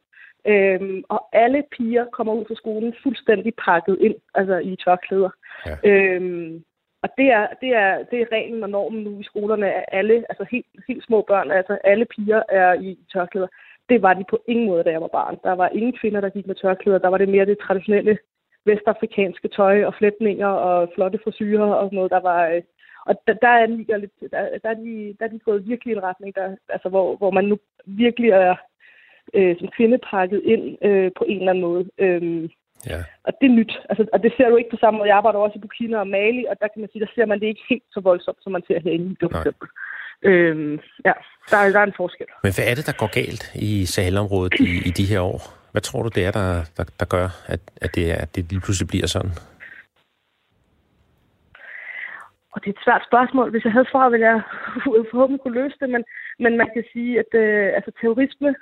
øh, 0.47 1.03
og 1.09 1.19
alle 1.33 1.63
piger 1.77 2.05
kommer 2.05 2.33
ud 2.33 2.45
fra 2.47 2.55
skolen 2.55 2.93
fuldstændig 3.03 3.53
pakket 3.65 3.97
ind, 4.01 4.15
altså 4.35 4.57
i 4.57 4.75
tørklæder. 4.85 5.29
Ja. 5.65 5.75
Øh, 5.89 6.21
og 7.03 7.09
det 7.17 7.27
er, 7.31 7.47
det, 7.61 7.69
er, 7.75 8.03
det 8.03 8.21
er 8.21 8.31
reglen 8.31 8.63
og 8.63 8.69
normen 8.69 9.03
nu 9.03 9.19
i 9.19 9.23
skolerne, 9.23 9.73
at 9.73 9.85
alle, 9.91 10.25
altså 10.29 10.45
helt, 10.51 10.65
helt 10.87 11.03
små 11.03 11.21
børn, 11.21 11.51
altså 11.51 11.77
alle 11.83 12.05
piger 12.05 12.43
er 12.49 12.73
i 12.73 12.97
tørklæder. 13.13 13.47
Det 13.89 14.01
var 14.01 14.13
de 14.13 14.23
på 14.29 14.43
ingen 14.47 14.65
måde, 14.65 14.83
da 14.83 14.89
jeg 14.91 15.01
var 15.01 15.07
barn. 15.07 15.37
Der 15.43 15.51
var 15.51 15.69
ingen 15.69 15.93
kvinder, 16.01 16.21
der 16.21 16.29
gik 16.29 16.47
med 16.47 16.55
tørklæder. 16.55 16.97
Der 16.97 17.07
var 17.07 17.17
det 17.17 17.29
mere 17.29 17.45
det 17.45 17.59
traditionelle 17.59 18.17
vestafrikanske 18.65 19.47
tøj 19.47 19.85
og 19.85 19.93
flætninger 19.93 20.47
og 20.47 20.91
flotte 20.95 21.19
frisyrer 21.23 21.73
og 21.73 21.85
sådan 21.85 21.95
noget, 21.95 22.11
der 22.11 22.19
var... 22.19 22.47
Øh, 22.47 22.61
og 23.05 23.15
der, 23.27 23.33
der, 23.33 23.47
er 23.47 23.65
de, 23.65 23.85
der, 23.87 23.97
der, 24.63 24.69
er 24.69 24.73
de, 24.73 25.15
der 25.19 25.25
er 25.25 25.29
de 25.29 25.39
gået 25.39 25.67
virkelig 25.67 25.91
i 25.93 25.97
en 25.97 26.03
retning, 26.03 26.35
der, 26.35 26.55
altså, 26.69 26.89
hvor, 26.89 27.15
hvor 27.15 27.31
man 27.31 27.45
nu 27.45 27.57
virkelig 27.85 28.29
er 28.29 28.55
øh, 29.33 29.57
som 29.59 29.67
kvinde 29.67 29.97
pakket 29.97 30.41
ind 30.43 30.77
øh, 30.81 31.11
på 31.17 31.23
en 31.23 31.37
eller 31.39 31.51
anden 31.51 31.61
måde. 31.61 31.89
Øh, 31.97 32.49
Ja. 32.85 33.03
Og 33.23 33.33
det 33.41 33.47
er 33.47 33.57
nyt. 33.59 33.73
Altså, 33.89 34.05
og 34.13 34.23
det 34.23 34.33
ser 34.37 34.49
du 34.49 34.55
ikke 34.55 34.69
på 34.69 34.77
samme 34.79 34.97
måde. 34.97 35.09
Jeg 35.09 35.17
arbejder 35.17 35.39
også 35.39 35.57
i 35.57 35.65
Burkina 35.65 35.97
og 35.99 36.07
Mali, 36.07 36.45
og 36.49 36.55
der 36.61 36.67
kan 36.67 36.81
man 36.81 36.89
sige, 36.91 37.01
der 37.05 37.11
ser 37.15 37.25
man 37.25 37.39
det 37.39 37.47
ikke 37.47 37.65
helt 37.69 37.87
så 37.91 37.99
voldsomt, 37.99 38.37
som 38.41 38.51
man 38.51 38.63
ser 38.67 38.79
herinde 38.79 39.11
i 39.11 39.17
for 39.21 39.37
eksempel. 39.37 39.67
Øhm, 40.21 40.79
ja, 41.05 41.13
der 41.51 41.57
er, 41.57 41.69
der 41.71 41.79
er 41.79 41.83
en 41.83 41.99
forskel. 42.01 42.27
Men 42.43 42.53
hvad 42.55 42.65
er 42.71 42.75
det, 42.75 42.85
der 42.87 42.99
går 43.01 43.11
galt 43.19 43.43
i 43.55 43.85
Sahelområdet 43.85 44.53
i, 44.59 44.71
i 44.89 44.91
de 44.99 45.05
her 45.05 45.21
år? 45.21 45.41
Hvad 45.71 45.81
tror 45.81 46.03
du, 46.03 46.09
det 46.15 46.25
er, 46.25 46.31
der, 46.31 46.49
der, 46.77 46.83
der 46.99 47.05
gør, 47.05 47.27
at, 47.47 47.59
at, 47.81 47.95
det 47.95 48.11
at 48.11 48.35
det 48.35 48.43
lige 48.51 48.61
pludselig 48.61 48.87
bliver 48.87 49.07
sådan? 49.07 49.31
Og 52.53 52.57
det 52.61 52.67
er 52.69 52.75
et 52.77 52.85
svært 52.85 53.03
spørgsmål. 53.09 53.51
Hvis 53.51 53.65
jeg 53.65 53.73
havde 53.73 53.91
svaret, 53.91 54.11
ville 54.11 54.27
jeg 54.31 54.41
forhåbentlig 55.11 55.41
kunne 55.41 55.59
løse 55.61 55.77
det, 55.81 55.89
men, 55.89 56.03
men 56.39 56.57
man 56.57 56.69
kan 56.73 56.83
sige, 56.93 57.19
at 57.19 57.31
øh, 57.43 57.67
altså, 57.77 57.91
terrorisme, 58.01 58.55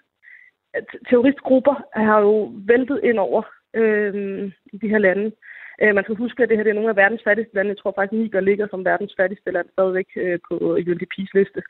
terroristgrupper 1.10 1.76
har 2.10 2.20
jo 2.20 2.52
væltet 2.72 3.00
ind 3.04 3.20
over 3.20 3.42
øh, 3.76 4.52
i 4.74 4.78
de 4.78 4.90
her 4.90 4.98
lande. 4.98 5.32
Øh, 5.82 5.96
man 5.96 6.04
skal 6.04 6.16
huske, 6.16 6.44
at 6.44 6.50
det 6.50 6.58
her 6.58 6.64
det 6.64 6.70
er 6.70 6.80
nogle 6.80 6.90
af 6.90 6.96
verdens 6.96 7.24
fattigste 7.24 7.56
lande. 7.56 7.70
Jeg 7.70 7.78
tror 7.78 7.94
faktisk, 7.96 8.20
Niger 8.20 8.40
ligger 8.40 8.68
som 8.68 8.86
verdens 8.86 9.14
fattigste 9.20 9.52
land 9.52 9.68
stadigvæk 9.74 10.10
øh, 10.16 10.40
på 10.48 10.54
UNDP's 10.78 11.32
liste. 11.34 11.62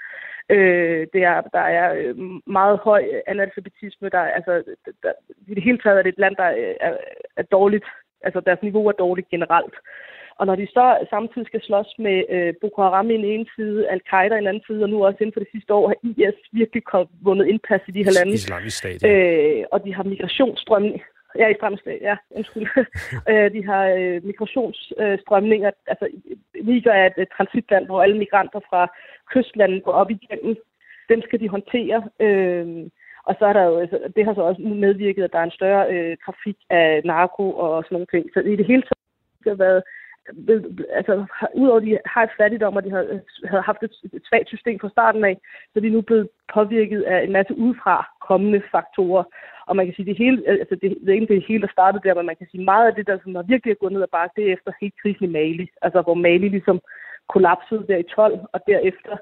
Øh, 0.49 1.07
det 1.13 1.21
er, 1.23 1.41
der 1.41 1.65
er 1.79 1.87
øh, 1.99 2.15
meget 2.47 2.77
høj 2.79 3.03
analfabetisme. 3.27 4.09
Der, 4.09 4.19
altså, 4.19 4.63
der, 5.03 5.11
I 5.47 5.53
det 5.55 5.63
hele 5.63 5.77
taget 5.77 5.97
er 5.97 6.03
det 6.03 6.13
et 6.13 6.23
land, 6.23 6.35
der 6.35 6.49
er, 6.87 6.97
er 7.37 7.43
dårligt. 7.43 7.85
Altså 8.21 8.39
deres 8.39 8.61
niveau 8.61 8.87
er 8.87 8.91
dårligt 8.91 9.29
generelt. 9.29 9.75
Og 10.39 10.45
når 10.45 10.55
de 10.55 10.67
så 10.67 11.07
samtidig 11.09 11.47
skal 11.47 11.61
slås 11.61 11.95
med 11.99 12.23
øh, 12.29 12.53
Boko 12.61 12.81
Haram 12.81 13.09
i 13.09 13.17
den 13.17 13.25
ene 13.25 13.45
side, 13.55 13.89
Al-Qaida 13.89 14.35
i 14.35 14.37
den 14.37 14.47
anden 14.47 14.63
side, 14.67 14.83
og 14.83 14.89
nu 14.89 15.05
også 15.05 15.17
inden 15.21 15.33
for 15.33 15.39
det 15.39 15.51
sidste 15.51 15.73
år 15.73 15.87
har 15.87 15.97
IS 16.03 16.39
virkelig 16.51 16.83
vundet 17.21 17.45
indpas 17.47 17.81
i 17.87 17.91
de 17.91 18.03
her 18.03 18.11
lande. 18.19 18.33
Islamisk 18.33 18.77
stat, 18.77 19.03
ja. 19.03 19.09
øh, 19.09 19.65
og 19.71 19.85
de 19.85 19.93
har 19.93 20.03
migrationsstrømning 20.03 21.01
Ja, 21.35 21.47
i 21.47 21.55
fremstat, 21.59 22.01
ja. 22.01 22.15
Undskyld. 22.29 22.67
Øh, 23.29 23.51
de 23.53 23.65
har 23.65 23.85
øh, 23.87 24.25
migrationsstrømninger. 24.25 25.71
Altså, 25.87 26.07
Niger 26.63 26.91
er 26.91 27.05
et, 27.05 27.13
et 27.17 27.27
transitland, 27.37 27.85
hvor 27.85 28.03
alle 28.03 28.17
migranter 28.17 28.59
fra 28.69 28.87
kystlandet 29.31 29.83
går 29.83 29.91
op 29.91 30.11
igennem. 30.11 30.55
Dem 31.09 31.21
skal 31.21 31.39
de 31.39 31.49
håndtere. 31.49 32.09
Øh, 32.19 32.89
og 33.23 33.35
så 33.39 33.45
er 33.45 33.53
der 33.53 33.63
jo, 33.63 33.79
altså, 33.79 33.99
det 34.15 34.25
har 34.25 34.33
så 34.33 34.41
også 34.41 34.61
medvirket, 34.61 35.23
at 35.23 35.33
der 35.33 35.39
er 35.39 35.43
en 35.43 35.59
større 35.59 35.93
øh, 35.93 36.17
trafik 36.25 36.57
af 36.69 37.01
narko 37.05 37.51
og 37.51 37.83
sådan 37.83 37.95
nogle 37.95 38.11
ting. 38.13 38.25
Så 38.33 38.39
i 38.39 38.55
det 38.55 38.65
hele 38.65 38.81
taget 38.81 39.47
har 39.47 39.65
været 39.65 39.83
altså, 40.93 41.25
udover 41.55 41.77
at 41.77 41.83
de 41.83 41.97
har 42.05 42.23
et 42.23 42.37
fattigdom, 42.37 42.75
og 42.75 42.83
de 42.83 42.91
har, 42.91 43.03
havde 43.49 43.63
haft 43.63 43.83
et, 43.83 43.91
et 44.13 44.23
svagt 44.29 44.47
system 44.47 44.79
fra 44.79 44.89
starten 44.89 45.23
af, 45.25 45.37
så 45.73 45.73
er 45.75 45.79
de 45.81 45.89
nu 45.89 46.01
blevet 46.01 46.29
påvirket 46.53 47.01
af 47.01 47.23
en 47.23 47.31
masse 47.31 47.57
udefra 47.57 48.07
kommende 48.27 48.61
faktorer. 48.71 49.23
Og 49.67 49.75
man 49.75 49.85
kan 49.85 49.95
sige, 49.95 50.05
det 50.05 50.17
hele, 50.17 50.43
altså 50.47 50.75
det, 50.81 50.97
det 51.01 51.09
er 51.09 51.13
ikke 51.13 51.33
det 51.33 51.45
hele, 51.47 51.61
der 51.61 51.71
startede 51.77 52.03
der, 52.03 52.13
men 52.15 52.25
man 52.25 52.35
kan 52.35 52.47
sige, 52.51 52.63
meget 52.63 52.87
af 52.87 52.95
det, 52.95 53.07
der 53.07 53.17
sådan, 53.17 53.43
virkelig 53.47 53.71
er 53.71 53.81
gået 53.81 53.93
ned 53.93 54.01
ad 54.01 54.15
bakke, 54.17 54.33
det 54.35 54.43
er 54.49 54.53
efter 54.53 54.71
helt 54.81 54.93
krisen 55.01 55.25
i 55.25 55.33
Mali. 55.37 55.67
Altså 55.81 56.01
hvor 56.01 56.13
Mali 56.13 56.47
ligesom 56.49 56.79
kollapsede 57.29 57.85
der 57.87 57.97
i 57.97 58.03
12, 58.03 58.39
og 58.53 58.59
derefter 58.67 59.17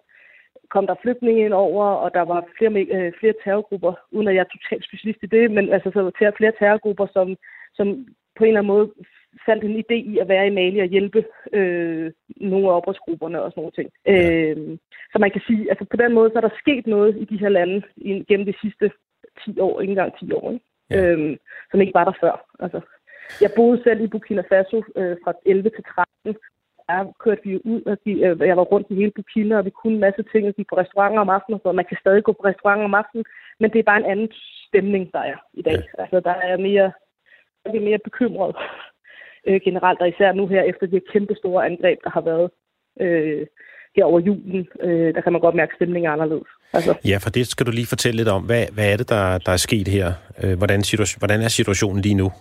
kom 0.69 0.87
der 0.87 1.01
flygtninge 1.01 1.45
ind 1.45 1.53
over, 1.53 1.85
og 1.85 2.13
der 2.13 2.21
var 2.21 2.45
flere, 2.57 2.71
øh, 2.95 3.11
flere 3.19 3.33
terrorgrupper, 3.43 3.93
uden 4.11 4.27
at 4.27 4.35
jeg 4.35 4.41
er 4.45 4.53
totalt 4.53 4.85
specialist 4.85 5.19
i 5.23 5.33
det, 5.35 5.51
men 5.51 5.73
altså 5.73 5.89
så 5.93 6.01
var 6.01 6.11
flere 6.37 6.53
terrorgrupper, 6.59 7.07
som, 7.13 7.27
som 7.77 7.87
på 8.37 8.43
en 8.43 8.47
eller 8.47 8.59
anden 8.59 8.73
måde 8.75 8.91
fandt 9.45 9.63
en 9.63 9.79
idé 9.83 9.97
i 10.13 10.17
at 10.17 10.27
være 10.27 10.47
i 10.47 10.55
Mali 10.57 10.79
og 10.79 10.85
hjælpe 10.85 11.25
øh, 11.53 12.11
nogle 12.37 12.67
af 12.67 12.75
oprørsgrupperne 12.75 13.41
og 13.41 13.51
sådan 13.51 13.61
nogle 13.61 13.77
ting. 13.77 13.89
Ja. 14.05 14.29
Øh, 14.31 14.77
så 15.11 15.19
man 15.19 15.31
kan 15.31 15.41
sige, 15.47 15.69
altså 15.69 15.85
på 15.85 15.97
den 15.97 16.13
måde, 16.13 16.29
så 16.29 16.37
er 16.37 16.41
der 16.47 16.61
sket 16.63 16.87
noget 16.87 17.17
i 17.17 17.25
de 17.25 17.39
her 17.39 17.49
lande 17.49 17.81
gennem 18.27 18.45
de 18.45 18.53
sidste 18.61 18.91
10 19.45 19.59
år, 19.59 19.81
ikke 19.81 19.91
engang 19.91 20.19
10 20.19 20.33
år. 20.33 20.51
Ikke? 20.51 20.65
ja. 20.89 21.05
øhm, 21.05 21.37
som 21.71 21.81
ikke 21.81 21.93
var 21.93 22.03
der 22.03 22.13
før. 22.21 22.45
Altså, 22.59 22.81
jeg 23.41 23.51
boede 23.55 23.83
selv 23.83 24.01
i 24.01 24.07
Burkina 24.07 24.43
Faso 24.49 24.83
øh, 24.95 25.17
fra 25.23 25.33
11 25.45 25.69
til 25.69 25.83
13. 25.83 26.35
Der 26.87 27.13
kørte 27.23 27.41
vi 27.43 27.61
ud, 27.65 27.81
og 27.85 27.97
de, 28.05 28.11
øh, 28.11 28.47
jeg 28.47 28.57
var 28.57 28.63
rundt 28.63 28.87
i 28.89 28.95
hele 28.95 29.11
Burkina, 29.15 29.57
og 29.57 29.65
vi 29.65 29.69
kunne 29.69 29.93
en 29.93 29.99
masse 29.99 30.23
ting, 30.31 30.47
og 30.47 30.53
gik 30.53 30.67
på 30.69 30.77
restauranter 30.77 31.21
om 31.21 31.29
aftenen, 31.29 31.59
så 31.63 31.71
man 31.71 31.85
kan 31.85 31.97
stadig 31.99 32.23
gå 32.23 32.31
på 32.31 32.43
restauranter 32.43 32.85
om 32.85 32.93
aftenen, 32.93 33.25
men 33.59 33.71
det 33.71 33.79
er 33.79 33.83
bare 33.91 33.99
en 33.99 34.11
anden 34.11 34.31
stemning, 34.67 35.13
der 35.13 35.19
er 35.19 35.37
i 35.53 35.61
dag. 35.61 35.79
Ja. 35.97 36.01
Altså, 36.01 36.19
der 36.19 36.35
er 36.49 36.57
mere, 36.57 36.91
der 37.65 37.79
er 37.79 37.89
mere 37.89 37.99
bekymret 38.03 38.55
øh, 39.47 39.61
generelt, 39.65 40.01
og 40.01 40.09
især 40.09 40.31
nu 40.31 40.47
her 40.47 40.61
efter 40.61 40.85
de 40.87 41.01
kæmpe 41.13 41.35
store 41.35 41.65
angreb, 41.65 41.99
der 42.03 42.09
har 42.09 42.21
været 42.21 42.49
øh, 43.01 43.47
her 43.95 44.05
over 44.05 44.19
julen, 44.19 44.67
øh, 44.79 45.15
der 45.15 45.21
kan 45.21 45.31
man 45.31 45.41
godt 45.41 45.55
mærke, 45.55 45.71
at 45.71 45.75
stemningen 45.75 46.09
er 46.09 46.13
anderledes. 46.13 46.47
Altså. 46.73 46.93
Ja, 47.05 47.17
for 47.23 47.29
det 47.29 47.47
skal 47.47 47.65
du 47.65 47.71
lige 47.71 47.93
fortælle 47.93 48.17
lidt 48.17 48.29
om. 48.29 48.43
Hvad, 48.43 48.65
hvad 48.73 48.93
er 48.93 48.97
det, 48.97 49.09
der, 49.09 49.37
der 49.37 49.51
er 49.51 49.57
sket 49.67 49.87
her? 49.87 50.07
Øh, 50.43 50.57
hvordan, 50.57 50.81
situation, 50.81 51.19
hvordan 51.19 51.41
er 51.41 51.47
situationen 51.47 52.01
lige 52.01 52.15
nu? 52.15 52.31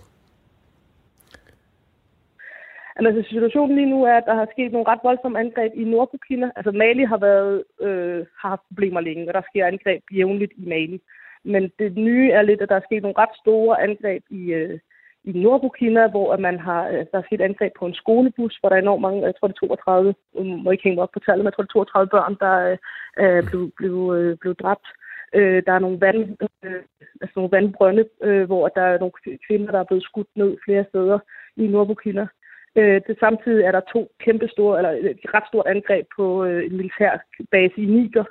Altså, 2.95 3.29
situationen 3.29 3.75
lige 3.75 3.89
nu 3.89 4.03
er, 4.03 4.15
at 4.17 4.23
der 4.25 4.35
har 4.35 4.47
sket 4.51 4.71
nogle 4.71 4.87
ret 4.87 4.99
voldsomme 5.03 5.39
angreb 5.39 5.71
i 5.75 5.83
Nordburkina. 5.83 6.51
Altså, 6.55 6.71
Mali 6.71 7.03
har, 7.03 7.17
været, 7.17 7.63
øh, 7.81 8.25
har 8.41 8.49
haft 8.49 8.61
problemer 8.69 9.01
længe, 9.01 9.27
og 9.27 9.33
der 9.33 9.41
sker 9.49 9.65
angreb 9.65 10.03
jævnligt 10.11 10.53
i 10.57 10.65
Mali. 10.69 10.99
Men 11.43 11.71
det 11.79 11.97
nye 11.97 12.31
er 12.31 12.41
lidt, 12.41 12.61
at 12.61 12.69
der 12.69 12.75
er 12.75 12.87
sket 12.87 13.01
nogle 13.01 13.17
ret 13.17 13.35
store 13.43 13.81
angreb 13.83 14.23
i, 14.29 14.41
øh, 14.59 14.79
i 15.23 15.31
Nordburkina, 15.31 16.07
hvor 16.07 16.37
man 16.37 16.59
har, 16.59 16.87
øh, 16.87 17.05
der 17.11 17.17
er 17.17 17.27
sket 17.27 17.41
angreb 17.41 17.73
på 17.79 17.85
en 17.85 17.93
skolebus, 17.93 18.57
hvor 18.59 18.69
der 18.69 18.75
er 18.75 18.81
enormt 18.81 19.01
mange, 19.01 19.25
jeg 19.25 19.35
tror 19.35 19.47
det 19.47 19.55
er 19.55 19.67
32, 19.67 20.15
jeg 20.35 20.41
øh, 20.41 20.45
må 20.63 20.71
ikke 20.71 20.83
hænge 20.83 21.01
op 21.01 21.11
på 21.13 21.19
tallet, 21.19 21.43
men 21.43 21.45
jeg 21.45 21.53
tror 21.53 21.63
det 21.63 21.69
er 21.69 21.73
32 21.73 22.09
børn, 22.09 22.35
der 22.39 22.55
øh, 22.69 22.77
øh, 23.21 23.43
blev, 23.49 23.71
blev, 23.77 23.95
øh, 24.17 24.37
blev 24.37 24.55
dræbt. 24.55 24.87
Øh, 25.35 25.63
der 25.65 25.73
er 25.73 25.79
nogle, 25.79 26.01
vand, 26.01 26.19
øh, 26.63 26.81
altså 27.21 27.33
nogle 27.35 27.51
vandbrønde, 27.51 28.05
øh, 28.23 28.45
hvor 28.45 28.67
der 28.67 28.81
er 28.81 28.99
nogle 28.99 29.13
kvinder, 29.47 29.71
der 29.71 29.79
er 29.79 29.89
blevet 29.89 30.03
skudt 30.03 30.27
ned 30.35 30.57
flere 30.65 30.85
steder 30.89 31.19
i 31.57 31.67
Nordburkina. 31.67 32.27
Øh, 32.75 33.01
det 33.07 33.15
samtidig 33.19 33.63
er 33.63 33.71
der 33.71 33.91
to 33.93 34.11
kæmpe 34.19 34.47
store, 34.47 34.77
eller 34.77 34.91
et 34.91 35.33
ret 35.33 35.47
stort 35.47 35.67
angreb 35.67 36.05
på 36.15 36.45
øh, 36.45 36.65
en 36.65 36.77
militær 36.77 37.11
base 37.51 37.77
i 37.77 37.85
Niger, 37.85 38.25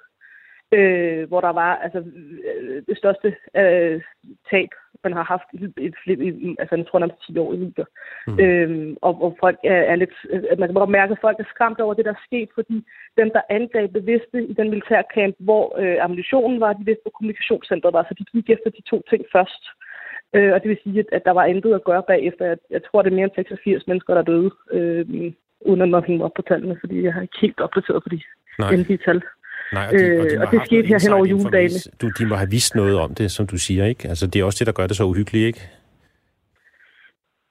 øh, 0.72 1.28
hvor 1.28 1.40
der 1.40 1.52
var 1.52 1.76
altså, 1.76 1.98
øh, 1.98 2.82
det 2.88 2.98
største 2.98 3.36
øh, 3.56 4.02
tab, 4.50 4.68
man 5.04 5.12
har 5.18 5.24
haft 5.34 5.48
i, 5.52 5.58
i, 5.86 6.28
i 6.46 6.56
altså, 6.58 6.74
jeg 6.76 6.86
tror, 6.86 6.98
nærmest 6.98 7.26
10 7.26 7.38
år 7.38 7.52
i 7.54 7.56
Niger. 7.56 7.84
Mm. 8.26 8.38
Øhm, 8.40 8.96
og, 9.06 9.22
og 9.24 9.36
folk 9.40 9.58
er, 9.64 9.82
er 9.92 9.96
lidt, 9.96 10.14
at 10.52 10.58
man 10.58 10.68
kan 10.68 10.74
godt 10.74 10.96
mærke, 10.98 11.12
at 11.12 11.24
folk 11.26 11.38
er 11.40 11.52
skræmt 11.54 11.80
over 11.80 11.94
det, 11.94 12.04
der 12.04 12.14
er 12.14 12.26
sket, 12.26 12.48
fordi 12.54 12.76
dem, 13.20 13.30
der 13.36 13.50
angreb, 13.58 13.90
vidste 14.12 14.38
i 14.50 14.52
den 14.52 14.70
militærkamp, 14.70 15.34
hvor 15.38 15.64
øh, 15.82 15.96
ammunitionen 16.04 16.60
var, 16.60 16.72
de 16.72 16.84
vidste, 16.84 17.04
hvor 17.04 17.16
kommunikationscentret 17.18 17.92
var, 17.92 18.02
så 18.02 18.14
de 18.18 18.24
gik 18.32 18.50
efter 18.50 18.70
de 18.70 18.82
to 18.90 19.02
ting 19.10 19.22
først. 19.32 19.64
Øh, 20.36 20.52
og 20.54 20.58
det 20.62 20.68
vil 20.68 20.82
sige, 20.84 20.98
at, 20.98 21.08
at 21.12 21.24
der 21.24 21.34
var 21.38 21.44
intet 21.44 21.74
at 21.74 21.84
gøre 21.84 22.02
bagefter. 22.12 22.44
Jeg, 22.46 22.58
jeg 22.70 22.82
tror, 22.84 23.02
det 23.02 23.10
er 23.10 23.18
mere 23.18 23.24
end 23.24 23.34
86 23.34 23.86
mennesker, 23.86 24.14
der 24.14 24.20
er 24.20 24.30
døde, 24.32 24.50
øh, 24.72 25.32
uden 25.60 25.82
at 25.82 25.88
man 25.88 26.22
op 26.22 26.34
på 26.36 26.42
tallene, 26.42 26.76
fordi 26.80 27.04
jeg 27.04 27.14
har 27.14 27.22
ikke 27.22 27.40
helt 27.40 27.60
opdateret 27.60 28.02
på 28.02 28.08
de 28.08 28.20
endelige 28.72 29.04
tal. 29.06 29.22
Nej, 29.72 29.86
og, 29.86 29.92
de, 29.92 30.04
og, 30.20 30.24
de 30.30 30.34
øh, 30.34 30.40
og 30.40 30.46
det 30.52 30.60
skete 30.64 30.86
her 30.88 30.98
hen 31.04 31.12
over 31.12 31.26
juledagene. 31.26 31.80
Du, 32.00 32.06
de 32.18 32.26
må 32.26 32.34
have 32.34 32.50
vidst 32.50 32.74
noget 32.74 32.96
om 33.04 33.14
det, 33.14 33.30
som 33.30 33.46
du 33.46 33.56
siger, 33.56 33.84
ikke? 33.84 34.08
Altså, 34.08 34.26
det 34.26 34.40
er 34.40 34.44
også 34.44 34.58
det, 34.60 34.66
der 34.66 34.72
gør 34.72 34.86
det 34.86 34.96
så 34.96 35.04
uhyggeligt, 35.04 35.46
ikke? 35.46 35.62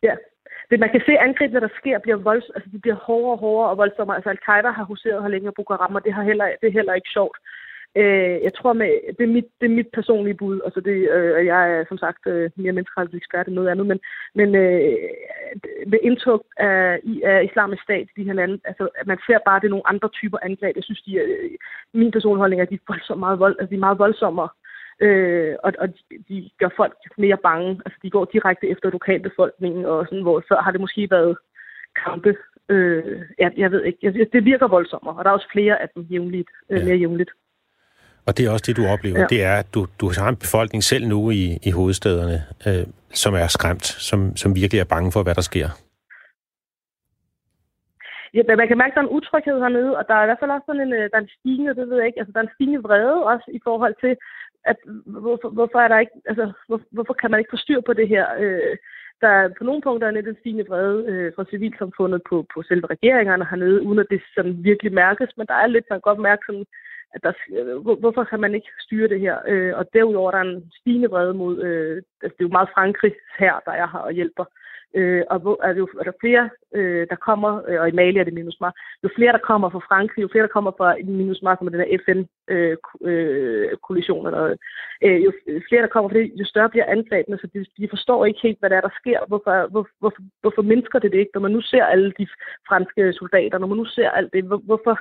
Ja. 0.03 0.15
Det, 0.69 0.79
man 0.79 0.91
kan 0.91 1.01
se, 1.05 1.11
at 1.11 1.23
angrebene, 1.27 1.59
der 1.59 1.73
sker, 1.79 1.99
bliver 1.99 2.17
volds, 2.17 2.49
altså, 2.55 2.69
de 2.73 2.79
bliver 2.79 2.95
hårdere 3.07 3.31
og 3.35 3.39
hårdere 3.39 3.69
og 3.69 3.77
voldsommere. 3.77 4.15
Altså, 4.17 4.29
Al-Qaida 4.29 4.69
har 4.79 4.83
huseret 4.83 5.21
her 5.21 5.29
længe 5.29 5.47
på 5.47 5.53
Boko 5.55 5.73
Haram, 5.73 5.95
og 5.95 6.03
det, 6.05 6.13
har 6.13 6.23
heller, 6.23 6.45
det 6.61 6.67
er 6.67 6.77
heller 6.79 6.93
ikke 6.93 7.09
sjovt. 7.17 7.37
Øh, 7.95 8.37
jeg 8.43 8.53
tror, 8.53 8.73
med, 8.73 8.89
det, 9.17 9.23
er 9.23 9.33
mit, 9.37 9.45
det 9.61 9.65
er 9.65 9.75
mit 9.75 9.87
personlige 9.93 10.33
bud. 10.33 10.61
Altså 10.65 10.79
det, 10.79 10.95
øh, 11.15 11.45
jeg 11.45 11.71
er 11.71 11.85
som 11.87 11.97
sagt 11.97 12.27
øh, 12.27 12.49
mere 12.55 12.71
menneskerettighedsekspert 12.71 13.47
end 13.47 13.55
noget 13.55 13.69
andet, 13.69 13.85
men, 13.85 13.99
men 14.35 14.55
øh, 14.55 14.93
med 15.87 15.99
indtog 16.01 16.45
af, 16.57 16.99
af 17.23 17.43
islamisk 17.43 17.83
stat 17.83 18.07
i 18.09 18.21
de 18.21 18.23
her 18.23 18.33
lande, 18.33 18.59
altså, 18.65 18.89
at 18.95 19.07
man 19.07 19.17
ser 19.27 19.39
bare, 19.45 19.55
at 19.55 19.61
det 19.61 19.67
er 19.67 19.75
nogle 19.75 19.87
andre 19.87 20.09
typer 20.09 20.37
angreb. 20.41 20.75
Jeg 20.75 20.83
synes, 20.83 21.01
de 21.01 21.19
er, 21.19 21.23
øh, 21.27 21.49
min 21.93 22.11
personlige 22.11 22.39
holdning 22.39 22.59
er, 22.59 22.65
at 22.65 22.69
de 22.69 22.75
er 22.75 22.87
voldsomt 22.87 23.19
meget, 23.19 23.39
vold, 23.39 23.55
altså, 23.59 23.69
de 23.69 23.75
er 23.75 23.87
meget 23.87 23.99
voldsommere. 23.99 24.49
Øh, 24.99 25.55
og 25.63 25.73
og 25.79 25.87
de, 25.89 26.23
de 26.29 26.49
gør 26.57 26.69
folk 26.77 26.93
mere 27.17 27.37
bange. 27.37 27.81
Altså, 27.85 27.99
de 28.03 28.09
går 28.09 28.25
direkte 28.33 28.67
efter 28.67 28.89
lokalbefolkningen, 28.89 29.85
og 29.85 30.05
sådan, 30.05 30.21
hvor 30.21 30.43
før 30.49 30.61
har 30.61 30.71
det 30.71 30.81
måske 30.81 31.07
været 31.11 31.37
kampe. 32.05 32.35
Øh, 32.69 33.21
jeg, 33.39 33.51
jeg 33.57 33.71
ved 33.71 33.83
ikke. 33.83 33.99
Jeg, 34.01 34.33
det 34.33 34.45
virker 34.45 34.67
voldsommere, 34.67 35.15
og 35.15 35.23
der 35.23 35.29
er 35.29 35.33
også 35.33 35.51
flere 35.51 35.81
af 35.81 35.89
dem 35.95 36.03
jævnligt, 36.03 36.49
øh, 36.69 36.79
ja. 36.79 36.85
mere 36.85 36.97
jævnligt. 36.97 37.31
Og 38.27 38.37
det 38.37 38.45
er 38.45 38.51
også 38.51 38.65
det, 38.67 38.77
du 38.77 38.85
oplever. 38.93 39.19
Ja. 39.19 39.25
Det 39.33 39.43
er, 39.43 39.55
at 39.63 39.73
du, 39.73 39.87
du 40.01 40.05
har 40.19 40.29
en 40.29 40.35
befolkning 40.45 40.83
selv 40.83 41.07
nu 41.07 41.29
i, 41.29 41.43
i 41.63 41.71
hovedstederne, 41.71 42.37
øh, 42.67 42.85
som 43.23 43.33
er 43.33 43.47
skræmt, 43.47 43.85
som, 43.85 44.35
som 44.35 44.55
virkelig 44.55 44.79
er 44.79 44.93
bange 44.95 45.11
for, 45.11 45.23
hvad 45.23 45.35
der 45.35 45.41
sker. 45.41 45.67
Ja, 48.33 48.55
man 48.61 48.67
kan 48.67 48.77
mærke, 48.77 48.91
at 48.91 48.95
der 48.95 49.01
er 49.01 49.07
en 49.07 49.17
utryghed 49.17 49.57
hernede, 49.59 49.97
og 49.97 50.03
der 50.07 50.15
er 50.15 50.23
i 50.23 50.27
hvert 50.29 50.41
fald 50.41 50.51
også 50.51 50.67
sådan 50.67 50.85
en, 50.87 50.93
øh, 50.93 51.05
der 51.11 51.17
er 51.17 51.25
en 51.25 51.35
stigende, 51.39 51.75
det 51.75 51.89
ved 51.89 51.97
jeg 51.97 52.07
ikke, 52.07 52.19
altså 52.19 52.31
der 52.33 52.39
er 52.39 52.47
en 52.47 52.55
stigende 52.55 52.83
vrede 52.87 53.23
også 53.33 53.47
i 53.57 53.59
forhold 53.67 53.95
til, 54.03 54.13
at 54.71 54.77
hvorfor, 55.05 55.49
hvorfor 55.57 55.79
er 55.79 55.87
der 55.87 55.99
ikke, 55.99 56.15
altså 56.31 56.45
hvor, 56.67 56.79
hvorfor 56.91 57.13
kan 57.13 57.31
man 57.31 57.39
ikke 57.39 57.53
få 57.53 57.57
styr 57.65 57.81
på 57.85 57.93
det 57.93 58.07
her? 58.07 58.25
Øh, 58.39 58.77
der 59.21 59.27
er 59.27 59.49
på 59.57 59.63
nogle 59.63 59.81
punkter 59.81 60.07
er 60.07 60.11
lidt 60.11 60.27
en 60.27 60.39
stigende 60.39 60.67
vrede 60.69 60.99
øh, 61.11 61.31
fra 61.35 61.45
civilsamfundet 61.51 62.21
på, 62.29 62.35
på 62.53 62.63
selve 62.69 62.87
regeringerne 62.95 63.45
hernede, 63.49 63.81
uden 63.87 63.99
at 63.99 64.11
det 64.11 64.21
sådan 64.35 64.63
virkelig 64.69 64.93
mærkes, 64.93 65.29
men 65.37 65.47
der 65.47 65.53
er 65.53 65.67
lidt, 65.67 65.85
man 65.89 65.97
kan 65.97 66.09
godt 66.09 66.19
mærke 66.29 66.43
sådan, 66.45 66.65
at 67.13 67.23
der, 67.23 67.33
øh, 67.57 67.99
hvorfor 67.99 68.23
kan 68.23 68.39
man 68.39 68.55
ikke 68.55 68.67
styre 68.79 69.07
det 69.07 69.19
her? 69.19 69.37
Øh, 69.47 69.77
og 69.77 69.85
derudover 69.93 70.31
der 70.31 70.37
er 70.37 70.41
en 70.41 70.71
stigende 70.79 71.09
vrede 71.09 71.33
mod, 71.33 71.63
øh, 71.63 72.01
altså 72.23 72.35
det 72.37 72.43
er 72.43 72.49
jo 72.49 72.57
meget 72.57 72.73
Frankrig 72.73 73.13
her, 73.39 73.53
der 73.65 73.71
er 73.71 73.87
her 73.87 73.99
og 73.99 74.11
hjælper. 74.11 74.45
Øh, 74.95 75.23
og 75.29 75.39
hvor, 75.39 75.59
er, 75.63 75.73
det 75.73 75.79
jo, 75.79 75.87
er 75.99 76.03
der 76.03 76.11
flere, 76.19 76.49
øh, 76.75 77.07
der 77.09 77.15
kommer, 77.15 77.61
øh, 77.67 77.81
og 77.81 77.89
i 77.89 77.91
Mali 77.91 78.19
er 78.19 78.23
det 78.23 78.33
MINUSMA, 78.33 78.71
jo 79.03 79.09
flere, 79.15 79.31
der 79.31 79.47
kommer 79.49 79.69
fra 79.69 79.85
Frankrig, 79.89 80.21
jo 80.21 80.29
flere, 80.31 80.47
der 80.47 80.55
kommer 80.57 80.71
fra 80.77 80.95
MINUSMA, 81.03 81.55
som 81.55 81.67
er 81.67 81.71
den 81.71 81.83
her 81.83 81.97
FN-koalition, 82.05 84.27
øh, 84.27 84.33
øh, 84.33 84.57
øh, 85.03 85.23
jo 85.25 85.31
flere, 85.69 85.81
der 85.81 85.93
kommer 85.93 86.09
fra 86.09 86.17
det, 86.17 86.31
jo 86.35 86.45
større 86.45 86.69
bliver 86.69 86.85
angrebene, 86.85 87.37
så 87.37 87.47
de, 87.53 87.65
de 87.77 87.87
forstår 87.89 88.25
ikke 88.25 88.39
helt, 88.43 88.59
hvad 88.59 88.69
der 88.69 88.77
er, 88.77 88.81
der 88.81 88.99
sker. 89.01 89.19
Hvorfor, 89.27 89.67
hvor, 89.71 89.87
hvorfor, 89.99 90.21
hvorfor 90.41 90.61
mindsker 90.61 90.99
det 90.99 91.11
det 91.11 91.19
ikke, 91.19 91.31
når 91.33 91.41
man 91.41 91.51
nu 91.51 91.61
ser 91.61 91.83
alle 91.83 92.13
de 92.19 92.27
franske 92.67 93.13
soldater, 93.13 93.57
når 93.57 93.67
man 93.67 93.77
nu 93.77 93.85
ser 93.85 94.09
alt 94.09 94.33
det, 94.33 94.43
hvor, 94.43 94.57
hvorfor, 94.57 94.99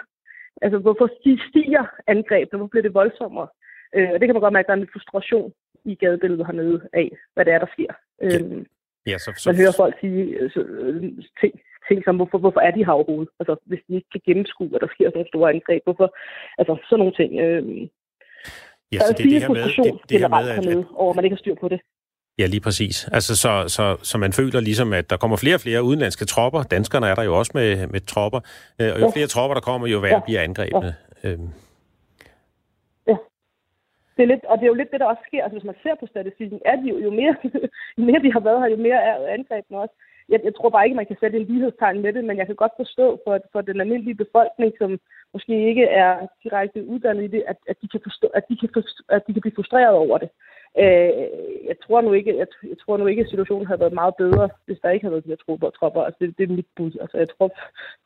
Altså, 0.63 0.79
hvorfor 0.79 1.09
stiger 1.49 1.85
angrebene? 2.07 2.59
Hvorfor 2.59 2.71
bliver 2.71 2.83
det 2.83 2.95
voldsommere? 2.95 3.49
Øh, 3.97 4.11
og 4.13 4.17
det 4.21 4.27
kan 4.27 4.35
man 4.35 4.45
godt 4.45 4.53
mærke, 4.53 4.67
at 4.67 4.71
der 4.71 4.77
er 4.77 4.83
en 4.83 4.95
frustration 4.95 5.53
i 5.85 5.95
gadebilledet 5.95 6.47
hernede 6.47 6.81
af, 6.93 7.09
hvad 7.35 7.45
det 7.45 7.53
er, 7.53 7.59
der 7.59 7.71
sker. 7.75 7.93
Ja. 8.23 8.27
Øhm, 8.27 8.67
ja, 9.07 9.19
så, 9.19 9.33
så, 9.37 9.49
man 9.51 9.57
hører 9.61 9.75
folk 9.83 9.95
sige 10.01 10.23
øh, 10.39 10.51
så, 10.51 10.61
øh, 10.61 11.03
ting, 11.41 11.53
ting 11.89 11.99
som, 12.05 12.17
hvorfor, 12.17 12.39
hvorfor 12.39 12.61
er 12.61 12.71
de 12.71 12.85
her 12.85 12.93
overhovedet? 12.93 13.33
Altså, 13.41 13.57
hvis 13.65 13.83
de 13.89 13.95
ikke 13.95 14.11
kan 14.13 14.21
gennemskue, 14.27 14.71
at 14.75 14.81
der 14.81 14.91
sker 14.95 15.07
sådan 15.07 15.19
nogle 15.19 15.33
store 15.33 15.51
angreb, 15.55 15.83
hvorfor? 15.85 16.09
Altså, 16.59 16.73
sådan 16.89 17.01
nogle 17.03 17.15
ting. 17.21 17.31
Øh, 17.45 17.63
ja, 18.93 18.99
så 18.99 19.13
det 19.17 19.25
er 19.25 19.31
det 19.31 19.43
her 19.43 19.49
med, 19.49 19.63
det, 19.87 20.11
det 20.11 20.19
her 20.23 20.29
med 20.29 20.49
at, 20.49 20.55
hernede, 20.59 20.87
over, 21.03 21.11
at 21.13 21.17
man 21.17 21.25
ikke 21.25 21.37
har 21.37 21.45
styr 21.45 21.57
på 21.65 21.69
det. 21.69 21.81
Ja, 22.41 22.47
lige 22.47 22.65
præcis. 22.69 23.09
Altså, 23.17 23.33
så, 23.45 23.53
så, 23.77 23.85
så 24.11 24.19
man 24.19 24.33
føler 24.33 24.61
ligesom, 24.61 24.93
at 24.93 25.11
der 25.11 25.17
kommer 25.17 25.37
flere 25.37 25.57
og 25.59 25.61
flere 25.61 25.83
udenlandske 25.83 26.25
tropper. 26.25 26.63
Danskerne 26.63 27.07
er 27.07 27.15
der 27.15 27.23
jo 27.23 27.39
også 27.41 27.53
med, 27.55 27.87
med 27.95 28.01
tropper. 28.13 28.41
Øh, 28.81 28.91
og 28.95 29.01
jo 29.01 29.07
ja. 29.07 29.15
flere 29.17 29.27
tropper, 29.35 29.55
der 29.55 29.65
kommer, 29.71 29.87
jo 29.95 29.99
værre 29.99 30.21
ja. 30.21 30.27
bliver 30.27 30.43
angrebene. 30.49 30.95
Ja. 31.23 31.29
Øhm. 31.29 31.49
ja. 33.11 33.17
Det 34.17 34.23
er 34.23 34.31
lidt, 34.33 34.45
og 34.51 34.55
det 34.59 34.65
er 34.65 34.73
jo 34.73 34.81
lidt 34.81 34.91
det, 34.93 35.01
der 35.01 35.13
også 35.13 35.25
sker. 35.29 35.43
Altså, 35.45 35.57
hvis 35.59 35.71
man 35.71 35.83
ser 35.83 35.95
på 36.01 36.07
statistikken, 36.07 36.59
er 36.71 36.77
de 36.81 36.87
jo, 36.93 36.97
jo 37.07 37.11
mere, 37.21 37.35
jo 37.99 38.03
mere 38.09 38.23
de 38.25 38.33
har 38.37 38.43
været 38.49 38.61
her, 38.63 38.69
jo 38.77 38.81
mere 38.87 39.01
er 39.11 39.17
angrebene 39.37 39.79
også. 39.85 39.95
Jeg, 40.33 40.41
jeg 40.45 40.55
tror 40.55 40.71
bare 40.71 40.85
ikke, 40.85 41.01
man 41.01 41.11
kan 41.11 41.21
sætte 41.21 41.37
en 41.39 41.47
lighedstegn 41.51 42.03
med 42.03 42.13
det, 42.13 42.25
men 42.25 42.37
jeg 42.39 42.47
kan 42.47 42.57
godt 42.63 42.75
forstå 42.83 43.07
for, 43.25 43.35
for 43.53 43.61
den 43.61 43.81
almindelige 43.81 44.21
befolkning, 44.25 44.73
som 44.79 44.91
måske 45.35 45.55
ikke 45.71 45.85
er 46.05 46.13
direkte 46.45 46.79
uddannet 46.93 47.25
i 47.25 47.33
det, 47.35 47.43
at, 47.51 47.59
at, 47.71 47.77
de, 47.83 47.89
kan 47.89 48.01
forstå, 48.09 48.27
at, 48.39 48.45
de, 48.49 48.57
kan 48.63 48.71
forstå, 48.75 49.03
at 49.17 49.23
de 49.27 49.33
kan 49.33 49.43
blive 49.43 49.59
frustreret 49.59 49.95
over 50.05 50.19
det. 50.19 50.31
Øh, 50.79 51.13
jeg 51.71 51.77
tror 51.85 52.01
nu 52.01 52.13
ikke, 52.13 52.39
jeg, 52.39 52.47
jeg 52.63 52.79
tror 52.79 52.97
nu 52.97 53.07
ikke, 53.07 53.23
at 53.23 53.31
situationen 53.31 53.67
havde 53.67 53.81
været 53.81 53.93
meget 53.93 54.15
bedre, 54.19 54.49
hvis 54.67 54.79
der 54.83 54.91
ikke 54.91 55.05
havde 55.05 55.13
været 55.13 55.25
de 55.25 55.29
her 55.29 55.43
tropper. 55.45 55.71
tropper. 55.71 56.03
Altså, 56.03 56.19
det, 56.21 56.39
det 56.39 56.45
er 56.45 56.57
mit 56.59 56.67
bud. 56.77 56.93
Altså, 57.01 57.17
jeg 57.19 57.29
tror, 57.29 57.49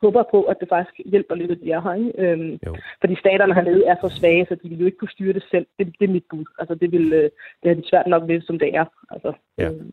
håber 0.01 0.23
på, 0.31 0.43
at 0.43 0.57
det 0.59 0.69
faktisk 0.69 0.95
hjælper 1.05 1.35
lidt, 1.35 1.51
at 1.51 1.61
de 1.63 1.71
er 1.71 1.81
her. 1.81 1.93
Ikke? 1.93 2.11
Øhm, 2.23 2.59
fordi 3.01 3.15
staterne 3.15 3.53
hernede 3.53 3.85
er 3.85 3.95
så 4.01 4.09
svage, 4.09 4.45
så 4.49 4.55
de 4.63 4.69
vil 4.69 4.79
jo 4.79 4.85
ikke 4.85 4.97
kunne 4.97 5.15
styre 5.17 5.33
det 5.33 5.43
selv. 5.51 5.65
Det, 5.79 5.95
det 5.99 6.05
er 6.09 6.13
mit 6.13 6.25
bud. 6.29 6.45
Altså, 6.59 6.75
det, 6.75 6.91
vil, 6.91 7.13
øh, 7.13 7.29
det 7.63 7.71
er 7.71 7.75
de 7.75 7.89
svært 7.89 8.07
nok 8.07 8.23
ved, 8.27 8.41
som 8.41 8.59
det 8.59 8.75
er. 8.75 8.85
Altså, 9.11 9.33
ja. 9.57 9.69
Øhm. 9.69 9.91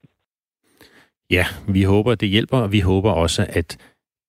ja, 1.31 1.45
vi 1.69 1.83
håber, 1.83 2.15
det 2.15 2.29
hjælper, 2.29 2.59
og 2.59 2.73
vi 2.73 2.81
håber 2.81 3.11
også, 3.11 3.47
at 3.49 3.79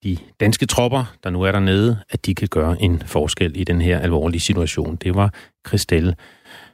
de 0.03 0.17
danske 0.39 0.65
tropper, 0.65 1.15
der 1.23 1.29
nu 1.29 1.41
er 1.41 1.51
dernede, 1.51 1.97
at 2.09 2.25
de 2.25 2.35
kan 2.35 2.47
gøre 2.51 2.75
en 2.81 2.99
forskel 2.99 3.51
i 3.61 3.63
den 3.63 3.81
her 3.81 3.99
alvorlige 3.99 4.41
situation. 4.41 4.95
Det 4.95 5.15
var 5.15 5.33
Christelle 5.67 6.15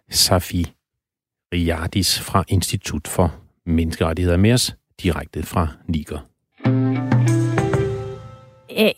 Safi 0.10 0.66
Riadis 1.54 2.20
fra 2.20 2.44
Institut 2.48 3.08
for 3.08 3.36
Menneskerettigheder 3.66 4.38
med 4.38 4.54
os 4.54 4.76
direkte 5.04 5.44
fra 5.44 5.68
Niger. 5.88 6.18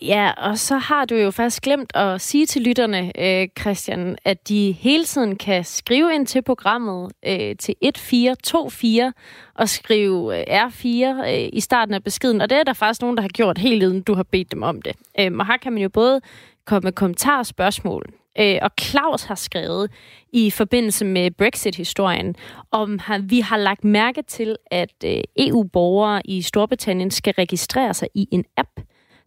Ja, 0.02 0.32
og 0.38 0.58
så 0.58 0.78
har 0.78 1.06
du 1.06 1.16
jo 1.16 1.32
faktisk 1.32 1.62
glemt 1.62 1.92
at 1.96 2.22
sige 2.22 2.46
til 2.46 2.62
lytterne, 2.62 3.12
Christian, 3.60 4.18
at 4.26 4.48
de 4.48 4.72
hele 4.72 5.06
tiden 5.06 5.36
kan 5.36 5.64
skrive 5.64 6.14
ind 6.14 6.28
til 6.28 6.42
programmet 6.42 7.12
til 7.60 7.76
1424 7.82 9.14
og 9.56 9.70
skrive 9.70 10.44
R4 10.66 11.26
i 11.54 11.60
starten 11.60 11.94
af 11.94 12.04
beskeden. 12.04 12.42
Og 12.42 12.50
det 12.50 12.58
er 12.58 12.64
der 12.64 12.74
faktisk 12.74 13.02
nogen, 13.02 13.18
der 13.18 13.22
har 13.22 13.30
gjort 13.30 13.58
helt 13.58 13.84
inden 13.84 14.02
du 14.02 14.14
har 14.14 14.24
bedt 14.24 14.52
dem 14.52 14.64
om 14.64 14.82
det. 14.82 14.96
Og 15.18 15.48
her 15.48 15.58
kan 15.58 15.74
man 15.74 15.82
jo 15.82 15.90
både 15.90 16.22
komme 16.66 16.86
med 16.86 16.92
kommentarer 16.92 17.40
og 17.40 17.46
spørgsmål. 17.46 18.06
Øh, 18.40 18.58
og 18.62 18.72
Claus 18.82 19.24
har 19.24 19.36
skrevet 19.36 19.92
i 20.34 20.50
forbindelse 20.50 21.06
med 21.06 21.32
Brexit-historien, 21.32 22.36
om 22.72 23.00
vi 23.24 23.40
har 23.40 23.58
lagt 23.58 23.84
mærke 23.84 24.22
til, 24.22 24.58
at 24.72 24.94
øh, 25.06 25.24
EU-borgere 25.38 26.22
i 26.26 26.42
Storbritannien 26.42 27.12
skal 27.12 27.34
registrere 27.34 27.94
sig 27.94 28.08
i 28.16 28.28
en 28.32 28.46
app, 28.58 28.70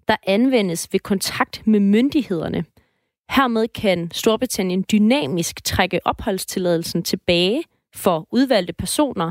der 0.09 0.17
anvendes 0.27 0.89
ved 0.93 1.01
kontakt 1.01 1.67
med 1.67 1.81
myndighederne. 1.81 2.65
Hermed 3.31 3.69
kan 3.69 4.11
Storbritannien 4.13 4.85
dynamisk 4.93 5.65
trække 5.65 6.01
opholdstilladelsen 6.05 7.03
tilbage 7.03 7.63
for 7.95 8.29
udvalgte 8.31 8.73
personer 8.73 9.31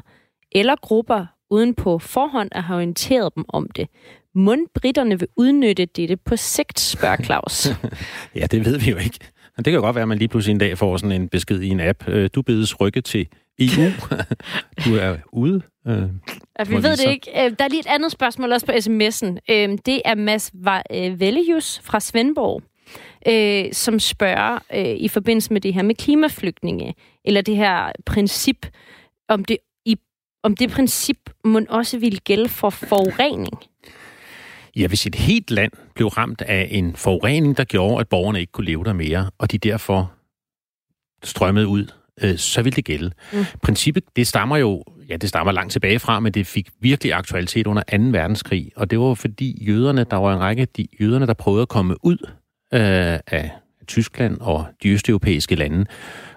eller 0.52 0.76
grupper, 0.82 1.26
uden 1.50 1.76
på 1.76 2.00
forhånd 2.00 2.50
at 2.52 2.64
have 2.64 2.78
orienteret 2.78 3.36
dem 3.36 3.46
om 3.48 3.68
det. 3.76 3.88
Mund 4.36 4.68
britterne 4.76 5.20
vil 5.20 5.28
udnytte 5.38 5.86
dette 5.86 6.18
på 6.18 6.36
sigt, 6.36 6.80
spørger 6.80 7.24
Claus. 7.24 7.68
ja, 8.36 8.46
det 8.52 8.66
ved 8.66 8.80
vi 8.80 8.92
jo 8.92 8.98
ikke. 8.98 9.20
Men 9.58 9.66
det 9.66 9.72
kan 9.72 9.74
jo 9.74 9.82
godt 9.82 9.96
være, 9.96 10.02
at 10.02 10.08
man 10.08 10.18
lige 10.18 10.28
pludselig 10.28 10.54
en 10.54 10.60
dag 10.60 10.78
får 10.78 10.98
sådan 10.98 11.22
en 11.22 11.30
besked 11.30 11.62
i 11.62 11.70
en 11.70 11.80
app. 11.80 12.08
Øh, 12.08 12.30
du 12.36 12.42
bedes 12.42 12.82
rykke 12.82 13.02
til 13.02 13.28
EU. 13.60 13.92
du 14.86 14.96
er 14.96 15.18
ude. 15.32 15.62
Øh, 15.88 16.04
ja, 16.60 16.64
vi 16.64 16.76
ved 16.76 16.98
det 16.98 17.12
ikke. 17.12 17.46
Øh, 17.46 17.52
der 17.60 17.66
er 17.66 17.70
lige 17.70 17.80
et 17.80 17.88
andet 17.88 18.12
spørgsmål 18.12 18.52
også 18.52 18.66
på 18.66 18.72
sms'en. 18.72 19.38
Øh, 19.50 19.78
det 19.86 20.02
er 20.06 20.16
Mads 20.16 20.52
Vellejus 21.20 21.80
fra 21.84 22.00
Svendborg, 22.00 22.62
som 23.74 24.00
spørger 24.00 24.60
i 24.98 25.08
forbindelse 25.08 25.54
med 25.54 25.62
det 25.62 25.74
her 25.74 25.82
med 25.82 25.96
klimaflygtninge, 25.96 26.96
eller 27.26 27.42
det 27.42 27.56
her 27.56 27.92
princip, 28.06 28.68
om 29.30 29.46
det, 29.46 29.58
om 30.44 30.56
det 30.56 30.72
princip 30.72 31.30
må 31.46 31.62
også 31.70 32.00
ville 32.00 32.20
gælde 32.20 32.50
for 32.50 32.70
forurening. 32.70 33.60
Ja, 34.76 34.88
hvis 34.88 35.08
et 35.08 35.16
helt 35.16 35.52
land 35.52 35.72
blev 35.96 36.08
ramt 36.08 36.42
af 36.42 36.68
en 36.72 36.96
forurening, 36.96 37.58
der 37.58 37.64
gjorde, 37.64 38.00
at 38.00 38.10
borgerne 38.10 38.40
ikke 38.40 38.52
kunne 38.52 38.66
leve 38.66 38.84
der 38.84 38.94
mere, 38.94 39.32
og 39.38 39.52
de 39.52 39.58
derfor 39.58 40.14
strømmede 41.24 41.68
ud, 41.68 41.88
øh, 42.24 42.38
så 42.38 42.62
ville 42.62 42.76
det 42.76 42.86
gælde. 42.86 43.12
Mm. 43.34 43.46
Princippet, 43.64 44.04
det 44.16 44.28
stammer 44.28 44.58
jo, 44.58 44.84
ja, 45.10 45.18
det 45.18 45.30
stammer 45.30 45.52
langt 45.52 45.72
tilbage 45.72 46.00
fra, 46.00 46.20
men 46.20 46.34
det 46.34 46.48
fik 46.48 46.70
virkelig 46.80 47.14
aktualitet 47.14 47.68
under 47.68 47.84
2. 47.92 47.98
verdenskrig, 47.98 48.72
og 48.76 48.92
det 48.92 49.00
var 49.00 49.14
fordi 49.14 49.66
jøderne, 49.66 50.04
der 50.04 50.18
var 50.18 50.34
en 50.34 50.40
række 50.40 50.62
af 50.62 50.68
de 50.68 50.88
jøderne, 51.02 51.28
der 51.28 51.34
prøvede 51.34 51.62
at 51.62 51.70
komme 51.70 52.06
ud 52.06 52.18
øh, 52.74 53.20
af 53.28 53.52
Tyskland 53.88 54.38
og 54.40 54.66
de 54.84 54.90
østeuropæiske 54.90 55.56
lande, 55.56 55.86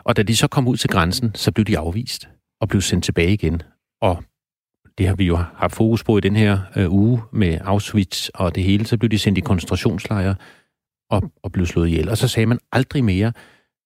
og 0.04 0.16
da 0.16 0.22
de 0.22 0.36
så 0.36 0.48
kom 0.48 0.68
ud 0.68 0.76
til 0.76 0.90
grænsen, 0.90 1.34
så 1.34 1.52
blev 1.52 1.64
de 1.64 1.78
afvist 1.78 2.28
og 2.60 2.68
blev 2.68 2.80
sendt 2.80 3.04
tilbage 3.04 3.32
igen. 3.32 3.62
Og 4.00 4.24
det 4.98 5.08
har 5.08 5.14
vi 5.14 5.24
jo 5.24 5.36
haft 5.36 5.74
fokus 5.74 6.04
på 6.04 6.18
i 6.18 6.20
den 6.20 6.36
her 6.36 6.58
øh, 6.76 6.92
uge 6.92 7.22
med 7.32 7.58
Auschwitz 7.64 8.28
og 8.28 8.54
det 8.54 8.62
hele, 8.62 8.86
så 8.86 8.98
blev 8.98 9.10
de 9.10 9.18
sendt 9.18 9.38
i 9.38 9.40
koncentrationslejre 9.40 10.34
og, 11.10 11.22
og 11.42 11.52
blev 11.52 11.66
slået 11.66 11.88
ihjel. 11.88 12.08
Og 12.08 12.18
så 12.18 12.28
sagde 12.28 12.46
man 12.46 12.58
aldrig 12.72 13.04
mere, 13.04 13.32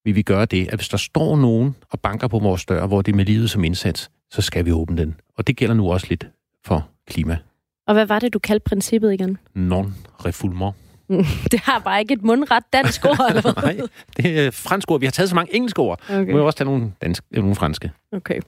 vil 0.04 0.14
vi 0.14 0.22
gøre 0.22 0.44
det, 0.44 0.68
at 0.68 0.74
hvis 0.74 0.88
der 0.88 0.96
står 0.96 1.36
nogen 1.36 1.76
og 1.90 2.00
banker 2.00 2.28
på 2.28 2.38
vores 2.38 2.64
dør, 2.64 2.86
hvor 2.86 3.02
det 3.02 3.12
er 3.12 3.16
med 3.16 3.24
livet 3.24 3.50
som 3.50 3.64
indsats, 3.64 4.10
så 4.30 4.42
skal 4.42 4.64
vi 4.64 4.72
åbne 4.72 4.96
den. 4.96 5.14
Og 5.36 5.46
det 5.46 5.56
gælder 5.56 5.74
nu 5.74 5.92
også 5.92 6.06
lidt 6.10 6.26
for 6.64 6.88
klima. 7.08 7.38
Og 7.86 7.94
hvad 7.94 8.06
var 8.06 8.18
det, 8.18 8.32
du 8.32 8.38
kaldte 8.38 8.64
princippet 8.64 9.12
igen? 9.12 9.38
Non-refoulement. 9.54 10.74
Det 11.52 11.60
har 11.60 11.78
bare 11.78 12.00
ikke 12.00 12.14
et 12.14 12.22
mundret 12.22 12.62
dansk 12.72 13.04
ord, 13.04 13.26
eller? 13.28 13.62
Nej, 13.62 13.80
det 14.16 14.38
er 14.38 14.50
fransk 14.50 14.90
ord. 14.90 15.00
Vi 15.00 15.06
har 15.06 15.10
taget 15.10 15.28
så 15.28 15.34
mange 15.34 15.54
engelske 15.54 15.78
ord. 15.78 16.00
Okay. 16.10 16.32
Nu 16.32 16.38
må 16.38 16.46
også 16.46 16.58
tage 16.58 16.64
nogle, 16.64 16.92
dansk, 17.02 17.24
nogle 17.30 17.54
franske. 17.54 17.90
Okay. 18.12 18.40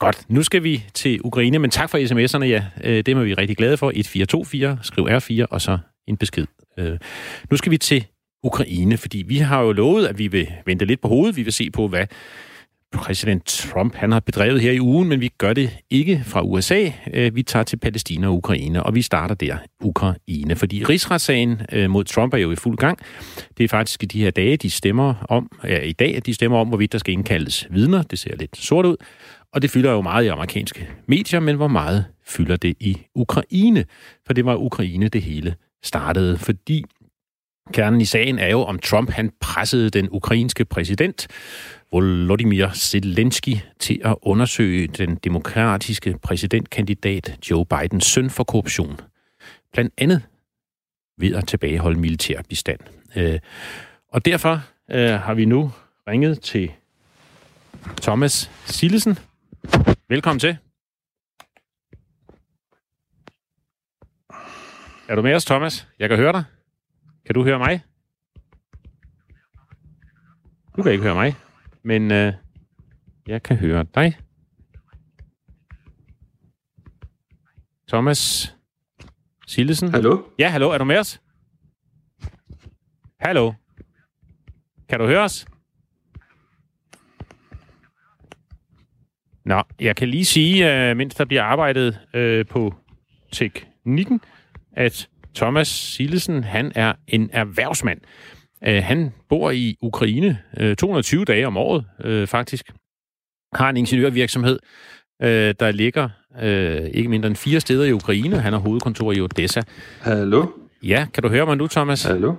Godt, 0.00 0.24
nu 0.28 0.42
skal 0.42 0.62
vi 0.62 0.84
til 0.94 1.20
Ukraine, 1.24 1.58
men 1.58 1.70
tak 1.70 1.90
for 1.90 1.98
sms'erne, 1.98 2.44
ja. 2.44 2.64
Øh, 2.84 2.96
det 2.96 3.08
er 3.08 3.20
vi 3.20 3.34
rigtig 3.34 3.56
glade 3.56 3.76
for. 3.76 3.88
1424, 3.88 4.78
skriv 4.82 5.06
R4, 5.06 5.46
og 5.50 5.60
så 5.60 5.78
en 6.06 6.16
besked. 6.16 6.46
Øh, 6.78 6.98
nu 7.50 7.56
skal 7.56 7.72
vi 7.72 7.78
til 7.78 8.06
Ukraine, 8.42 8.96
fordi 8.96 9.24
vi 9.26 9.38
har 9.38 9.60
jo 9.62 9.72
lovet, 9.72 10.06
at 10.06 10.18
vi 10.18 10.26
vil 10.26 10.48
vente 10.66 10.84
lidt 10.84 11.00
på 11.00 11.08
hovedet. 11.08 11.36
Vi 11.36 11.42
vil 11.42 11.52
se 11.52 11.70
på, 11.70 11.88
hvad 11.88 12.06
præsident 12.94 13.44
Trump 13.44 13.94
han 13.94 14.12
har 14.12 14.20
bedrevet 14.20 14.60
her 14.60 14.72
i 14.72 14.80
ugen, 14.80 15.08
men 15.08 15.20
vi 15.20 15.30
gør 15.38 15.52
det 15.52 15.78
ikke 15.90 16.22
fra 16.26 16.42
USA. 16.42 16.90
Øh, 17.12 17.36
vi 17.36 17.42
tager 17.42 17.62
til 17.62 17.76
Palæstina 17.76 18.26
og 18.26 18.34
Ukraine, 18.34 18.82
og 18.82 18.94
vi 18.94 19.02
starter 19.02 19.34
der, 19.34 19.56
Ukraine. 19.80 20.56
Fordi 20.56 20.84
rigsretssagen 20.84 21.60
mod 21.88 22.04
Trump 22.04 22.34
er 22.34 22.38
jo 22.38 22.52
i 22.52 22.56
fuld 22.56 22.76
gang. 22.76 22.98
Det 23.58 23.64
er 23.64 23.68
faktisk 23.68 24.02
i 24.02 24.06
de 24.06 24.22
her 24.22 24.30
dage, 24.30 24.56
de 24.56 24.70
stemmer 24.70 25.14
om, 25.28 25.50
ja, 25.64 25.78
i 25.78 25.92
dag, 25.92 26.16
at 26.16 26.26
de 26.26 26.34
stemmer 26.34 26.58
om, 26.58 26.68
hvorvidt 26.68 26.92
der 26.92 26.98
skal 26.98 27.14
indkaldes 27.14 27.66
vidner. 27.70 28.02
Det 28.02 28.18
ser 28.18 28.36
lidt 28.36 28.56
sort 28.56 28.86
ud. 28.86 28.96
Og 29.52 29.62
det 29.62 29.70
fylder 29.70 29.90
jo 29.90 30.00
meget 30.00 30.24
i 30.24 30.28
amerikanske 30.28 30.88
medier, 31.06 31.40
men 31.40 31.56
hvor 31.56 31.68
meget 31.68 32.04
fylder 32.26 32.56
det 32.56 32.76
i 32.80 32.98
Ukraine? 33.14 33.84
For 34.26 34.32
det 34.32 34.44
var 34.44 34.56
Ukraine, 34.56 35.08
det 35.08 35.22
hele 35.22 35.54
startede, 35.82 36.38
fordi 36.38 36.84
kernen 37.72 38.00
i 38.00 38.04
sagen 38.04 38.38
er 38.38 38.48
jo, 38.48 38.60
om 38.60 38.78
Trump 38.78 39.10
han 39.10 39.32
pressede 39.40 39.90
den 39.90 40.08
ukrainske 40.10 40.64
præsident 40.64 41.28
Volodymyr 41.92 42.70
Zelensky 42.74 43.56
til 43.78 44.00
at 44.04 44.16
undersøge 44.22 44.86
den 44.86 45.14
demokratiske 45.14 46.18
præsidentkandidat 46.22 47.38
Joe 47.50 47.66
Bidens 47.66 48.04
søn 48.04 48.30
for 48.30 48.44
korruption. 48.44 49.00
Blandt 49.72 49.94
andet 49.98 50.22
ved 51.18 51.34
at 51.34 51.46
tilbageholde 51.48 52.00
militær 52.00 52.42
bistand. 52.48 52.80
Øh, 53.16 53.38
og 54.08 54.24
derfor 54.24 54.62
øh, 54.90 55.10
har 55.10 55.34
vi 55.34 55.44
nu 55.44 55.72
ringet 56.08 56.40
til 56.40 56.70
Thomas 58.02 58.50
Sillesen, 58.64 59.18
Velkommen 60.08 60.40
til. 60.40 60.58
Er 65.08 65.14
du 65.16 65.22
med 65.22 65.34
os, 65.34 65.44
Thomas? 65.44 65.88
Jeg 65.98 66.08
kan 66.08 66.18
høre 66.18 66.32
dig. 66.32 66.44
Kan 67.26 67.34
du 67.34 67.44
høre 67.44 67.58
mig? 67.58 67.82
Du 70.76 70.82
kan 70.82 70.92
ikke 70.92 71.04
høre 71.04 71.14
mig, 71.14 71.34
men 71.82 72.10
øh, 72.12 72.32
jeg 73.26 73.42
kan 73.42 73.56
høre 73.56 73.86
dig. 73.94 74.18
Thomas 77.88 78.54
Sillesen. 79.46 79.90
Hallo? 79.90 80.22
Ja, 80.38 80.48
hallo. 80.48 80.70
Er 80.70 80.78
du 80.78 80.84
med 80.84 80.98
os? 80.98 81.20
Hallo? 83.20 83.52
Kan 84.88 85.00
du 85.00 85.06
høre 85.06 85.22
os? 85.22 85.46
Nå, 89.50 89.62
jeg 89.80 89.96
kan 89.96 90.08
lige 90.08 90.24
sige, 90.24 90.90
uh, 90.90 90.96
mens 90.96 91.14
der 91.14 91.24
bliver 91.24 91.42
arbejdet 91.42 91.98
uh, 92.14 92.46
på 92.50 92.74
teknikken, 93.32 94.20
at 94.72 95.08
Thomas 95.34 95.68
Sillesen, 95.68 96.44
han 96.44 96.72
er 96.74 96.92
en 97.08 97.30
erhvervsmand. 97.32 98.00
Uh, 98.68 98.74
han 98.74 99.12
bor 99.28 99.50
i 99.50 99.76
Ukraine 99.82 100.38
uh, 100.60 100.74
220 100.74 101.24
dage 101.24 101.46
om 101.46 101.56
året, 101.56 101.84
uh, 102.04 102.28
faktisk. 102.28 102.72
Har 103.52 103.70
en 103.70 103.76
ingeniørvirksomhed, 103.76 104.58
uh, 105.22 105.28
der 105.60 105.70
ligger 105.70 106.08
uh, 106.42 106.88
ikke 106.94 107.08
mindre 107.08 107.26
end 107.26 107.36
fire 107.36 107.60
steder 107.60 107.84
i 107.84 107.92
Ukraine. 107.92 108.40
Han 108.40 108.52
har 108.52 108.60
hovedkontor 108.60 109.12
i 109.12 109.20
Odessa. 109.20 109.62
Hallo? 110.00 110.46
Ja, 110.82 111.06
kan 111.14 111.22
du 111.22 111.28
høre 111.28 111.46
mig 111.46 111.56
nu, 111.56 111.66
Thomas? 111.66 112.04
Hallo? 112.04 112.34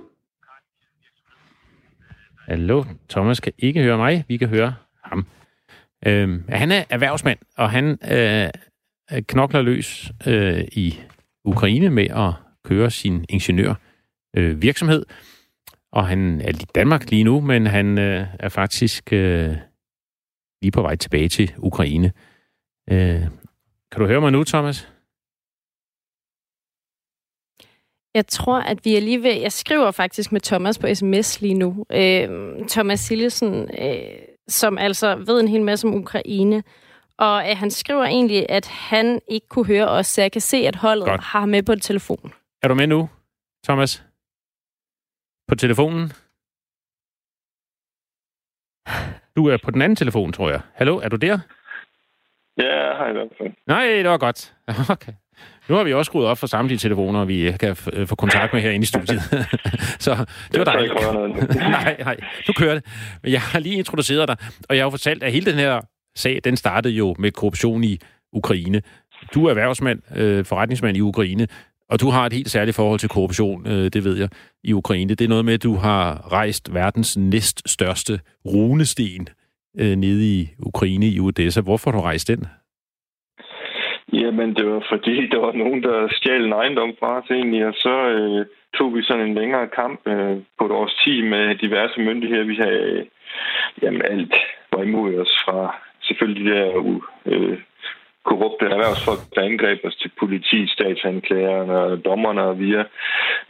Hallo? 2.48 2.84
Thomas 3.08 3.40
kan 3.40 3.52
ikke 3.58 3.82
høre 3.82 3.96
mig. 3.96 4.24
Vi 4.28 4.36
kan 4.36 4.48
høre 4.48 4.74
ham. 5.04 5.26
Øh, 6.06 6.48
han 6.48 6.72
er 6.72 6.84
erhvervsmand, 6.90 7.38
og 7.56 7.70
han 7.70 7.98
øh, 8.12 8.50
knokler 9.22 9.62
løs 9.62 10.12
øh, 10.26 10.64
i 10.72 11.00
Ukraine 11.44 11.90
med 11.90 12.06
at 12.10 12.32
køre 12.64 12.90
sin 12.90 13.24
ingeniør 13.28 13.74
øh, 14.36 14.62
virksomhed. 14.62 15.06
Og 15.92 16.06
han 16.06 16.40
er 16.40 16.48
i 16.48 16.66
Danmark 16.74 17.10
lige 17.10 17.24
nu, 17.24 17.40
men 17.40 17.66
han 17.66 17.98
øh, 17.98 18.26
er 18.38 18.48
faktisk 18.48 19.12
øh, 19.12 19.56
lige 20.62 20.72
på 20.72 20.82
vej 20.82 20.96
tilbage 20.96 21.28
til 21.28 21.54
Ukraine. 21.58 22.12
Øh, 22.90 23.20
kan 23.90 24.00
du 24.00 24.06
høre 24.06 24.20
mig 24.20 24.32
nu, 24.32 24.44
Thomas? 24.44 24.88
Jeg 28.14 28.26
tror, 28.26 28.60
at 28.60 28.84
vi 28.84 28.96
er 28.96 29.00
lige 29.00 29.22
ved... 29.22 29.40
Jeg 29.40 29.52
skriver 29.52 29.90
faktisk 29.90 30.32
med 30.32 30.40
Thomas 30.40 30.78
på 30.78 30.94
sms 30.94 31.40
lige 31.40 31.54
nu. 31.54 31.86
Øh, 31.92 32.28
Thomas 32.68 33.00
Sillesen, 33.00 33.54
øh, 33.78 34.31
som 34.48 34.78
altså 34.78 35.14
ved 35.14 35.40
en 35.40 35.48
hel 35.48 35.62
masse 35.62 35.86
om 35.88 35.94
Ukraine. 35.94 36.62
Og 37.18 37.50
øh, 37.50 37.56
han 37.56 37.70
skriver 37.70 38.04
egentlig, 38.04 38.46
at 38.50 38.66
han 38.66 39.20
ikke 39.28 39.48
kunne 39.48 39.66
høre 39.66 39.88
os, 39.88 40.06
så 40.06 40.20
jeg 40.22 40.32
kan 40.32 40.40
se, 40.40 40.56
at 40.56 40.76
holdet 40.76 41.06
Godt. 41.08 41.20
har 41.20 41.40
ham 41.40 41.48
med 41.48 41.62
på 41.62 41.74
telefon. 41.74 42.32
Er 42.62 42.68
du 42.68 42.74
med 42.74 42.86
nu, 42.86 43.08
Thomas? 43.64 44.04
På 45.48 45.54
telefonen? 45.54 46.12
Du 49.36 49.46
er 49.48 49.56
på 49.64 49.70
den 49.70 49.82
anden 49.82 49.96
telefon, 49.96 50.32
tror 50.32 50.50
jeg. 50.50 50.60
Hallo, 50.74 50.96
er 50.98 51.08
du 51.08 51.16
der? 51.16 51.38
Ja, 52.56 52.96
hej 52.96 53.08
i 53.08 53.12
hvert 53.12 53.28
fald. 53.38 53.52
Nej, 53.66 53.86
det 53.86 54.08
var 54.08 54.18
godt. 54.18 54.54
Okay. 54.90 55.12
Nu 55.68 55.74
har 55.74 55.84
vi 55.84 55.92
også 55.92 56.10
skruet 56.10 56.26
op 56.26 56.38
for 56.38 56.46
samtlige 56.46 56.78
telefoner, 56.78 57.24
vi 57.24 57.52
kan 57.60 57.76
få 57.76 58.14
kontakt 58.14 58.52
med 58.52 58.62
herinde 58.62 58.82
i 58.82 58.86
studiet. 58.86 59.22
så 60.04 60.24
det 60.52 60.58
var 60.58 60.64
dejligt. 60.64 60.92
nej, 61.56 61.96
nej, 61.98 62.16
nu 62.48 62.54
kører 62.56 62.74
det. 62.74 62.84
Men 63.22 63.32
jeg 63.32 63.40
har 63.40 63.58
lige 63.58 63.74
introduceret 63.74 64.28
dig, 64.28 64.36
og 64.68 64.76
jeg 64.76 64.82
har 64.82 64.86
jo 64.86 64.90
fortalt, 64.90 65.22
at 65.22 65.32
hele 65.32 65.46
den 65.46 65.58
her 65.58 65.80
sag, 66.16 66.40
den 66.44 66.56
startede 66.56 66.94
jo 66.94 67.14
med 67.18 67.30
korruption 67.30 67.84
i 67.84 67.98
Ukraine. 68.32 68.82
Du 69.34 69.44
er 69.46 69.50
erhvervsmand, 69.50 70.16
øh, 70.16 70.44
forretningsmand 70.44 70.96
i 70.96 71.00
Ukraine, 71.00 71.48
og 71.90 72.00
du 72.00 72.10
har 72.10 72.26
et 72.26 72.32
helt 72.32 72.50
særligt 72.50 72.76
forhold 72.76 72.98
til 72.98 73.08
korruption, 73.08 73.66
øh, 73.66 73.90
det 73.92 74.04
ved 74.04 74.16
jeg, 74.16 74.28
i 74.64 74.72
Ukraine. 74.72 75.14
Det 75.14 75.24
er 75.24 75.28
noget 75.28 75.44
med, 75.44 75.54
at 75.54 75.62
du 75.62 75.76
har 75.76 76.32
rejst 76.32 76.74
verdens 76.74 77.16
næststørste 77.16 78.20
runesten 78.46 79.28
øh, 79.78 79.96
nede 79.96 80.40
i 80.40 80.50
Ukraine 80.58 81.06
i 81.06 81.20
Odessa. 81.20 81.60
Hvorfor 81.60 81.90
har 81.90 81.98
du 81.98 82.02
rejst 82.02 82.28
den? 82.28 82.46
Jamen, 84.22 84.54
det 84.56 84.66
var 84.66 84.82
fordi, 84.88 85.16
der 85.32 85.38
var 85.38 85.52
nogen, 85.52 85.82
der 85.82 86.08
stjal 86.16 86.44
en 86.44 86.52
ejendom 86.52 86.92
fra 87.00 87.18
os 87.18 87.30
egentlig, 87.30 87.66
og 87.66 87.74
så 87.74 87.94
øh, 88.08 88.46
tog 88.76 88.94
vi 88.94 89.02
sådan 89.02 89.26
en 89.26 89.34
længere 89.34 89.68
kamp 89.68 90.00
øh, 90.06 90.36
på 90.58 90.66
et 90.66 90.72
års 90.72 90.94
tid 91.04 91.22
med 91.22 91.54
diverse 91.54 92.00
myndigheder. 92.00 92.44
Vi 92.44 92.56
havde, 92.64 92.82
øh, 92.92 93.06
jamen 93.82 94.02
alt 94.02 94.34
var 94.72 94.82
imod 94.82 95.14
os 95.14 95.34
fra 95.44 95.76
selvfølgelig 96.02 96.44
de 96.44 96.50
der 96.50 96.98
øh, 97.26 97.58
korrupte 98.30 98.64
erhvervsfolk, 98.74 99.22
der 99.34 99.42
angreb 99.50 99.80
os 99.84 99.96
til 100.02 100.10
politi, 100.20 100.60
statsanklagerne 100.74 101.74
og 101.86 102.04
dommerne 102.04 102.42
og 102.42 102.58
via. 102.58 102.84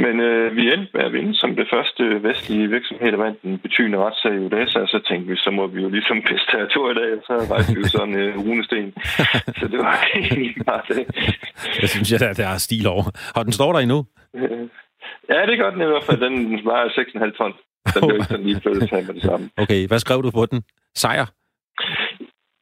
Men 0.04 0.14
øh, 0.20 0.56
vi 0.56 0.62
endte 0.72 0.90
med 0.94 1.04
at 1.08 1.12
vinde 1.12 1.34
som 1.42 1.56
det 1.56 1.66
første 1.74 2.02
vestlige 2.28 2.68
virksomhed, 2.76 3.12
der 3.12 3.24
vandt 3.26 3.40
en 3.42 3.58
betydende 3.58 3.98
retssag 3.98 4.34
i 4.34 4.44
Odessa, 4.46 4.78
og 4.78 4.88
så 4.88 4.98
tænkte 5.08 5.26
vi, 5.30 5.36
så 5.36 5.50
må 5.50 5.66
vi 5.66 5.80
jo 5.82 5.88
ligesom 5.88 6.16
pisse 6.28 6.46
territoriet 6.52 6.98
af, 7.06 7.10
og 7.18 7.22
så 7.28 7.34
rejste 7.54 7.74
vi 7.74 7.80
jo 7.80 7.88
sådan 7.88 8.14
en 8.14 8.20
øh, 8.20 8.38
runesten. 8.46 8.86
så 9.60 9.64
det 9.72 9.78
var 9.86 9.96
egentlig 10.20 10.54
bare 10.66 10.82
det. 10.88 11.02
Jeg 11.82 11.88
synes, 11.88 12.12
at 12.12 12.36
der 12.36 12.48
er 12.54 12.58
stil 12.58 12.86
over. 12.86 13.04
Og 13.36 13.44
den 13.44 13.52
står 13.52 13.72
der 13.72 13.80
endnu? 13.80 13.98
ja, 15.32 15.40
det 15.48 15.58
gør 15.58 15.70
den 15.70 15.80
i 15.82 15.90
hvert 15.92 16.04
fald. 16.08 16.20
Den 16.20 16.64
vejer 16.64 16.88
6,5 16.88 17.36
ton. 17.38 17.52
Den 17.94 18.00
blev 18.06 18.16
ikke 18.16 18.26
sådan 18.26 18.46
lige 18.46 18.60
flyttet 18.60 18.92
med 18.92 19.14
det 19.14 19.22
samme. 19.22 19.50
Okay, 19.56 19.86
hvad 19.86 19.98
skrev 19.98 20.22
du 20.22 20.30
på 20.30 20.46
den? 20.46 20.62
Sejr? 20.94 21.26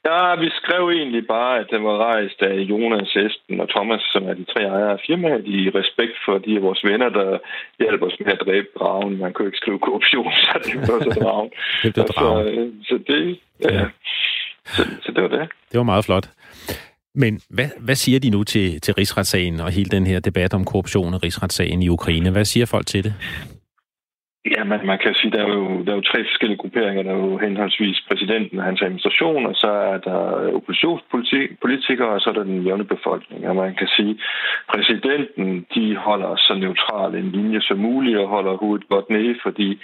Ja, 0.09 0.35
vi 0.43 0.49
skrev 0.61 0.83
egentlig 0.89 1.27
bare, 1.27 1.59
at 1.59 1.67
den 1.71 1.85
var 1.85 1.97
rejst 1.97 2.43
af 2.43 2.55
Jonas, 2.71 3.17
Esben 3.17 3.61
og 3.61 3.69
Thomas, 3.69 4.03
som 4.13 4.23
er 4.29 4.35
de 4.35 4.45
tre 4.53 4.63
ejere 4.63 4.93
af 4.93 5.01
firmaet, 5.07 5.45
i 5.47 5.71
respekt 5.81 6.17
for 6.25 6.39
de 6.39 6.57
af 6.57 6.63
vores 6.63 6.85
venner, 6.85 7.09
der 7.09 7.39
hjælper 7.79 8.07
os 8.07 8.17
med 8.21 8.33
at 8.33 8.43
dræbe 8.47 8.67
dragen. 8.79 9.19
Man 9.19 9.33
kunne 9.33 9.49
ikke 9.49 9.63
skrive 9.63 9.79
korruption, 9.79 10.33
så 10.47 10.55
det 10.65 10.75
var 10.89 11.01
så 11.09 11.21
dragen. 11.21 11.51
det 11.83 11.95
blev 11.95 12.07
dragen. 12.07 12.47
Så, 12.47 12.61
øh, 12.61 12.73
så 12.89 12.95
det, 13.09 13.39
ja. 13.65 13.75
ja. 13.79 13.87
Så, 14.65 14.83
så 15.03 15.13
det 15.13 15.23
var 15.23 15.29
det. 15.29 15.49
Det 15.71 15.79
var 15.79 15.89
meget 15.93 16.05
flot. 16.05 16.27
Men 17.15 17.41
hvad, 17.51 17.69
hvad 17.81 17.95
siger 17.95 18.21
de 18.21 18.31
nu 18.31 18.45
til, 18.45 18.81
til 18.81 18.95
rigsretssagen 18.95 19.61
og 19.61 19.71
hele 19.71 19.91
den 19.91 20.07
her 20.07 20.21
debat 20.21 20.55
om 20.55 20.65
korruption 20.65 21.15
og 21.15 21.23
rigsretssagen 21.23 21.83
i 21.83 21.89
Ukraine? 21.89 22.31
Hvad 22.31 22.45
siger 22.45 22.67
folk 22.67 22.87
til 22.87 23.05
det? 23.05 23.15
Ja, 24.45 24.65
man, 24.65 24.87
man 24.87 24.99
kan 24.99 25.15
sige, 25.15 25.33
der 25.33 25.43
er 25.45 25.49
jo, 25.49 25.85
der 25.85 25.93
er 25.93 25.97
jo 25.97 26.11
tre 26.11 26.25
forskellige 26.25 26.59
grupperinger. 26.59 27.03
Der 27.03 27.11
er 27.11 27.17
jo 27.17 27.39
henholdsvis 27.39 28.01
præsidenten 28.09 28.59
og 28.59 28.65
hans 28.65 28.83
administration, 28.83 29.47
og 29.47 29.55
så 29.55 29.71
er 29.71 29.99
der 29.99 30.19
oppositionspolitikere, 30.57 32.09
og 32.09 32.21
så 32.21 32.31
er 32.31 32.35
der 32.35 32.43
den 32.43 32.63
jævne 32.67 32.85
befolkning. 32.85 33.49
Og 33.49 33.57
man 33.57 33.75
kan 33.75 33.89
sige, 33.97 34.19
præsidenten, 34.73 35.67
de 35.75 35.97
holder 35.97 36.37
så 36.37 36.55
neutral 36.55 37.15
en 37.15 37.31
linje 37.31 37.61
som 37.61 37.79
muligt, 37.79 38.19
og 38.19 38.29
holder 38.29 38.57
hovedet 38.57 38.89
godt 38.89 39.11
nede, 39.11 39.35
fordi 39.43 39.81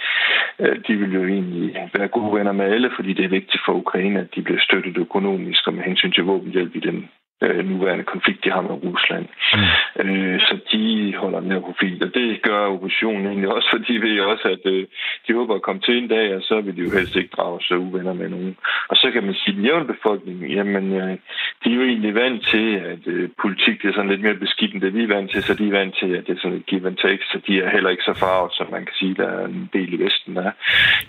øh, 0.58 0.76
de 0.86 0.96
vil 0.96 1.12
jo 1.14 1.24
egentlig 1.24 1.90
være 1.94 2.08
gode 2.08 2.32
venner 2.38 2.52
med 2.52 2.64
alle, 2.64 2.90
fordi 2.96 3.12
det 3.12 3.24
er 3.24 3.36
vigtigt 3.38 3.62
for 3.66 3.72
Ukraine, 3.72 4.20
at 4.20 4.34
de 4.34 4.42
bliver 4.42 4.60
støttet 4.60 4.96
økonomisk 4.96 5.66
og 5.66 5.74
med 5.74 5.84
hensyn 5.84 6.12
til 6.12 6.24
våbenhjælp 6.24 6.76
i 6.76 6.80
den 6.80 7.08
øh, 7.42 7.68
nuværende 7.70 8.04
konflikt, 8.04 8.44
de 8.44 8.50
har 8.50 8.60
med 8.60 8.76
Rusland. 8.84 9.26
Mm. 9.54 10.02
Øh, 10.02 10.40
så 10.40 10.58
de 10.72 11.14
holder 11.16 11.40
den 11.40 11.52
her 11.52 11.60
profil, 11.60 12.04
og 12.04 12.14
det 12.14 12.42
gør 12.42 12.60
oppositionen 12.74 13.26
egentlig 13.26 13.48
også, 13.54 13.68
for 13.72 13.78
de 13.78 14.02
ved 14.02 14.20
også, 14.20 14.48
at 14.48 14.72
øh, 14.72 14.86
de 15.28 15.34
håber 15.34 15.54
at 15.54 15.62
komme 15.62 15.80
til 15.80 15.98
en 15.98 16.08
dag, 16.08 16.36
og 16.36 16.42
så 16.42 16.60
vil 16.60 16.76
de 16.76 16.82
jo 16.82 16.90
helst 16.98 17.16
ikke 17.16 17.36
drage 17.36 17.60
sig 17.62 17.78
uvenner 17.78 18.12
med 18.12 18.28
nogen. 18.28 18.56
Og 18.88 18.96
så 18.96 19.10
kan 19.10 19.24
man 19.24 19.34
sige, 19.34 19.52
at 19.52 19.56
den 19.56 19.64
jævne 19.64 19.86
befolkning, 19.86 20.50
jamen, 20.56 20.92
øh, 20.92 21.18
de 21.64 21.70
er 21.70 21.74
jo 21.74 21.82
egentlig 21.82 22.14
vant 22.14 22.46
til, 22.46 22.68
at 22.92 23.02
øh, 23.06 23.28
politik 23.42 23.82
det 23.82 23.88
er 23.88 23.94
sådan 23.94 24.10
lidt 24.10 24.22
mere 24.22 24.34
beskidt, 24.34 24.74
end 24.74 24.82
det 24.82 24.94
vi 24.94 25.02
er 25.02 25.14
vant 25.16 25.30
til, 25.30 25.42
så 25.42 25.54
de 25.54 25.66
er 25.68 25.78
vant 25.78 25.94
til, 26.00 26.10
at 26.16 26.26
det 26.26 26.32
er 26.36 26.40
sådan 26.40 26.56
et 26.56 26.66
give 26.66 26.86
and 26.86 26.96
take, 26.96 27.24
så 27.32 27.40
de 27.46 27.60
er 27.60 27.70
heller 27.70 27.90
ikke 27.90 28.08
så 28.08 28.14
farvet, 28.14 28.52
som 28.52 28.66
man 28.70 28.84
kan 28.84 28.94
sige, 28.94 29.14
der 29.14 29.28
er 29.28 29.46
en 29.46 29.70
del 29.72 29.92
i 29.92 30.04
Vesten 30.04 30.36
er. 30.36 30.50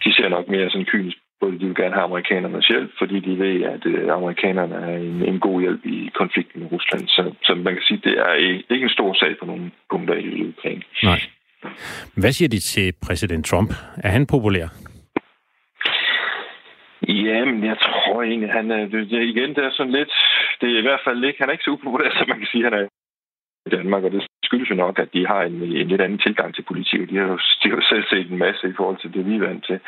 De 0.03 0.13
ser 0.13 0.29
nok 0.29 0.47
mere 0.47 0.69
sådan 0.69 0.85
kynisk 0.85 1.17
både 1.41 1.59
de 1.59 1.65
vil 1.65 1.75
gerne 1.75 1.93
have 1.93 2.03
amerikanernes 2.03 2.67
hjælp, 2.67 2.91
fordi 2.97 3.19
de 3.19 3.39
ved, 3.39 3.63
at 3.63 3.85
øh, 3.85 4.13
amerikanerne 4.13 4.75
er 4.75 4.97
en, 4.97 5.17
en 5.31 5.39
god 5.39 5.61
hjælp 5.61 5.85
i 5.85 6.09
konflikten 6.13 6.61
med 6.61 6.71
Rusland. 6.71 7.07
Så, 7.07 7.33
så 7.43 7.55
man 7.55 7.73
kan 7.73 7.83
sige, 7.87 7.97
at 7.97 8.03
det 8.03 8.19
er 8.19 8.33
ikke 8.73 8.83
en 8.83 8.97
stor 8.97 9.13
sag 9.13 9.35
på 9.39 9.45
nogle 9.45 9.71
punkter 9.91 10.15
i 10.15 10.47
Ukraine. 10.49 10.83
Nej. 11.03 11.21
Hvad 12.15 12.31
siger 12.31 12.49
de 12.49 12.59
til 12.59 12.93
præsident 13.05 13.45
Trump? 13.45 13.71
Er 14.03 14.09
han 14.09 14.27
populær? 14.27 14.67
Jamen, 17.07 17.63
jeg 17.63 17.77
tror 17.79 18.23
egentlig, 18.23 18.51
han 18.51 18.71
er, 18.71 18.83
igen, 19.33 19.49
det 19.55 19.63
er 19.65 19.71
sådan 19.71 19.91
lidt, 19.91 20.13
det 20.61 20.67
er 20.69 20.79
i 20.79 20.81
hvert 20.87 21.03
fald 21.05 21.23
ikke, 21.23 21.39
han 21.39 21.49
er 21.49 21.53
ikke 21.53 21.63
så 21.63 21.71
upopulær, 21.71 22.09
som 22.17 22.29
man 22.29 22.37
kan 22.37 22.47
sige, 22.51 22.63
han 22.63 22.73
er 22.73 22.83
i 23.67 23.69
Danmark, 23.77 24.03
og 24.03 24.11
det 24.11 24.21
skyldes 24.47 24.69
jo 24.71 24.75
nok, 24.85 24.95
at 25.03 25.09
de 25.15 25.27
har 25.31 25.41
en, 25.49 25.55
en 25.81 25.87
lidt 25.91 26.01
anden 26.01 26.19
tilgang 26.25 26.49
til 26.55 26.63
politik. 26.71 27.01
De 27.11 27.17
har, 27.21 27.27
jo, 27.33 27.37
de 27.61 27.65
har 27.69 27.75
jo 27.79 27.85
selv 27.91 28.05
set 28.11 28.27
en 28.31 28.43
masse 28.45 28.63
i 28.69 28.77
forhold 28.77 28.97
til 28.99 29.13
det, 29.13 29.21
vi 29.29 29.35
er 29.35 29.47
vant 29.47 29.65
til. 29.69 29.79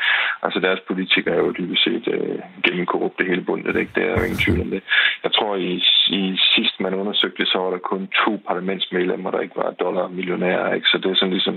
Altså 0.44 0.58
deres 0.66 0.80
politikere 0.88 1.34
er 1.34 1.42
jo 1.46 1.56
dybest 1.58 1.84
set 1.84 2.04
øh, 2.14 2.38
gennem 2.64 2.86
korrupte 2.86 3.24
hele 3.30 3.44
bundet, 3.48 3.76
ikke? 3.76 3.92
Det 3.96 4.02
er 4.04 4.14
jo 4.18 4.24
ingen 4.26 4.42
tvivl 4.44 4.60
om 4.60 4.70
det. 4.74 4.82
Jeg 5.24 5.32
tror, 5.36 5.52
i, 5.56 5.72
i 6.20 6.22
sidst 6.54 6.74
man 6.80 6.94
undersøgte, 6.94 7.46
så 7.46 7.58
var 7.58 7.70
der 7.70 7.88
kun 7.92 8.02
to 8.24 8.32
parlamentsmedlemmer, 8.48 9.30
der 9.30 9.40
ikke 9.40 9.56
var 9.62 9.70
dollar-millionærer, 9.84 10.74
ikke? 10.74 10.88
Så 10.92 10.96
det 11.02 11.10
er 11.10 11.14
sådan 11.14 11.36
ligesom, 11.38 11.56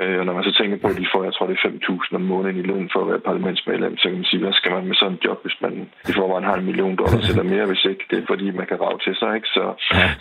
øh, 0.00 0.20
når 0.26 0.34
man 0.34 0.44
så 0.44 0.52
tænker 0.60 0.76
på, 0.82 0.86
at 0.92 1.00
de 1.02 1.12
får, 1.12 1.24
jeg 1.24 1.34
tror, 1.34 1.46
det 1.46 1.56
er 1.56 1.68
5.000 1.68 2.14
om 2.18 2.20
måneden 2.32 2.58
i 2.60 2.68
løn 2.70 2.90
for 2.92 3.00
at 3.00 3.08
være 3.10 3.26
parlamentsmedlem, 3.30 3.96
så 3.96 4.04
kan 4.08 4.18
man 4.20 4.30
sige, 4.30 4.42
hvad 4.44 4.52
skal 4.52 4.72
man 4.72 4.86
med 4.86 4.96
sådan 4.96 5.16
et 5.16 5.24
job, 5.24 5.38
hvis 5.44 5.58
man 5.64 5.74
i 6.10 6.12
forvejen 6.18 6.48
har 6.48 6.56
en 6.56 6.68
million 6.70 6.96
dollars 6.96 7.28
eller 7.30 7.46
mere, 7.54 7.66
hvis 7.66 7.84
ikke 7.84 8.04
det 8.10 8.18
er 8.18 8.26
fordi, 8.32 8.50
man 8.50 8.66
kan 8.66 8.80
rave 8.80 8.98
til 9.06 9.14
sig, 9.20 9.30
ikke? 9.38 9.48
Så, 9.56 9.64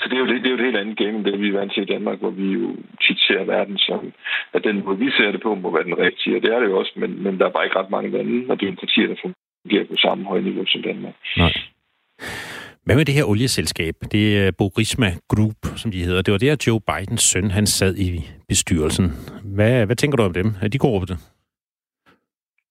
så 0.02 0.06
det, 0.10 0.16
er 0.16 0.24
jo 0.24 0.28
det, 0.32 0.38
det 0.44 0.48
er 0.48 0.56
jo 0.56 0.60
et 0.60 0.68
helt 0.68 0.82
andet 0.82 0.98
game, 0.98 1.16
end 1.18 1.26
det 1.26 1.42
vi 1.42 1.50
er 1.50 1.60
vant 1.60 1.74
til 1.74 1.91
Danmark, 1.94 2.20
hvor 2.20 2.34
vi 2.42 2.48
jo 2.60 2.66
tit 3.04 3.20
ser 3.28 3.44
verden 3.56 3.78
som, 3.78 4.02
at 4.56 4.62
den 4.68 4.78
måde, 4.86 4.98
vi 5.06 5.10
ser 5.18 5.32
det 5.32 5.42
på, 5.44 5.56
må 5.56 5.68
være 5.76 5.90
den 5.90 5.98
rigtige. 6.06 6.36
Og 6.36 6.42
det 6.44 6.50
er 6.54 6.60
det 6.60 6.68
jo 6.72 6.78
også, 6.82 6.94
men, 7.02 7.24
men 7.24 7.34
der 7.40 7.46
er 7.46 7.56
bare 7.56 7.66
ikke 7.66 7.80
ret 7.80 7.94
mange 7.96 8.10
lande 8.16 8.38
og 8.52 8.62
demokratier, 8.66 9.08
der 9.08 9.18
fungerer 9.26 9.86
på 9.92 9.96
samme 10.06 10.26
høje 10.26 10.42
niveau 10.42 10.66
som 10.68 10.82
Danmark. 10.90 11.16
Nej. 11.38 11.54
Hvad 12.86 12.96
med 12.96 13.06
det 13.06 13.16
her 13.16 13.26
olieselskab? 13.26 13.96
Det 14.12 14.38
er 14.38 14.52
Borisma 14.52 15.10
Group, 15.28 15.62
som 15.76 15.92
de 15.92 16.04
hedder. 16.06 16.22
Det 16.22 16.32
var 16.32 16.38
der, 16.38 16.64
Joe 16.68 16.80
Bidens 16.90 17.22
søn, 17.22 17.52
han 17.52 17.66
sad 17.68 17.96
i 17.98 18.10
bestyrelsen. 18.48 19.06
Hvad, 19.56 19.86
hvad 19.86 19.96
tænker 19.96 20.16
du 20.18 20.24
om 20.24 20.34
dem? 20.34 20.48
Er 20.62 20.68
de 20.68 20.78
korrupte? 20.78 21.14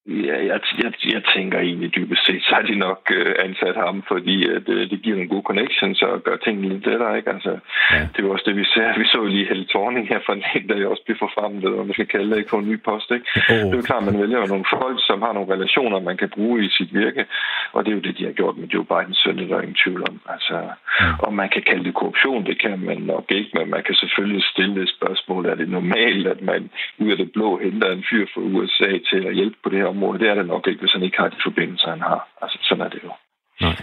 Ja, 0.07 0.37
jeg, 0.51 0.61
jeg, 0.83 0.93
jeg 1.15 1.23
tænker 1.35 1.59
egentlig 1.59 1.95
dybest 1.95 2.27
set, 2.27 2.43
så 2.43 2.55
har 2.55 2.63
de 2.63 2.75
nok 2.75 3.01
øh, 3.19 3.35
ansat 3.39 3.77
ham, 3.77 4.03
fordi 4.09 4.37
øh, 4.49 4.67
det 4.91 5.03
giver 5.03 5.17
nogle 5.17 5.29
gode 5.35 5.49
connections 5.51 6.03
og 6.03 6.23
gør 6.23 6.37
tingene 6.37 6.69
lidt 6.69 6.87
lettere, 6.87 7.17
ikke? 7.17 7.31
Altså, 7.31 7.59
ja. 7.93 8.09
Det 8.17 8.25
var 8.25 8.31
også 8.31 8.45
det, 8.49 8.57
vi 8.57 8.65
ser. 8.65 8.99
Vi 8.99 9.05
så 9.05 9.25
lige 9.25 9.49
Helle 9.49 9.67
Thorning 9.73 10.09
her 10.09 10.21
for 10.27 10.33
en 10.33 10.69
der 10.69 10.77
jeg 10.77 10.87
også 10.87 11.03
bliver 11.05 11.19
forfremmet, 11.19 11.65
eller 11.65 11.85
man 11.85 11.93
skal 11.93 12.07
kalde 12.07 12.31
det, 12.31 12.39
ikke, 12.39 12.51
på 12.51 12.57
en 12.59 12.69
ny 12.69 12.77
post, 12.89 13.11
ikke? 13.11 13.27
Oh. 13.51 13.65
Det 13.67 13.75
er 13.75 13.81
jo 13.83 13.91
klart, 13.91 14.05
man 14.05 14.21
vælger 14.23 14.47
nogle 14.47 14.65
folk, 14.77 14.99
som 15.09 15.23
har 15.23 15.33
nogle 15.33 15.53
relationer, 15.55 16.01
man 16.01 16.17
kan 16.17 16.31
bruge 16.37 16.65
i 16.65 16.69
sit 16.77 16.95
virke, 16.95 17.25
og 17.73 17.85
det 17.85 17.91
er 17.91 17.97
jo 17.97 18.07
det, 18.07 18.19
de 18.19 18.25
har 18.25 18.33
gjort 18.33 18.57
med 18.57 18.69
Joe 18.69 18.89
Bidens 18.91 19.19
søn, 19.23 19.39
det 19.39 19.45
er 19.45 19.55
der 19.55 19.63
ingen 19.63 19.83
tvivl 19.85 20.03
om. 20.11 20.21
Altså, 20.35 20.57
ja. 21.01 21.09
Om 21.27 21.35
man 21.35 21.49
kan 21.55 21.63
kalde 21.63 21.85
det 21.85 21.95
korruption, 21.95 22.47
det 22.47 22.57
kan 22.65 22.79
man 22.89 22.99
nok 23.15 23.27
ikke, 23.39 23.51
men 23.59 23.71
man 23.71 23.83
kan 23.87 23.95
selvfølgelig 23.95 24.45
stille 24.53 24.83
et 24.83 24.93
spørgsmål, 24.97 25.47
er 25.47 25.55
det 25.55 25.69
normalt, 25.69 26.27
at 26.27 26.41
man 26.43 26.71
ud 26.99 27.11
af 27.11 27.17
det 27.17 27.33
blå 27.33 27.59
henter 27.65 27.91
en 27.91 28.05
fyr 28.11 28.27
fra 28.35 28.41
USA 28.41 28.91
til 29.11 29.23
at 29.27 29.35
hjælpe 29.35 29.57
på 29.63 29.69
det 29.71 29.79
her 29.79 29.90
område? 29.93 30.19
Det 30.19 30.29
er 30.29 30.35
det 30.35 30.47
nok 30.47 30.67
ikke, 30.67 30.81
hvis 30.81 30.93
han 30.93 31.03
ikke 31.03 31.19
har 31.21 31.29
de 31.29 31.37
forbindelser, 31.49 31.89
han 31.91 32.01
har. 32.11 32.21
Altså, 32.43 32.59
sådan 32.69 32.85
er 32.87 32.91
det 32.95 33.01
jo. 33.05 33.13
Nej. 33.61 33.77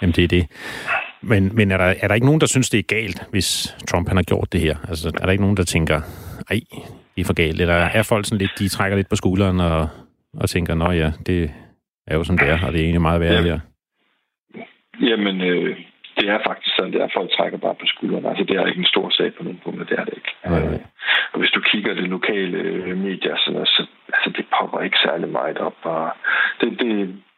Jamen, 0.00 0.12
det 0.16 0.24
er 0.24 0.28
det. 0.28 0.44
Men, 1.22 1.42
men 1.56 1.70
er, 1.70 1.76
der, 1.76 1.94
er 2.02 2.08
der 2.08 2.14
ikke 2.14 2.26
nogen, 2.26 2.40
der 2.40 2.46
synes, 2.46 2.70
det 2.70 2.78
er 2.78 2.94
galt, 2.96 3.18
hvis 3.30 3.76
Trump 3.88 4.08
han 4.08 4.16
har 4.16 4.24
gjort 4.24 4.52
det 4.52 4.60
her? 4.60 4.76
Altså, 4.88 5.08
er 5.20 5.24
der 5.24 5.32
ikke 5.32 5.44
nogen, 5.44 5.56
der 5.56 5.64
tænker, 5.64 5.98
ej, 6.50 6.60
det 7.14 7.20
er 7.20 7.24
for 7.24 7.34
galt? 7.34 7.60
Eller 7.60 7.74
er 7.74 8.02
folk 8.02 8.26
sådan 8.26 8.38
lidt, 8.38 8.58
de 8.58 8.68
trækker 8.68 8.96
lidt 8.96 9.08
på 9.08 9.16
skulderen 9.16 9.60
og, 9.60 9.88
og 10.40 10.48
tænker, 10.48 10.74
nå 10.74 10.90
ja, 10.90 11.10
det 11.26 11.50
er 12.06 12.16
jo 12.16 12.24
som 12.24 12.38
det 12.38 12.48
er, 12.48 12.66
og 12.66 12.72
det 12.72 12.78
er 12.80 12.84
egentlig 12.84 13.02
meget 13.08 13.20
værd 13.20 13.34
ja. 13.34 13.42
her? 13.42 13.60
Jamen, 15.00 15.40
øh, 15.40 15.76
det 16.18 16.28
er 16.28 16.38
faktisk 16.48 16.72
sådan, 16.76 16.92
det 16.92 17.00
er, 17.02 17.08
folk 17.18 17.30
trækker 17.36 17.58
bare 17.58 17.74
på 17.74 17.86
skuldrene. 17.86 18.28
Altså, 18.30 18.44
det 18.44 18.56
er 18.56 18.66
ikke 18.66 18.84
en 18.84 18.94
stor 18.94 19.10
sag 19.10 19.34
på 19.34 19.42
nogen 19.42 19.60
punkter, 19.64 19.84
det 19.84 19.98
er 19.98 20.04
det 20.04 20.14
ikke. 20.16 20.32
Nej, 20.44 20.60
nej. 20.60 20.82
Og 21.32 21.38
hvis 21.40 21.50
du 21.56 21.60
kigger 21.60 21.94
det 21.94 22.08
lokale 22.16 22.58
øh, 22.58 22.98
medier, 22.98 23.36
så, 23.36 23.50
så 23.74 23.82
altså, 24.20 24.30
det 24.36 24.46
popper 24.58 24.80
ikke 24.80 24.98
særlig 25.04 25.28
meget 25.28 25.58
op. 25.58 25.78
Og 25.82 26.10
det, 26.60 26.80
det, 26.80 26.90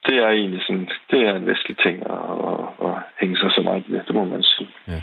det 0.06 0.16
er 0.24 0.28
egentlig 0.28 0.62
sådan, 0.66 0.88
det 1.10 1.20
er 1.28 1.34
en 1.34 1.46
vestlig 1.46 1.76
ting 1.78 1.96
at, 2.14 2.24
at, 2.50 2.88
at 2.88 2.94
hænge 3.20 3.36
sig 3.36 3.50
så 3.52 3.62
meget 3.62 3.84
det, 3.86 4.02
det 4.06 4.14
må 4.14 4.24
man 4.24 4.42
sige. 4.42 4.68
Ja. 4.88 5.00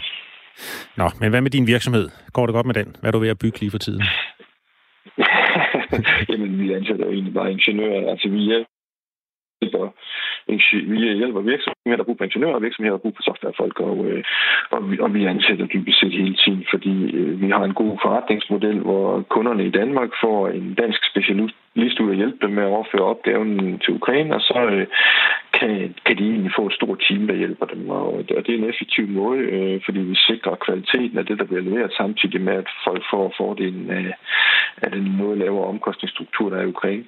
Nå, 0.98 1.08
men 1.20 1.30
hvad 1.30 1.42
med 1.42 1.52
din 1.52 1.68
virksomhed? 1.68 2.10
Går 2.34 2.46
det 2.46 2.56
godt 2.56 2.66
med 2.66 2.74
den? 2.74 2.96
Hvad 3.00 3.08
er 3.10 3.12
du 3.12 3.20
ved 3.20 3.30
at 3.30 3.40
bygge 3.44 3.60
lige 3.60 3.72
for 3.72 3.78
tiden? 3.78 4.04
Jamen, 6.30 6.60
vi 6.60 6.74
ansætter 6.74 7.06
jo 7.06 7.12
egentlig 7.12 7.34
bare 7.34 7.52
ingeniører. 7.52 8.12
Altså, 8.12 8.30
vi 8.30 8.38
hjælper 8.38 8.70
vi 10.92 11.18
hjælper 11.22 11.42
virksomheder, 11.42 11.98
der 11.98 12.04
bruger 12.04 12.18
på 12.18 12.24
ingeniører, 12.24 12.56
og 12.56 12.62
virksomheder, 12.62 12.96
der 12.98 13.04
bruger 13.04 13.18
på 13.20 13.26
softwarefolk, 13.28 13.80
og, 13.80 13.98
øh, 14.10 14.24
og, 14.72 14.92
vi, 14.92 15.00
og 15.00 15.14
vi 15.14 15.26
ansætter 15.26 15.66
dybest 15.66 16.00
set 16.00 16.12
hele 16.12 16.36
tiden, 16.44 16.66
fordi 16.74 16.96
øh, 17.18 17.42
vi 17.42 17.50
har 17.50 17.64
en 17.64 17.80
god 17.82 17.94
forretningsmodel, 18.04 18.80
hvor 18.80 19.22
kunderne 19.22 19.66
i 19.66 19.76
Danmark 19.80 20.12
får 20.24 20.48
en 20.48 20.74
dansk 20.74 21.02
specialist 21.12 21.56
liste 21.76 22.04
ud 22.04 22.10
og 22.10 22.16
hjælpe 22.16 22.38
dem 22.42 22.52
med 22.56 22.64
at 22.64 22.70
overføre 22.70 23.10
opgaven 23.14 23.80
til 23.80 23.94
Ukraine, 23.94 24.36
og 24.36 24.42
så 24.42 24.60
øh, 24.72 24.88
kan, 25.54 25.96
kan 26.06 26.18
de 26.18 26.24
egentlig 26.30 26.52
få 26.56 26.68
et 26.68 26.74
stort 26.74 27.00
team, 27.08 27.28
der 27.28 27.36
hjælper 27.36 27.66
dem. 27.66 27.90
Og, 27.90 28.08
og 28.38 28.42
det 28.46 28.50
er 28.50 28.58
en 28.58 28.70
effektiv 28.74 29.08
måde, 29.08 29.40
øh, 29.40 29.82
fordi 29.86 30.00
vi 30.00 30.16
sikrer 30.16 30.56
kvaliteten 30.66 31.18
af 31.18 31.26
det, 31.26 31.40
der 31.40 31.46
bliver 31.46 31.62
leveret, 31.62 31.92
samtidig 32.02 32.42
med, 32.42 32.54
at 32.54 32.70
folk 32.88 33.04
får 33.12 33.34
fordelen 33.38 33.90
af, 33.90 34.14
af 34.82 34.92
den 34.92 35.04
noget 35.04 35.38
lavere 35.38 35.66
omkostningsstruktur, 35.66 36.50
der 36.50 36.58
er 36.58 36.62
i 36.62 36.74
Ukraine. 36.76 37.06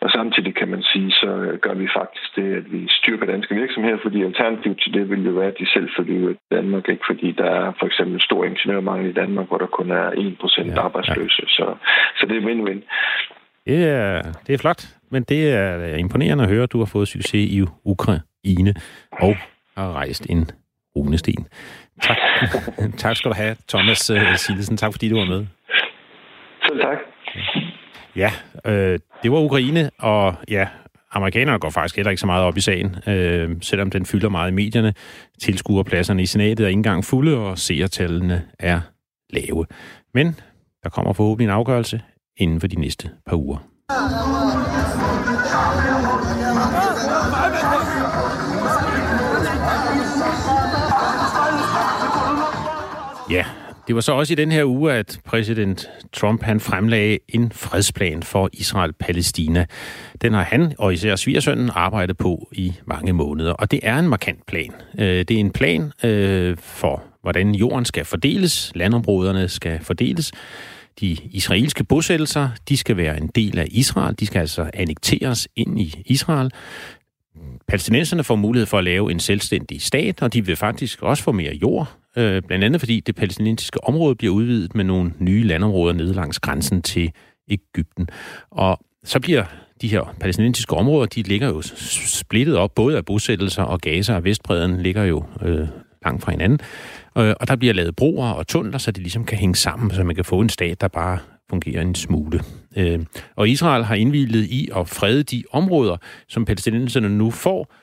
Og 0.00 0.10
samtidig 0.10 0.54
kan 0.54 0.68
man 0.68 0.82
sige, 0.82 1.10
så 1.10 1.58
gør 1.60 1.74
vi 1.74 1.88
faktisk 1.96 2.36
det, 2.36 2.54
at 2.60 2.72
vi 2.72 2.88
styrker 2.88 3.26
danske 3.26 3.54
virksomheder, 3.54 3.98
fordi 4.02 4.22
alternativet 4.22 4.80
til 4.82 4.94
det 4.94 5.10
vil 5.10 5.26
jo 5.26 5.32
være, 5.32 5.52
at 5.52 5.58
de 5.58 5.72
selv 5.74 5.88
følger 5.96 6.30
i 6.30 6.34
Danmark, 6.50 6.88
ikke? 6.88 7.04
fordi 7.06 7.32
der 7.32 7.50
er 7.50 7.72
for 7.78 7.86
eksempel 7.86 8.20
stor 8.20 8.44
ingeniørmangel 8.44 9.10
i 9.10 9.18
Danmark, 9.22 9.48
hvor 9.48 9.58
der 9.58 9.66
kun 9.66 9.90
er 9.90 10.10
1% 10.10 10.66
ja, 10.66 10.80
arbejdsløse. 10.80 11.42
Ja. 11.42 11.54
Så, 11.56 11.74
så 12.18 12.26
det 12.26 12.36
er 12.36 12.46
win-win. 12.48 12.82
Det 13.66 13.84
er, 13.84 14.22
det 14.46 14.54
er 14.54 14.58
flot, 14.58 14.88
men 15.10 15.22
det 15.22 15.52
er 15.52 15.96
imponerende 15.96 16.44
at 16.44 16.50
høre, 16.50 16.62
at 16.62 16.72
du 16.72 16.78
har 16.78 16.84
fået 16.86 17.08
succes 17.08 17.50
i 17.50 17.64
Ukraine 17.84 18.74
og 19.12 19.36
har 19.76 19.92
rejst 19.92 20.26
en 20.30 20.50
runesten. 20.96 21.46
Tak. 22.02 22.16
tak 22.98 23.16
skal 23.16 23.30
du 23.30 23.34
have, 23.34 23.56
Thomas 23.68 24.10
uh, 24.10 24.36
Silesen. 24.36 24.76
Tak 24.76 24.92
fordi 24.92 25.08
du 25.08 25.18
var 25.18 25.24
med. 25.24 25.46
Selv 26.66 26.80
tak. 26.80 26.98
Ja, 28.16 28.30
øh, 28.64 28.98
det 29.22 29.32
var 29.32 29.38
Ukraine, 29.38 29.90
og 29.98 30.34
ja, 30.48 30.68
amerikanerne 31.12 31.58
går 31.58 31.70
faktisk 31.70 31.96
heller 31.96 32.10
ikke 32.10 32.20
så 32.20 32.26
meget 32.26 32.44
op 32.44 32.56
i 32.56 32.60
sagen, 32.60 32.96
øh, 33.06 33.50
selvom 33.60 33.90
den 33.90 34.06
fylder 34.06 34.28
meget 34.28 34.50
i 34.50 34.54
medierne. 34.54 34.94
Tilskuerpladserne 35.40 36.22
i 36.22 36.26
senatet 36.26 36.64
er 36.64 36.68
ikke 36.68 36.78
engang 36.78 37.04
fulde, 37.04 37.36
og 37.36 37.58
seertallene 37.58 38.42
er 38.58 38.80
lave. 39.30 39.66
Men 40.14 40.40
der 40.82 40.88
kommer 40.88 41.12
forhåbentlig 41.12 41.44
en 41.44 41.50
afgørelse 41.50 42.02
inden 42.36 42.60
for 42.60 42.66
de 42.66 42.80
næste 42.80 43.10
par 43.26 43.36
uger. 43.36 43.58
Ja, 53.30 53.44
det 53.86 53.94
var 53.94 54.00
så 54.00 54.12
også 54.12 54.32
i 54.32 54.36
den 54.36 54.52
her 54.52 54.64
uge, 54.64 54.92
at 54.92 55.20
præsident 55.24 55.90
Trump 56.12 56.42
han 56.42 56.60
fremlagde 56.60 57.18
en 57.28 57.52
fredsplan 57.52 58.22
for 58.22 58.50
Israel-Palæstina. 58.52 59.66
Den 60.22 60.32
har 60.32 60.42
han 60.42 60.74
og 60.78 60.92
især 60.92 61.16
svigersønnen 61.16 61.70
arbejdet 61.74 62.16
på 62.16 62.48
i 62.52 62.72
mange 62.84 63.12
måneder, 63.12 63.52
og 63.52 63.70
det 63.70 63.80
er 63.82 63.98
en 63.98 64.08
markant 64.08 64.46
plan. 64.46 64.72
Øh, 64.98 65.06
det 65.06 65.30
er 65.30 65.40
en 65.40 65.50
plan 65.50 65.92
øh, 66.04 66.56
for, 66.56 67.02
hvordan 67.22 67.54
jorden 67.54 67.84
skal 67.84 68.04
fordeles, 68.04 68.72
landområderne 68.74 69.48
skal 69.48 69.78
fordeles, 69.82 70.32
de 71.00 71.16
israelske 71.30 71.84
bosættelser, 71.84 72.48
de 72.68 72.76
skal 72.76 72.96
være 72.96 73.16
en 73.16 73.26
del 73.26 73.58
af 73.58 73.66
Israel. 73.70 74.14
De 74.20 74.26
skal 74.26 74.40
altså 74.40 74.70
annekteres 74.74 75.48
ind 75.56 75.80
i 75.80 76.02
Israel. 76.06 76.50
Palæstinenserne 77.68 78.24
får 78.24 78.36
mulighed 78.36 78.66
for 78.66 78.78
at 78.78 78.84
lave 78.84 79.10
en 79.10 79.20
selvstændig 79.20 79.82
stat, 79.82 80.22
og 80.22 80.32
de 80.32 80.46
vil 80.46 80.56
faktisk 80.56 81.02
også 81.02 81.22
få 81.22 81.32
mere 81.32 81.54
jord. 81.54 81.96
Øh, 82.16 82.42
blandt 82.42 82.64
andet 82.64 82.80
fordi 82.80 83.00
det 83.00 83.14
palæstinensiske 83.14 83.84
område 83.84 84.14
bliver 84.14 84.34
udvidet 84.34 84.74
med 84.74 84.84
nogle 84.84 85.12
nye 85.18 85.42
landområder 85.42 85.94
nede 85.94 86.12
langs 86.12 86.40
grænsen 86.40 86.82
til 86.82 87.12
Ægypten. 87.48 88.08
Og 88.50 88.78
så 89.04 89.20
bliver 89.20 89.44
de 89.82 89.88
her 89.88 90.14
palæstinensiske 90.20 90.76
områder, 90.76 91.06
de 91.06 91.22
ligger 91.22 91.48
jo 91.48 91.62
splittet 92.06 92.56
op, 92.56 92.74
både 92.74 92.96
af 92.96 93.04
bosættelser 93.04 93.62
og 93.62 93.80
Gaza 93.80 94.14
og 94.14 94.24
Vestbreden 94.24 94.82
ligger 94.82 95.04
jo 95.04 95.24
øh, 95.42 95.68
langt 96.04 96.22
fra 96.22 96.30
hinanden. 96.30 96.60
Øh, 97.18 97.34
og 97.40 97.48
der 97.48 97.56
bliver 97.56 97.74
lavet 97.74 97.96
broer 97.96 98.30
og 98.30 98.46
tunneler, 98.46 98.78
så 98.78 98.90
det 98.90 99.02
ligesom 99.02 99.24
kan 99.24 99.38
hænge 99.38 99.54
sammen, 99.54 99.90
så 99.90 100.04
man 100.04 100.14
kan 100.14 100.24
få 100.24 100.40
en 100.40 100.48
stat, 100.48 100.80
der 100.80 100.88
bare 100.88 101.18
fungerer 101.50 101.82
en 101.82 101.94
smule. 101.94 102.40
Øh, 102.76 103.00
og 103.36 103.48
Israel 103.48 103.84
har 103.84 103.94
indvildet 103.94 104.44
i 104.44 104.68
at 104.76 104.88
frede 104.88 105.22
de 105.22 105.44
områder, 105.50 105.96
som 106.28 106.44
palæstinenserne 106.44 107.08
nu 107.08 107.30
får, 107.30 107.74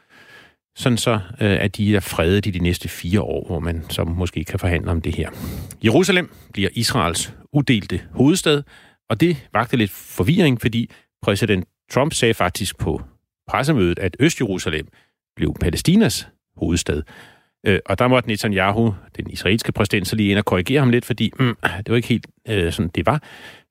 sådan 0.76 0.98
så 0.98 1.14
øh, 1.14 1.58
at 1.62 1.78
de 1.78 1.96
er 1.96 2.00
fredet 2.00 2.46
i 2.46 2.52
de 2.52 2.60
næste 2.60 2.90
fire 2.90 3.22
år, 3.22 3.48
hvor 3.48 3.60
man 3.60 3.86
så 3.90 4.04
måske 4.04 4.44
kan 4.44 4.60
forhandle 4.60 4.92
om 4.92 5.02
det 5.02 5.16
her. 5.16 5.30
Jerusalem 5.84 6.32
bliver 6.54 6.70
Israels 6.74 7.34
uddelte 7.54 8.02
hovedstad, 8.14 8.64
og 9.10 9.22
det 9.22 9.48
vagte 9.54 9.78
lidt 9.78 9.92
forvirring, 9.92 10.62
fordi 10.62 10.90
præsident 11.22 11.66
Trump 11.92 12.14
sagde 12.14 12.34
faktisk 12.34 12.78
på 12.78 13.02
pressemødet, 13.50 14.00
at 14.00 14.18
Øst-Jerusalem 14.20 14.88
blev 15.36 15.56
Palæstinas 15.62 16.28
hovedstad. 16.58 17.02
Øh, 17.66 17.80
og 17.86 18.00
der 18.00 18.08
måtte 18.08 18.30
Netanyahu, 18.30 18.94
den 19.18 19.30
israelske 19.30 19.72
præsident, 19.72 20.08
så 20.08 20.16
lige 20.16 20.30
ind 20.30 20.40
og 20.40 20.46
korrigere 20.46 20.80
ham 20.80 20.90
lidt, 20.90 21.06
fordi 21.06 21.32
mm, 21.40 21.56
det 21.78 21.90
var 21.90 21.96
ikke 21.96 22.08
helt 22.08 22.28
øh, 22.48 22.72
sådan, 22.72 22.92
det 22.96 23.06
var. 23.06 23.24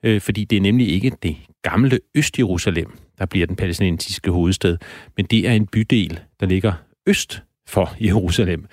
Øh, 0.03 0.21
fordi 0.21 0.45
det 0.45 0.57
er 0.57 0.61
nemlig 0.61 0.89
ikke 0.89 1.13
det 1.23 1.37
gamle 1.63 2.01
Øst-Jerusalem, 2.15 2.99
der 3.19 3.27
bliver 3.27 3.47
den 3.47 3.57
palæstinensiske 3.57 4.31
hovedstad, 4.31 4.77
men 5.17 5.27
det 5.27 5.49
er 5.49 5.53
en 5.53 5.67
bydel, 5.67 6.21
der 6.41 6.47
ligger 6.47 6.73
øst 7.07 7.43
for 7.67 7.95
Jerusalem, 8.01 8.67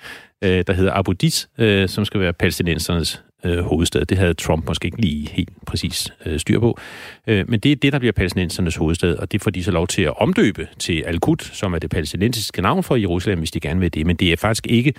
øh, 0.44 0.64
der 0.66 0.72
hedder 0.72 0.92
Abu 0.92 1.12
Dis, 1.12 1.48
øh, 1.58 1.88
som 1.88 2.04
skal 2.04 2.20
være 2.20 2.32
palæstinensernes 2.32 3.22
øh, 3.46 3.58
hovedstad. 3.64 4.06
Det 4.06 4.18
havde 4.18 4.34
Trump 4.34 4.66
måske 4.66 4.86
ikke 4.86 5.00
lige 5.00 5.28
helt 5.28 5.52
præcis 5.66 6.12
øh, 6.26 6.38
styr 6.38 6.60
på. 6.60 6.78
Øh, 7.26 7.48
men 7.48 7.60
det 7.60 7.72
er 7.72 7.76
det, 7.76 7.92
der 7.92 7.98
bliver 7.98 8.12
palæstinensernes 8.12 8.76
hovedstad, 8.76 9.16
og 9.16 9.32
det 9.32 9.42
får 9.42 9.50
de 9.50 9.64
så 9.64 9.70
lov 9.70 9.86
til 9.86 10.02
at 10.02 10.20
omdøbe 10.20 10.68
til 10.78 11.02
Al-Quds, 11.06 11.56
som 11.56 11.74
er 11.74 11.78
det 11.78 11.90
palæstinensiske 11.90 12.62
navn 12.62 12.82
for 12.82 12.96
Jerusalem, 12.96 13.38
hvis 13.38 13.50
de 13.50 13.60
gerne 13.60 13.80
vil 13.80 13.94
det. 13.94 14.06
Men 14.06 14.16
det 14.16 14.32
er 14.32 14.36
faktisk 14.36 14.66
ikke 14.66 14.94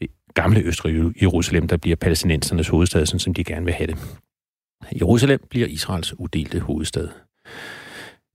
det 0.00 0.08
gamle 0.34 0.60
Østrig 0.60 1.22
Jerusalem, 1.22 1.68
der 1.68 1.76
bliver 1.76 1.96
palæstinensernes 1.96 2.68
hovedstad, 2.68 3.06
sådan 3.06 3.20
som 3.20 3.34
de 3.34 3.44
gerne 3.44 3.64
vil 3.64 3.74
have 3.74 3.86
det. 3.86 3.96
Jerusalem 5.00 5.40
bliver 5.50 5.66
Israels 5.66 6.14
udelte 6.18 6.60
hovedstad. 6.60 7.08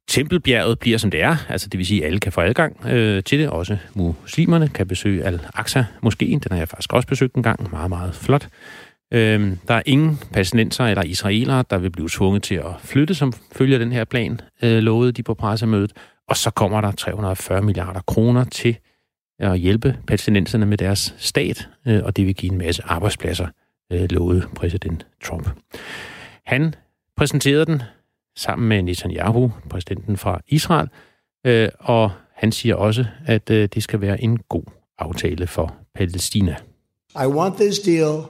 Tempelbjerget 0.08 0.80
bliver, 0.80 0.98
som 0.98 1.12
det 1.12 1.22
er, 1.22 1.38
altså 1.50 1.70
det 1.70 1.78
vil 1.78 1.86
sige, 1.86 2.02
at 2.02 2.08
alle 2.08 2.20
kan 2.20 2.32
få 2.32 2.42
adgang 2.42 2.86
øh, 2.86 3.24
til 3.24 3.40
det. 3.40 3.50
Også 3.50 3.78
muslimerne 3.96 4.68
kan 4.68 4.88
besøge 4.88 5.24
Al-Aqsa-moskeen. 5.24 6.40
Den 6.40 6.52
har 6.52 6.58
jeg 6.58 6.70
faktisk 6.70 6.94
også 6.94 7.08
besøgt 7.08 7.36
en 7.36 7.44
gang. 7.44 7.72
Meget, 7.72 7.90
meget 7.90 8.16
flot. 8.16 8.48
Øh, 9.14 9.58
der 9.68 9.74
er 9.74 9.82
ingen 9.86 10.20
palæstinenser 10.34 10.86
eller 10.86 11.04
israelere, 11.04 11.64
der 11.70 11.78
vil 11.78 11.90
blive 11.90 12.10
tvunget 12.12 12.44
til 12.44 12.56
at 12.56 12.72
flytte, 12.80 13.16
som 13.16 13.34
følger 13.52 13.78
den 13.78 13.92
her 13.92 14.04
plan, 14.04 14.40
øh, 14.64 14.78
lovede 14.78 15.12
de 15.12 15.24
på 15.24 15.34
pressemødet. 15.34 15.94
Og 16.28 16.38
så 16.38 16.50
kommer 16.50 16.82
der 16.82 16.92
340 16.92 17.62
milliarder 17.62 18.02
kroner 18.02 18.44
til 18.44 18.78
at 19.40 19.60
hjælpe 19.60 19.98
palæstinenserne 20.08 20.66
med 20.66 20.78
deres 20.78 21.16
stat, 21.18 21.70
øh, 21.88 22.02
og 22.04 22.18
det 22.18 22.26
vil 22.26 22.36
give 22.36 22.52
en 22.52 22.58
masse 22.58 22.84
arbejdspladser, 22.86 23.48
øh, 23.92 24.08
lovede 24.10 24.48
præsident 24.56 25.06
Trump. 25.24 25.50
Han 26.46 26.76
præsenterede 27.18 27.66
den 27.66 27.82
sammen 28.36 28.70
med 28.70 28.84
Netanyahu, 28.84 29.52
præsidenten 29.70 30.18
fra 30.18 30.42
Israel, 30.48 30.90
øh, 31.46 31.70
og 31.80 32.12
han 32.36 32.52
siger 32.52 32.76
også, 32.76 33.06
at 33.26 33.50
øh, 33.50 33.70
det 33.74 33.84
skal 33.84 34.02
være 34.02 34.24
en 34.24 34.38
god 34.38 34.64
aftale 35.00 35.48
for 35.48 35.76
Palæstina. 35.96 36.56
I 37.24 37.26
want 37.26 37.56
this 37.56 37.80
deal 37.80 38.24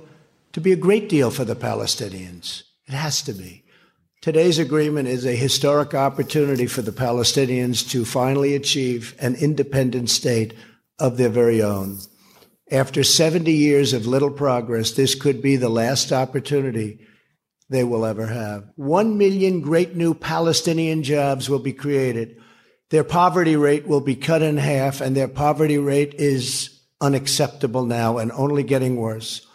to 0.54 0.62
be 0.62 0.72
a 0.72 0.78
great 0.78 1.10
deal 1.10 1.30
for 1.30 1.44
the 1.44 1.56
Palestinians. 1.56 2.64
It 2.88 2.94
has 2.94 3.22
to 3.24 3.34
be. 3.34 3.66
Today's 4.22 4.60
agreement 4.60 5.10
is 5.10 5.26
a 5.26 5.36
historic 5.36 5.94
opportunity 5.94 6.66
for 6.66 6.82
the 6.82 6.92
Palestinians 6.92 7.90
to 7.90 8.06
finally 8.06 8.56
achieve 8.56 9.16
an 9.20 9.36
independent 9.36 10.10
state 10.10 10.54
of 10.98 11.18
their 11.18 11.30
very 11.30 11.62
own. 11.62 12.00
After 12.72 13.04
70 13.04 13.52
years 13.52 13.92
of 13.92 14.08
little 14.08 14.32
progress, 14.32 14.92
this 14.92 15.16
could 15.16 15.42
be 15.42 15.58
the 15.58 15.70
last 15.70 16.14
opportunity 16.14 17.06
they 17.70 17.84
will 17.84 18.06
ever 18.06 18.28
have. 18.28 18.70
One 18.76 19.18
million 19.18 19.60
great 19.60 19.96
new 19.96 20.14
Palestinian 20.14 21.04
jobs 21.04 21.50
will 21.50 21.60
be 21.60 21.74
created. 21.74 22.40
Their 22.92 23.04
poverty 23.04 23.56
rate 23.56 23.88
will 23.88 24.02
be 24.02 24.16
cut 24.16 24.42
in 24.42 24.58
half, 24.58 25.02
and 25.02 25.18
their 25.18 25.28
poverty 25.28 25.78
rate 25.78 26.14
is 26.14 26.82
unacceptable 27.02 27.86
now 27.86 28.20
and 28.20 28.32
only 28.32 28.64
getting 28.64 28.96
worse. 28.96 29.46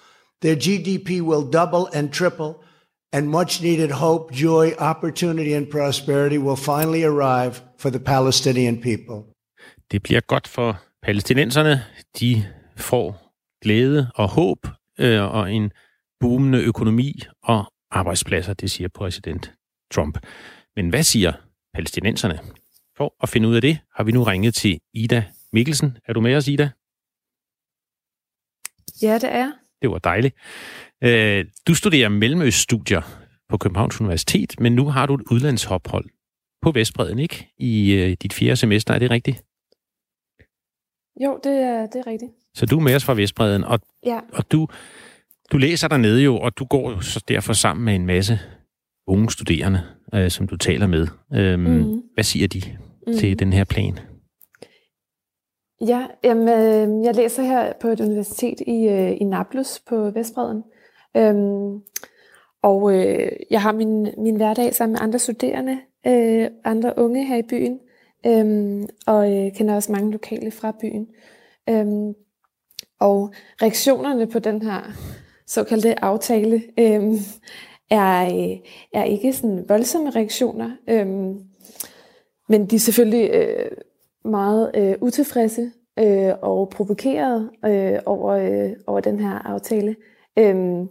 Their 0.42 0.56
GDP 0.56 1.08
will 1.20 1.52
double 1.52 1.84
and 1.94 2.12
triple, 2.12 2.52
and 3.12 3.26
much 3.26 3.62
needed 3.62 3.90
hope, 3.90 4.32
joy, 4.32 4.72
opportunity, 4.78 5.52
and 5.52 5.66
prosperity 5.70 6.38
will 6.38 6.56
finally 6.56 7.04
arrive 7.04 7.54
for 7.78 7.90
the 7.90 7.98
Palestinian 7.98 8.80
people. 8.80 9.34
Det 9.90 10.02
bliver 10.02 10.20
godt 10.20 10.48
for 10.48 10.82
palæstinenserne. 11.02 11.84
De 12.20 12.44
får 12.76 13.32
glæde 13.62 14.10
og 14.14 14.28
håb 14.28 14.66
øh, 14.98 15.22
og 15.22 15.52
en 15.52 15.72
boomende 16.20 16.58
økonomi 16.58 17.22
og 17.42 17.72
arbejdspladser, 17.90 18.54
det 18.54 18.70
siger 18.70 18.88
præsident 18.88 19.52
Trump. 19.90 20.18
Men 20.76 20.88
hvad 20.88 21.02
siger 21.02 21.32
palæstinenserne? 21.74 22.40
For 22.96 23.14
at 23.22 23.28
finde 23.28 23.48
ud 23.48 23.54
af 23.54 23.60
det, 23.60 23.78
har 23.96 24.04
vi 24.04 24.12
nu 24.12 24.22
ringet 24.22 24.54
til 24.54 24.80
Ida 24.94 25.24
Mikkelsen. 25.52 25.98
Er 26.04 26.12
du 26.12 26.20
med 26.20 26.36
os, 26.36 26.48
Ida? 26.48 26.70
Ja, 29.02 29.14
det 29.14 29.32
er. 29.34 29.52
Det 29.82 29.90
var 29.90 29.98
dejligt. 29.98 30.34
Øh, 31.04 31.44
du 31.68 31.74
studerer 31.74 32.08
mellemøststudier 32.08 33.02
på 33.48 33.56
Københavns 33.58 34.00
Universitet, 34.00 34.60
men 34.60 34.74
nu 34.74 34.84
har 34.88 35.06
du 35.06 35.14
et 35.14 35.22
udlandsophold 35.30 36.04
på 36.62 36.70
Vestbreden, 36.70 37.18
ikke? 37.18 37.48
I 37.58 37.92
øh, 37.92 38.16
dit 38.22 38.32
fjerde 38.32 38.56
semester, 38.56 38.94
er 38.94 38.98
det 38.98 39.10
rigtigt? 39.10 39.36
Jo, 41.24 41.40
det 41.44 41.52
er, 41.52 41.86
det 41.86 41.96
er 41.96 42.06
rigtigt. 42.06 42.30
Så 42.54 42.66
du 42.66 42.76
er 42.78 42.82
med 42.82 42.94
os 42.94 43.04
fra 43.04 43.14
Vestbreden, 43.14 43.64
og, 43.64 43.80
Ja. 44.06 44.20
og 44.32 44.52
du, 44.52 44.68
du 45.52 45.56
læser 45.58 45.88
dernede 45.88 46.22
jo, 46.22 46.36
og 46.38 46.58
du 46.58 46.64
går 46.64 46.90
jo 46.90 47.00
så 47.00 47.24
derfor 47.28 47.52
sammen 47.52 47.84
med 47.84 47.94
en 47.94 48.06
masse 48.06 48.38
unge 49.06 49.30
studerende, 49.30 49.82
øh, 50.14 50.30
som 50.30 50.48
du 50.48 50.56
taler 50.56 50.86
med. 50.86 51.06
Øhm, 51.34 51.60
Mhm. 51.62 52.02
Hvad 52.14 52.24
siger 52.24 52.48
de 52.48 52.62
Mhm. 53.06 53.16
til 53.18 53.38
den 53.38 53.52
her 53.52 53.64
plan? 53.64 53.98
Ja, 55.80 56.06
jamen, 56.24 56.48
øhm, 56.48 57.02
jeg 57.04 57.14
læser 57.14 57.42
her 57.42 57.72
på 57.80 57.88
et 57.88 58.00
universitet 58.00 58.60
i, 58.60 58.88
øh, 58.88 59.20
i 59.20 59.24
Nablus 59.24 59.80
på 59.80 60.10
Vestbreden. 60.10 60.62
Øhm, 61.16 61.80
og 62.62 62.94
øh, 62.94 63.32
jeg 63.50 63.62
har 63.62 63.72
min, 63.72 64.08
min 64.18 64.36
hverdag 64.36 64.74
sammen 64.74 64.92
med 64.92 65.00
andre 65.00 65.18
studerende, 65.18 65.78
øh, 66.06 66.48
andre 66.64 66.94
unge 66.96 67.26
her 67.26 67.36
i 67.36 67.42
byen, 67.42 67.80
øhm, 68.26 68.88
og 69.06 69.36
øh, 69.36 69.52
kender 69.52 69.74
også 69.74 69.92
mange 69.92 70.12
lokale 70.12 70.50
fra 70.50 70.76
byen. 70.80 71.06
Øhm, 71.68 72.14
og 73.00 73.32
reaktionerne 73.62 74.26
på 74.26 74.38
den 74.38 74.62
her 74.62 74.80
såkaldte 75.46 76.04
aftale 76.04 76.62
øhm, 76.78 77.16
er, 77.90 78.24
øh, 78.24 78.58
er 78.92 79.04
ikke 79.04 79.32
sådan 79.32 79.64
voldsomme 79.68 80.10
reaktioner, 80.10 80.70
øhm, 80.88 81.40
men 82.48 82.66
de 82.66 82.76
er 82.76 82.80
selvfølgelig 82.80 83.30
øh, 83.30 83.70
meget 84.28 84.70
øh, 84.74 84.94
utilfredse 85.00 85.70
øh, 85.98 86.32
og 86.42 86.68
provokeret 86.68 87.50
øh, 87.64 87.98
over, 88.06 88.32
øh, 88.32 88.70
over 88.86 89.00
den 89.00 89.20
her 89.20 89.38
aftale. 89.38 89.96
Øh, 90.38 90.86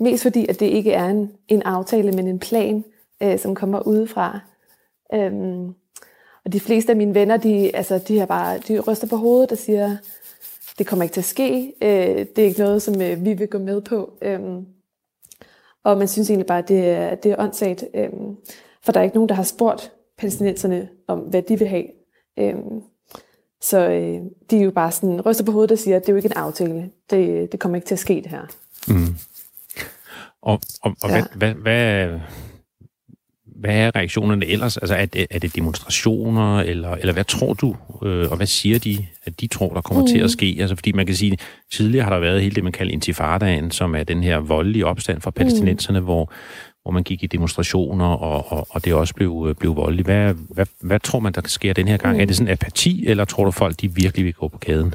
mest 0.00 0.22
fordi, 0.22 0.46
at 0.48 0.60
det 0.60 0.66
ikke 0.66 0.92
er 0.92 1.06
en, 1.06 1.32
en 1.48 1.62
aftale, 1.62 2.12
men 2.12 2.26
en 2.26 2.38
plan, 2.38 2.84
øh, 3.22 3.38
som 3.38 3.54
kommer 3.54 3.86
udefra. 3.86 4.40
Øh, 5.14 5.32
og 6.44 6.52
de 6.52 6.60
fleste 6.60 6.92
af 6.92 6.96
mine 6.96 7.14
venner, 7.14 7.36
de, 7.36 7.76
altså, 7.76 7.98
de, 7.98 8.18
har 8.18 8.26
bare, 8.26 8.58
de 8.58 8.80
ryster 8.80 9.06
på 9.06 9.16
hovedet 9.16 9.52
og 9.52 9.58
siger, 9.58 9.96
det 10.78 10.86
kommer 10.86 11.02
ikke 11.02 11.12
til 11.12 11.20
at 11.20 11.24
ske. 11.24 11.72
Øh, 11.82 12.26
det 12.36 12.38
er 12.38 12.46
ikke 12.46 12.60
noget, 12.60 12.82
som 12.82 13.02
øh, 13.02 13.24
vi 13.24 13.32
vil 13.32 13.48
gå 13.48 13.58
med 13.58 13.80
på. 13.80 14.12
Øh, 14.22 14.40
og 15.84 15.98
man 15.98 16.08
synes 16.08 16.30
egentlig 16.30 16.46
bare, 16.46 16.58
at 16.58 16.68
det 16.68 16.88
er, 16.88 17.14
det 17.14 17.32
er 17.32 17.42
åndssagt. 17.42 17.84
øh, 17.94 18.10
for 18.82 18.92
der 18.92 19.00
er 19.00 19.04
ikke 19.04 19.16
nogen, 19.16 19.28
der 19.28 19.34
har 19.34 19.42
spurgt 19.42 19.92
palæstinenserne 20.18 20.88
om, 21.06 21.18
hvad 21.18 21.42
de 21.42 21.58
vil 21.58 21.68
have. 21.68 21.86
Øhm, 22.38 22.82
så 23.60 23.78
øh, 23.90 24.20
de 24.50 24.56
er 24.56 24.64
jo 24.64 24.70
bare 24.70 24.92
sådan 24.92 25.20
ryster 25.20 25.44
på 25.44 25.52
hovedet 25.52 25.72
og 25.72 25.78
siger, 25.78 25.96
at 25.96 26.02
det 26.02 26.08
er 26.08 26.12
jo 26.12 26.16
ikke 26.16 26.26
en 26.26 26.32
aftale. 26.32 26.90
Det, 27.10 27.52
det 27.52 27.60
kommer 27.60 27.76
ikke 27.76 27.86
til 27.86 27.94
at 27.94 27.98
ske, 27.98 28.14
det 28.14 28.26
her. 28.26 28.42
Mm. 28.88 29.14
Og, 30.42 30.60
og, 30.82 30.96
og 31.02 31.10
Ja. 31.10 31.24
hvad, 31.36 31.54
hvad, 31.54 31.54
hvad, 31.54 32.20
hvad 33.60 33.74
er 33.74 33.96
reaktionerne 33.96 34.46
ellers? 34.46 34.76
Altså, 34.76 34.94
er 34.94 35.06
det, 35.06 35.26
er 35.30 35.38
det 35.38 35.56
demonstrationer, 35.56 36.60
eller, 36.60 36.90
eller 36.90 37.12
hvad 37.12 37.24
tror 37.24 37.54
du, 37.54 37.76
øh, 38.02 38.30
og 38.30 38.36
hvad 38.36 38.46
siger 38.46 38.78
de, 38.78 39.06
at 39.24 39.40
de 39.40 39.46
tror, 39.46 39.74
der 39.74 39.80
kommer 39.80 40.02
mm. 40.02 40.08
til 40.08 40.18
at 40.18 40.30
ske? 40.30 40.56
Altså, 40.60 40.76
fordi 40.76 40.92
man 40.92 41.06
kan 41.06 41.14
sige, 41.14 41.38
tidligere 41.72 42.04
har 42.04 42.12
der 42.12 42.20
været 42.20 42.42
hele 42.42 42.54
det, 42.54 42.64
man 42.64 42.72
kalder 42.72 42.92
intifadaen, 42.92 43.70
som 43.70 43.94
er 43.94 44.04
den 44.04 44.22
her 44.22 44.38
voldelige 44.38 44.86
opstand 44.86 45.20
fra 45.20 45.30
palæstinenserne, 45.30 46.00
mm. 46.00 46.04
hvor, 46.04 46.32
hvor 46.82 46.90
man 46.90 47.02
gik 47.02 47.22
i 47.22 47.26
demonstrationer, 47.26 48.06
og, 48.06 48.52
og, 48.52 48.66
og 48.70 48.84
det 48.84 48.94
også 48.94 49.14
blev, 49.14 49.46
øh, 49.48 49.54
blev 49.54 49.76
voldeligt. 49.76 50.06
Hvad, 50.06 50.34
hvad, 50.34 50.66
hvad 50.80 51.00
tror 51.00 51.20
man, 51.20 51.32
der 51.32 51.40
sker 51.44 51.72
den 51.72 51.88
her 51.88 51.96
gang? 51.96 52.16
Mm. 52.16 52.20
Er 52.20 52.24
det 52.24 52.36
sådan 52.36 52.52
apati, 52.52 53.06
eller 53.06 53.24
tror 53.24 53.44
du 53.44 53.50
folk, 53.50 53.80
de 53.80 53.94
virkelig 53.94 54.24
vil 54.24 54.34
gå 54.34 54.48
på 54.48 54.58
gaden? 54.58 54.94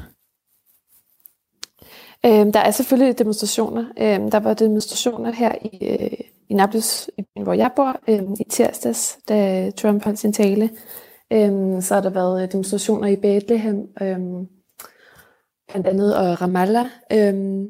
Øhm, 2.26 2.52
der 2.52 2.60
er 2.60 2.70
selvfølgelig 2.70 3.18
demonstrationer. 3.18 3.84
Øhm, 3.98 4.30
der 4.30 4.40
var 4.40 4.54
demonstrationer 4.54 5.32
her 5.32 5.52
i, 5.62 5.86
øh, 5.86 6.18
i 6.48 6.54
Nablus, 6.54 7.10
i 7.18 7.22
byen, 7.22 7.44
hvor 7.44 7.52
jeg 7.52 7.70
bor, 7.76 8.00
øhm, 8.08 8.32
i 8.40 8.44
tirsdags, 8.50 9.18
da 9.28 9.70
Trump 9.70 10.04
holdt 10.04 10.18
sin 10.18 10.32
tale. 10.32 10.70
Øhm, 11.32 11.80
så 11.80 11.94
har 11.94 12.00
der 12.00 12.10
været 12.10 12.42
øh, 12.42 12.52
demonstrationer 12.52 13.08
i 13.08 13.16
Bethlehem, 13.16 13.88
øhm, 14.02 14.46
blandt 15.68 15.86
andet 15.86 16.16
og 16.16 16.42
Ramallah. 16.42 16.86
Øhm, 17.12 17.66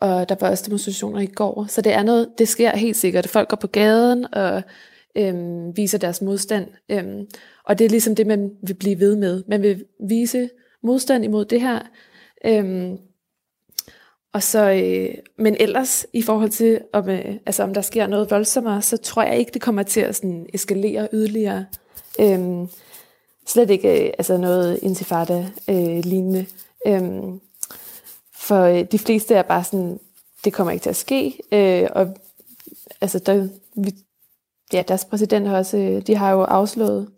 og 0.00 0.28
der 0.28 0.36
var 0.40 0.50
også 0.50 0.64
demonstrationer 0.66 1.20
i 1.20 1.26
går. 1.26 1.66
Så 1.68 1.80
det 1.80 1.92
er 1.92 2.02
noget, 2.02 2.28
det 2.38 2.48
sker 2.48 2.76
helt 2.76 2.96
sikkert. 2.96 3.28
Folk 3.28 3.48
går 3.48 3.56
på 3.56 3.66
gaden 3.66 4.34
og 4.34 4.62
øhm, 5.16 5.76
viser 5.76 5.98
deres 5.98 6.22
modstand. 6.22 6.66
Øhm, 6.88 7.26
og 7.64 7.78
det 7.78 7.84
er 7.84 7.88
ligesom 7.88 8.14
det, 8.14 8.26
man 8.26 8.50
vil 8.62 8.74
blive 8.74 9.00
ved 9.00 9.16
med. 9.16 9.42
Man 9.48 9.62
vil 9.62 9.84
vise 10.08 10.50
modstand 10.82 11.24
imod 11.24 11.44
det 11.44 11.60
her. 11.60 11.80
Øhm, 12.44 12.98
og 14.32 14.42
så, 14.42 14.70
øh, 14.70 15.14
men 15.38 15.56
ellers 15.60 16.06
i 16.12 16.22
forhold 16.22 16.50
til, 16.50 16.80
om, 16.92 17.08
øh, 17.08 17.34
altså, 17.46 17.62
om 17.62 17.74
der 17.74 17.80
sker 17.80 18.06
noget 18.06 18.30
voldsommere, 18.30 18.82
så 18.82 18.96
tror 18.96 19.22
jeg 19.22 19.38
ikke, 19.38 19.50
det 19.54 19.62
kommer 19.62 19.82
til 19.82 20.00
at 20.00 20.16
sådan, 20.16 20.46
eskalere 20.54 21.08
yderligere. 21.12 21.66
Øhm, 22.20 22.68
slet 23.46 23.70
ikke 23.70 24.06
øh, 24.06 24.12
altså 24.18 24.36
noget 24.36 24.78
intifada-lignende. 24.82 26.46
Øh, 26.86 26.94
øhm, 26.94 27.40
for 28.48 28.62
øh, 28.62 28.84
de 28.92 28.98
fleste 28.98 29.34
er 29.34 29.42
bare 29.42 29.64
sådan, 29.64 30.00
det 30.44 30.52
kommer 30.52 30.70
ikke 30.70 30.82
til 30.82 30.90
at 30.90 30.96
ske. 30.96 31.38
Øh, 31.52 31.88
og 31.92 32.16
altså, 33.00 33.18
der, 33.18 33.48
vi, 33.76 33.90
ja, 34.72 34.82
deres 34.88 35.04
præsident 35.04 35.46
har 35.46 35.56
også, 35.56 35.78
øh, 35.78 36.02
de 36.06 36.16
har 36.16 36.32
jo 36.32 36.42
afslået 36.42 37.08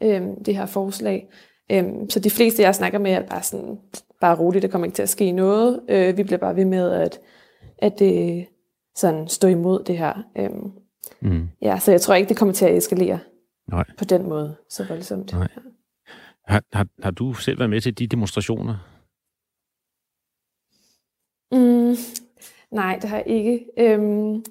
øh, 0.00 0.22
det 0.44 0.56
her 0.56 0.66
forslag. 0.66 1.28
Øh, 1.70 1.84
så 2.08 2.20
de 2.20 2.30
fleste, 2.30 2.62
jeg 2.62 2.74
snakker 2.74 2.98
med, 2.98 3.10
er 3.12 3.26
bare 3.26 3.42
sådan, 3.42 3.78
bare 4.20 4.38
roligt, 4.38 4.62
der 4.62 4.68
kommer 4.68 4.86
ikke 4.86 4.96
til 4.96 5.02
at 5.02 5.08
ske 5.08 5.32
noget. 5.32 5.80
Øh, 5.88 6.16
vi 6.16 6.22
bliver 6.22 6.38
bare 6.38 6.56
ved 6.56 6.64
med 6.64 6.90
at, 6.90 7.18
at 7.78 8.02
øh, 8.02 8.44
sådan 8.96 9.28
stå 9.28 9.48
imod 9.48 9.84
det 9.84 9.98
her. 9.98 10.22
Øh, 10.38 10.50
Mm. 11.20 11.48
ja, 11.62 11.78
så 11.78 11.90
jeg 11.90 12.00
tror 12.00 12.14
ikke, 12.14 12.28
det 12.28 12.36
kommer 12.36 12.54
til 12.54 12.64
at 12.66 12.76
eskalere 12.76 13.18
Nej. 13.68 13.84
på 13.98 14.04
den 14.04 14.28
måde 14.28 14.56
så 14.70 14.84
voldsomt. 14.88 15.32
Nej. 15.32 15.48
Har, 16.44 16.62
har, 16.72 16.86
har 17.02 17.10
du 17.10 17.32
selv 17.34 17.58
været 17.58 17.70
med 17.70 17.80
til 17.80 17.98
de 17.98 18.06
demonstrationer? 18.06 18.76
Mm, 21.52 21.94
nej, 22.70 22.98
det 23.02 23.10
har 23.10 23.16
jeg 23.16 23.26
ikke. 23.26 23.64
Øhm, 23.78 24.44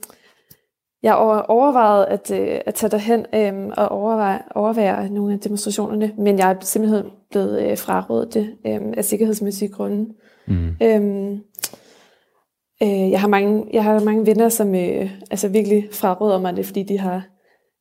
jeg 1.03 1.11
har 1.11 1.17
over- 1.17 1.41
overvejet 1.41 2.05
at, 2.05 2.31
øh, 2.31 2.59
at 2.65 2.73
tage 2.73 2.89
derhen 2.91 3.25
øhm, 3.35 3.71
og 3.77 3.89
overveje, 3.89 4.41
overvære 4.55 5.09
nogle 5.09 5.33
af 5.33 5.39
demonstrationerne, 5.39 6.13
men 6.17 6.39
jeg 6.39 6.51
er 6.51 6.55
simpelthen 6.61 7.05
blevet 7.31 7.61
øh, 7.71 7.77
frarådet 7.77 8.33
det 8.33 8.55
øhm, 8.67 8.93
af 8.97 9.05
sikkerhedsmæssige 9.05 9.71
grunde. 9.71 10.13
Mm. 10.47 10.75
Øhm, 10.83 11.33
øh, 12.83 13.11
jeg, 13.11 13.21
har 13.21 13.27
mange, 13.27 13.65
jeg 13.73 13.83
har 13.83 13.99
mange 13.99 14.25
venner, 14.25 14.49
som 14.49 14.75
øh, 14.75 15.11
altså 15.31 15.47
virkelig 15.47 15.87
fraråder 15.91 16.39
mig 16.39 16.55
det, 16.55 16.65
fordi 16.65 16.83
de 16.83 16.99
har 16.99 17.27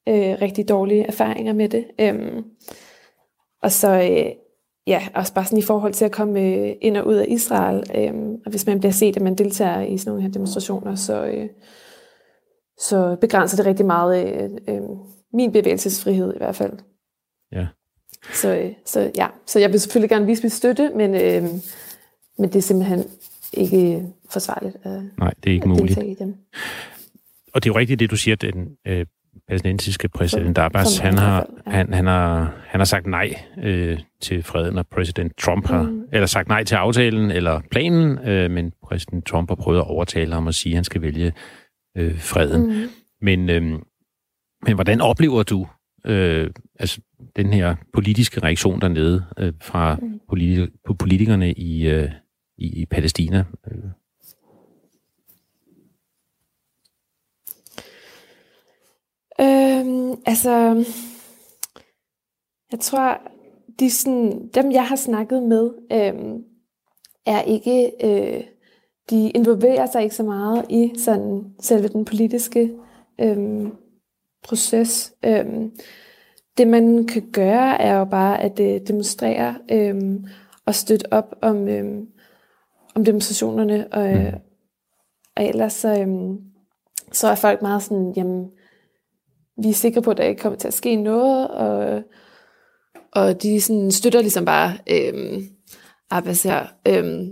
øh, 0.09 0.37
rigtig 0.43 0.69
dårlige 0.69 1.05
erfaringer 1.05 1.53
med 1.53 1.69
det. 1.69 1.85
Øhm, 2.01 2.45
og 3.63 3.73
så 3.73 3.89
øh, 3.89 4.33
ja, 4.87 5.09
også 5.15 5.35
bare 5.35 5.45
sådan 5.45 5.59
i 5.59 5.63
forhold 5.63 5.93
til 5.93 6.05
at 6.05 6.13
komme 6.13 6.41
øh, 6.41 6.75
ind 6.81 6.97
og 6.97 7.07
ud 7.07 7.15
af 7.15 7.27
Israel. 7.29 7.91
Øh, 7.95 8.15
og 8.45 8.51
hvis 8.51 8.67
man 8.67 8.79
bliver 8.79 8.93
set, 8.93 9.17
at 9.17 9.23
man 9.23 9.35
deltager 9.35 9.81
i 9.81 9.99
sådan 9.99 10.11
nogle 10.11 10.23
her 10.23 10.31
demonstrationer, 10.31 10.95
så, 10.95 11.27
øh, 11.27 11.49
så 12.79 13.17
begrænser 13.21 13.57
det 13.57 13.67
rigtig 13.67 13.87
meget 13.87 14.43
øh, 14.43 14.51
øh, 14.75 14.83
min 15.33 15.53
bevægelsesfrihed 15.53 16.35
i 16.35 16.39
hvert 16.39 16.57
fald. 16.57 16.73
Ja. 17.53 17.67
Så, 18.33 18.57
øh, 18.57 18.73
så 18.85 19.11
ja, 19.17 19.27
så 19.47 19.59
jeg 19.59 19.73
vil 19.73 19.81
selvfølgelig 19.81 20.11
gerne 20.11 20.27
vise 20.27 20.43
min 20.43 20.51
støtte, 20.51 20.91
men, 20.95 21.15
øh, 21.15 21.43
men 22.39 22.53
det 22.53 22.57
er 22.57 22.63
simpelthen 22.63 23.05
ikke 23.53 24.07
forsvarligt 24.31 24.77
at, 24.83 25.03
Nej, 25.19 25.33
det 25.45 25.51
er 25.51 25.55
ikke 25.55 25.65
at 25.65 25.69
muligt. 25.69 25.99
i 25.99 26.15
dem. 26.15 26.37
Og 27.53 27.65
det 27.65 27.71
er 27.71 27.75
jo 27.75 27.79
rigtigt, 27.79 28.01
det 28.01 28.11
du 28.11 28.17
siger, 28.17 28.37
den 28.37 28.77
øh, 28.87 29.07
palæstinensiske 29.49 30.09
præsident 30.09 30.59
Abbas, 30.59 30.99
han 30.99 31.19
har, 31.19 31.47
han, 31.67 31.93
han, 31.93 32.07
har, 32.07 32.55
han 32.67 32.81
har 32.81 32.85
sagt 32.85 33.07
nej 33.07 33.35
øh, 33.63 33.99
til 34.21 34.43
freden, 34.43 34.79
og 34.79 34.87
præsident 34.87 35.37
Trump 35.39 35.67
har, 35.67 35.83
Mm. 35.83 36.05
eller 36.13 36.27
sagt 36.27 36.49
nej 36.49 36.65
til 36.65 36.75
aftalen 36.75 37.31
eller 37.31 37.61
planen, 37.71 38.19
øh, 38.19 38.51
men 38.51 38.73
præsident 38.85 39.27
Trump 39.27 39.51
har 39.51 39.55
prøvet 39.55 39.79
at 39.79 39.87
overtale 39.87 40.33
ham 40.35 40.47
og 40.47 40.55
sige, 40.55 40.73
at 40.73 40.77
han 40.77 40.85
skal 40.85 41.03
vælge 41.03 41.33
øh, 41.97 42.19
freden. 42.19 42.67
Mm. 42.67 42.89
Men, 43.21 43.51
øh, 43.51 43.63
men 44.67 44.75
hvordan 44.75 45.01
oplever 45.01 45.43
du 45.43 45.67
øh, 46.07 46.51
altså, 46.79 47.01
den 47.37 47.53
her 47.53 47.75
politiske 47.93 48.41
reaktion 48.43 48.81
dernede 48.81 49.25
øh, 49.39 49.53
fra 49.63 49.97
Mm. 50.03 50.21
politi- 50.33 50.95
politikerne 50.99 51.53
i, 51.53 51.89
øh, 51.89 52.11
i, 52.59 52.81
i 52.83 52.87
Palæstina? 52.87 53.45
Øhm, 59.41 60.15
altså, 60.27 60.85
jeg 62.73 62.81
tror, 62.81 63.21
de 63.81 63.91
sådan, 63.91 64.49
dem 64.55 64.73
jeg 64.73 64.87
har 64.87 64.97
snakket 64.97 65.43
med, 65.43 65.71
øhm, 65.93 66.45
er 67.27 67.43
ikke, 67.43 67.93
øh, 68.05 68.45
de 69.11 69.31
involverer 69.31 69.87
sig 69.87 70.03
ikke 70.03 70.15
så 70.15 70.23
meget 70.23 70.67
i 70.69 70.93
sådan 70.99 71.45
selve 71.61 71.89
den 71.89 72.05
politiske 72.05 72.73
øhm, 73.21 73.73
proces. 74.43 75.15
Øhm, 75.25 75.73
det 76.59 76.69
man 76.69 77.07
kan 77.07 77.31
gøre, 77.33 77.81
er 77.81 77.99
jo 77.99 78.05
bare 78.05 78.43
at 78.43 78.61
øh, 78.61 78.81
demonstrere 78.89 79.59
øhm, 79.71 80.25
og 80.67 80.75
støtte 80.75 81.13
op 81.13 81.35
om, 81.43 81.69
øhm, 81.69 82.09
om 82.95 83.05
demonstrationerne, 83.05 83.93
og, 83.93 84.13
øh, 84.15 84.33
og 85.37 85.45
ellers 85.45 85.73
så, 85.73 86.01
øhm, 86.01 86.39
så 87.13 87.29
er 87.29 87.35
folk 87.35 87.63
meget 87.63 87.83
sådan, 87.83 88.13
jamen, 88.17 88.51
vi 89.63 89.69
er 89.69 89.75
sikre 89.75 90.03
på, 90.03 90.11
at 90.11 90.17
der 90.17 90.25
ikke 90.25 90.41
kommer 90.41 90.59
til 90.59 90.69
at 90.69 90.75
ske 90.75 90.97
noget, 90.97 91.49
og, 91.49 92.03
og 93.13 93.43
de 93.43 93.61
sådan 93.61 93.91
støtter 93.91 94.21
ligesom 94.21 94.45
bare 94.45 94.79
øhm, 94.91 95.47
Abbas 96.11 96.43
her. 96.43 96.67
Øhm, 96.89 97.29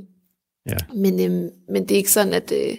ja. 0.69 0.77
men, 0.95 1.21
øhm, 1.21 1.51
men 1.69 1.83
det 1.83 1.91
er 1.91 1.97
ikke 1.97 2.13
sådan, 2.13 2.33
at, 2.33 2.53
øh, 2.53 2.77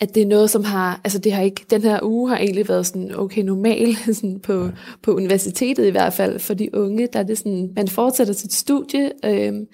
at 0.00 0.14
det 0.14 0.22
er 0.22 0.26
noget, 0.26 0.50
som 0.50 0.64
har, 0.64 1.00
altså 1.04 1.18
det 1.18 1.32
har 1.32 1.42
ikke, 1.42 1.64
den 1.70 1.82
her 1.82 2.00
uge 2.02 2.28
har 2.28 2.38
egentlig 2.38 2.68
været 2.68 2.86
sådan 2.86 3.14
okay 3.14 3.42
normal 3.42 3.96
sådan 4.14 4.40
på, 4.40 4.64
ja. 4.64 4.70
på 5.02 5.14
universitetet 5.14 5.86
i 5.86 5.90
hvert 5.90 6.12
fald. 6.12 6.38
For 6.38 6.54
de 6.54 6.74
unge, 6.74 7.08
der 7.12 7.18
er 7.18 7.22
det 7.22 7.38
sådan, 7.38 7.72
man 7.76 7.88
fortsætter 7.88 8.34
sit 8.34 8.52
studie, 8.52 9.12
øhm, 9.24 9.66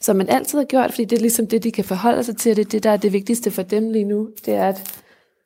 som 0.00 0.16
man 0.16 0.28
altid 0.28 0.58
har 0.58 0.64
gjort, 0.64 0.90
fordi 0.90 1.04
det 1.04 1.16
er 1.16 1.20
ligesom 1.20 1.46
det, 1.46 1.62
de 1.62 1.70
kan 1.72 1.84
forholde 1.84 2.24
sig 2.24 2.36
til, 2.36 2.56
det 2.56 2.72
det, 2.72 2.82
der 2.82 2.90
er 2.90 2.96
det 2.96 3.12
vigtigste 3.12 3.50
for 3.50 3.62
dem 3.62 3.90
lige 3.90 4.04
nu. 4.04 4.28
Det 4.46 4.54
er, 4.54 4.68
at 4.68 5.00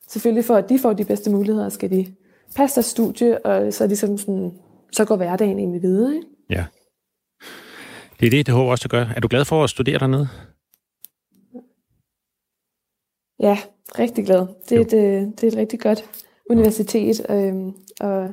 selvfølgelig 0.09 0.45
for, 0.45 0.55
at 0.55 0.69
de 0.69 0.79
får 0.79 0.93
de 0.93 1.05
bedste 1.05 1.31
muligheder, 1.31 1.69
skal 1.69 1.91
de 1.91 2.07
passe 2.57 2.75
deres 2.75 2.87
studie, 2.87 3.47
og 3.47 3.73
så, 3.73 3.87
ligesom 3.87 4.19
sådan, 4.19 4.53
så 4.93 5.05
går 5.05 5.17
hverdagen 5.17 5.59
egentlig 5.59 5.83
videre. 5.83 6.15
Ikke? 6.15 6.27
Ja. 6.51 6.65
Det 8.21 8.27
er 8.27 8.31
det, 8.31 8.47
det 8.47 8.55
håber 8.55 8.71
også, 8.71 8.85
at 8.87 8.91
gøre. 8.91 9.09
Er 9.17 9.21
du 9.21 9.29
glad 9.29 9.45
for 9.45 9.65
at 9.65 9.71
studere 9.71 9.99
dernede? 9.99 10.29
Ja, 13.41 13.59
rigtig 13.99 14.27
glad. 14.27 14.47
Det 14.69 14.77
er, 14.77 14.81
et, 14.81 14.93
øh, 14.93 15.23
det 15.23 15.45
er 15.45 15.49
et 15.49 15.57
rigtig 15.57 15.81
godt 15.81 16.05
universitet, 16.51 17.27
øhm, 17.31 17.73
og 18.01 18.31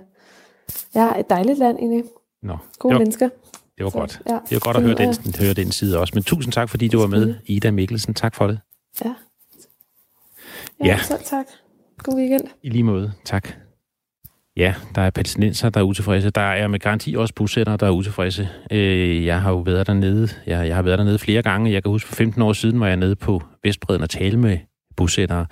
ja, 0.95 1.19
et 1.19 1.29
dejligt 1.29 1.59
land 1.59 1.77
egentlig. 1.79 2.03
Nå. 2.43 2.57
Gode 2.79 2.93
var, 2.93 2.99
mennesker. 2.99 3.29
Det 3.77 3.83
var 3.83 3.89
så, 3.89 3.97
godt. 3.97 4.21
Ja, 4.29 4.33
det 4.33 4.51
var 4.51 4.59
godt 4.59 4.77
at 4.77 4.83
høre 4.83 4.95
den, 4.95 5.35
høre 5.39 5.53
den 5.53 5.71
side 5.71 5.99
også. 5.99 6.11
Men 6.15 6.23
tusind 6.23 6.53
tak, 6.53 6.69
fordi 6.69 6.87
du 6.87 6.99
var 6.99 7.07
med, 7.07 7.35
Ida 7.45 7.71
Mikkelsen. 7.71 8.13
Tak 8.13 8.35
for 8.35 8.47
det. 8.47 8.59
Ja. 9.05 9.15
Ja, 10.79 10.85
ja. 10.85 10.99
selv 11.03 11.23
tak. 11.25 11.45
God 11.97 12.15
weekend. 12.15 12.47
I 12.63 12.69
lige 12.69 12.83
måde. 12.83 13.13
Tak. 13.25 13.64
Ja, 14.57 14.75
der 14.95 15.01
er 15.01 15.09
palæstinenser, 15.09 15.69
der 15.69 15.79
er 15.79 15.83
utilfredse. 15.83 16.29
Der 16.29 16.41
er 16.41 16.67
med 16.67 16.79
garanti 16.79 17.15
også 17.15 17.33
bosættere, 17.33 17.77
der 17.77 17.87
er 17.87 17.91
utilfredse. 17.91 18.49
Øh, 18.71 19.25
jeg 19.25 19.41
har 19.41 19.51
jo 19.51 19.57
været 19.57 19.87
dernede. 19.87 20.29
Jeg, 20.45 20.67
jeg 20.67 20.75
har 20.75 20.81
været 20.81 20.97
dernede 20.99 21.19
flere 21.19 21.41
gange. 21.41 21.71
Jeg 21.71 21.83
kan 21.83 21.89
huske, 21.89 22.07
for 22.07 22.15
15 22.15 22.41
år 22.41 22.53
siden 22.53 22.79
var 22.79 22.87
jeg 22.87 22.97
nede 22.97 23.15
på 23.15 23.43
Vestbreden 23.63 24.01
og 24.01 24.09
tale 24.09 24.39
med 24.39 24.57
bosættere. 24.97 25.45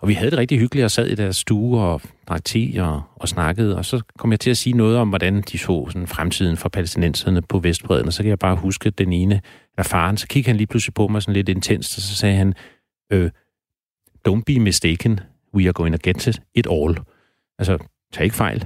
Og 0.00 0.08
vi 0.08 0.14
havde 0.14 0.30
det 0.30 0.38
rigtig 0.38 0.58
hyggeligt 0.58 0.84
og 0.84 0.90
sad 0.90 1.06
i 1.06 1.14
deres 1.14 1.36
stue 1.36 1.80
og 1.80 2.00
drak 2.28 2.44
te 2.44 2.72
og, 2.78 3.02
og 3.16 3.28
snakkede. 3.28 3.76
Og 3.76 3.84
så 3.84 4.02
kom 4.18 4.30
jeg 4.30 4.40
til 4.40 4.50
at 4.50 4.56
sige 4.56 4.76
noget 4.76 4.96
om, 4.96 5.08
hvordan 5.08 5.40
de 5.40 5.58
så 5.58 5.86
sådan, 5.90 6.06
fremtiden 6.06 6.56
for 6.56 6.68
palæstinenserne 6.68 7.42
på 7.42 7.58
Vestbreden. 7.58 8.06
Og 8.06 8.12
så 8.12 8.22
kan 8.22 8.30
jeg 8.30 8.38
bare 8.38 8.56
huske 8.56 8.90
den 8.90 9.12
ene 9.12 9.40
af 9.78 9.86
faren. 9.86 10.16
Så 10.16 10.26
kiggede 10.26 10.50
han 10.50 10.56
lige 10.56 10.66
pludselig 10.66 10.94
på 10.94 11.08
mig 11.08 11.22
sådan 11.22 11.34
lidt 11.34 11.48
intenst, 11.48 11.98
og 11.98 12.02
så 12.02 12.16
sagde 12.16 12.36
han, 12.36 12.54
øh, 13.12 13.30
don't 14.28 14.42
be 14.46 14.58
mistaken, 14.58 15.20
we 15.54 15.64
are 15.64 15.72
going 15.72 15.94
to 15.94 16.10
get 16.10 16.40
it 16.54 16.66
all. 16.70 16.98
Altså, 17.58 17.78
tag 18.16 18.24
ikke 18.24 18.36
fejl, 18.36 18.64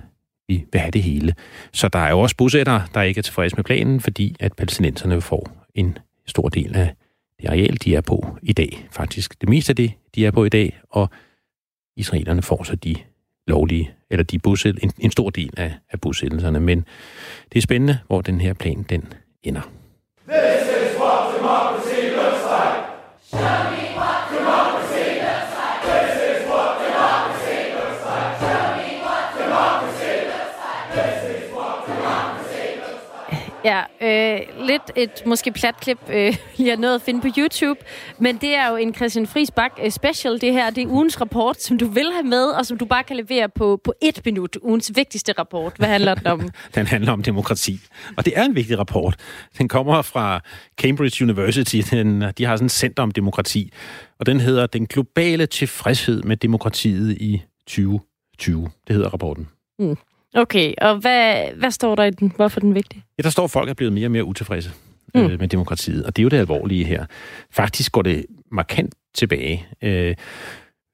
vi 0.48 0.64
vil 0.72 0.80
have 0.80 0.90
det 0.90 1.02
hele. 1.02 1.34
Så 1.72 1.88
der 1.88 1.98
er 1.98 2.10
jo 2.10 2.20
også 2.20 2.36
bosættere, 2.36 2.86
der 2.94 3.02
ikke 3.02 3.18
er 3.18 3.22
tilfredse 3.22 3.56
med 3.56 3.64
planen, 3.64 4.00
fordi 4.00 4.36
at 4.40 4.52
palæstinenserne 4.52 5.20
får 5.20 5.50
en 5.74 5.98
stor 6.26 6.48
del 6.48 6.76
af 6.76 6.94
det 7.40 7.48
areal, 7.48 7.76
de 7.84 7.94
er 7.94 8.00
på 8.00 8.36
i 8.42 8.52
dag. 8.52 8.88
Faktisk 8.90 9.40
det 9.40 9.48
meste 9.48 9.70
af 9.70 9.76
det, 9.76 9.92
de 10.14 10.26
er 10.26 10.30
på 10.30 10.44
i 10.44 10.48
dag, 10.48 10.80
og 10.90 11.10
israelerne 11.96 12.42
får 12.42 12.62
så 12.62 12.76
de 12.76 12.96
lovlige, 13.46 13.90
eller 14.10 14.24
de 14.24 14.38
bosæt, 14.38 14.78
en, 14.82 14.92
en 14.98 15.10
stor 15.10 15.30
del 15.30 15.50
af, 15.56 15.74
af 15.90 16.00
bosættelserne. 16.00 16.60
Men 16.60 16.84
det 17.52 17.58
er 17.58 17.62
spændende, 17.62 17.98
hvor 18.06 18.20
den 18.20 18.40
her 18.40 18.52
plan 18.52 18.86
den 18.88 19.12
ender. 19.42 19.70
This 20.28 20.69
Ja, 33.64 33.82
øh, 34.02 34.66
lidt 34.66 34.82
et 34.96 35.22
måske 35.26 35.52
plat 35.52 35.76
klip, 35.80 35.98
øh, 36.12 36.36
jeg 36.68 36.76
nået 36.76 36.94
at 36.94 37.02
finde 37.02 37.20
på 37.20 37.28
YouTube, 37.38 37.80
men 38.18 38.36
det 38.36 38.54
er 38.54 38.70
jo 38.70 38.76
en 38.76 38.94
Christian 38.94 39.26
Friis 39.26 39.50
Bak 39.50 39.72
øh, 39.84 39.90
special, 39.90 40.40
det 40.40 40.52
her. 40.52 40.70
Det 40.70 40.82
er 40.82 40.88
ugens 40.88 41.20
rapport, 41.20 41.62
som 41.62 41.78
du 41.78 41.86
vil 41.86 42.12
have 42.12 42.22
med, 42.22 42.44
og 42.44 42.66
som 42.66 42.78
du 42.78 42.84
bare 42.84 43.04
kan 43.04 43.16
levere 43.16 43.48
på, 43.48 43.80
på 43.84 43.92
et 44.02 44.20
minut. 44.24 44.58
Ugens 44.62 44.92
vigtigste 44.94 45.32
rapport. 45.32 45.72
Hvad 45.76 45.88
handler 45.88 46.14
den 46.14 46.26
om? 46.26 46.50
den 46.74 46.86
handler 46.86 47.12
om 47.12 47.22
demokrati, 47.22 47.80
og 48.16 48.24
det 48.24 48.32
er 48.36 48.44
en 48.44 48.54
vigtig 48.54 48.78
rapport. 48.78 49.16
Den 49.58 49.68
kommer 49.68 50.02
fra 50.02 50.40
Cambridge 50.80 51.24
University. 51.24 51.76
Den, 51.90 52.24
de 52.38 52.44
har 52.44 52.56
sådan 52.56 52.66
et 52.66 52.72
center 52.72 53.02
om 53.02 53.10
demokrati, 53.10 53.72
og 54.18 54.26
den 54.26 54.40
hedder 54.40 54.66
Den 54.66 54.86
globale 54.86 55.46
tilfredshed 55.46 56.22
med 56.22 56.36
demokratiet 56.36 57.16
i 57.16 57.42
2020. 57.66 58.70
Det 58.86 58.96
hedder 58.96 59.08
rapporten. 59.08 59.48
Mm. 59.78 59.96
Okay, 60.34 60.74
og 60.78 60.96
hvad, 60.96 61.44
hvad 61.56 61.70
står 61.70 61.94
der 61.94 62.04
i 62.04 62.10
den? 62.10 62.32
Hvorfor 62.36 62.58
er 62.58 62.60
den 62.60 62.74
vigtig? 62.74 63.04
Ja, 63.18 63.22
der 63.22 63.30
står, 63.30 63.44
at 63.44 63.50
folk 63.50 63.70
er 63.70 63.74
blevet 63.74 63.92
mere 63.92 64.06
og 64.06 64.10
mere 64.10 64.24
utilfredse 64.24 64.70
mm. 65.14 65.20
øh, 65.20 65.40
med 65.40 65.48
demokratiet, 65.48 66.04
og 66.04 66.16
det 66.16 66.22
er 66.22 66.24
jo 66.24 66.28
det 66.28 66.36
alvorlige 66.36 66.84
her. 66.84 67.06
Faktisk 67.50 67.92
går 67.92 68.02
det 68.02 68.26
markant 68.52 68.94
tilbage. 69.14 69.66
Øh, 69.82 70.16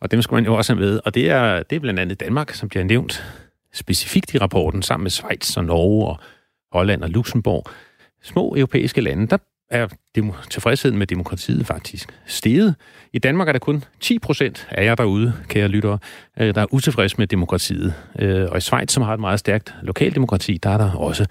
og 0.00 0.10
dem 0.10 0.22
skal 0.22 0.34
man 0.34 0.44
jo 0.44 0.54
også 0.54 0.74
have 0.74 0.80
med. 0.80 1.00
Og 1.04 1.14
det 1.14 1.30
er, 1.30 1.62
det 1.62 1.76
er 1.76 1.80
blandt 1.80 2.00
andet 2.00 2.20
Danmark, 2.20 2.52
som 2.52 2.68
bliver 2.68 2.84
nævnt 2.84 3.24
specifikt 3.74 4.34
i 4.34 4.38
rapporten, 4.38 4.82
sammen 4.82 5.04
med 5.04 5.10
Schweiz 5.10 5.56
og 5.56 5.64
Norge 5.64 6.06
og 6.06 6.20
Holland 6.72 7.02
og 7.02 7.10
Luxembourg. 7.10 7.66
Små 8.22 8.54
europæiske 8.56 9.00
lande, 9.00 9.26
der 9.26 9.36
er 9.70 9.88
tilfredsheden 10.50 10.98
med 10.98 11.06
demokratiet 11.06 11.66
faktisk 11.66 12.08
steget. 12.26 12.74
I 13.12 13.18
Danmark 13.18 13.48
er 13.48 13.52
der 13.52 13.58
kun 13.58 13.84
10 14.00 14.18
procent 14.18 14.68
af 14.70 14.84
jer 14.84 14.94
derude, 14.94 15.32
kære 15.48 15.68
lyttere, 15.68 15.98
øh, 16.40 16.54
der 16.54 16.60
er 16.60 16.66
utilfredse 16.70 17.16
med 17.18 17.26
demokratiet. 17.26 17.94
Øh, 18.18 18.50
og 18.50 18.56
i 18.56 18.60
Schweiz, 18.60 18.90
som 18.90 19.02
har 19.02 19.14
et 19.14 19.20
meget 19.20 19.38
stærkt 19.38 19.74
lokaldemokrati, 19.82 20.58
der 20.62 20.70
er 20.70 20.78
der 20.78 20.92
også 20.92 21.26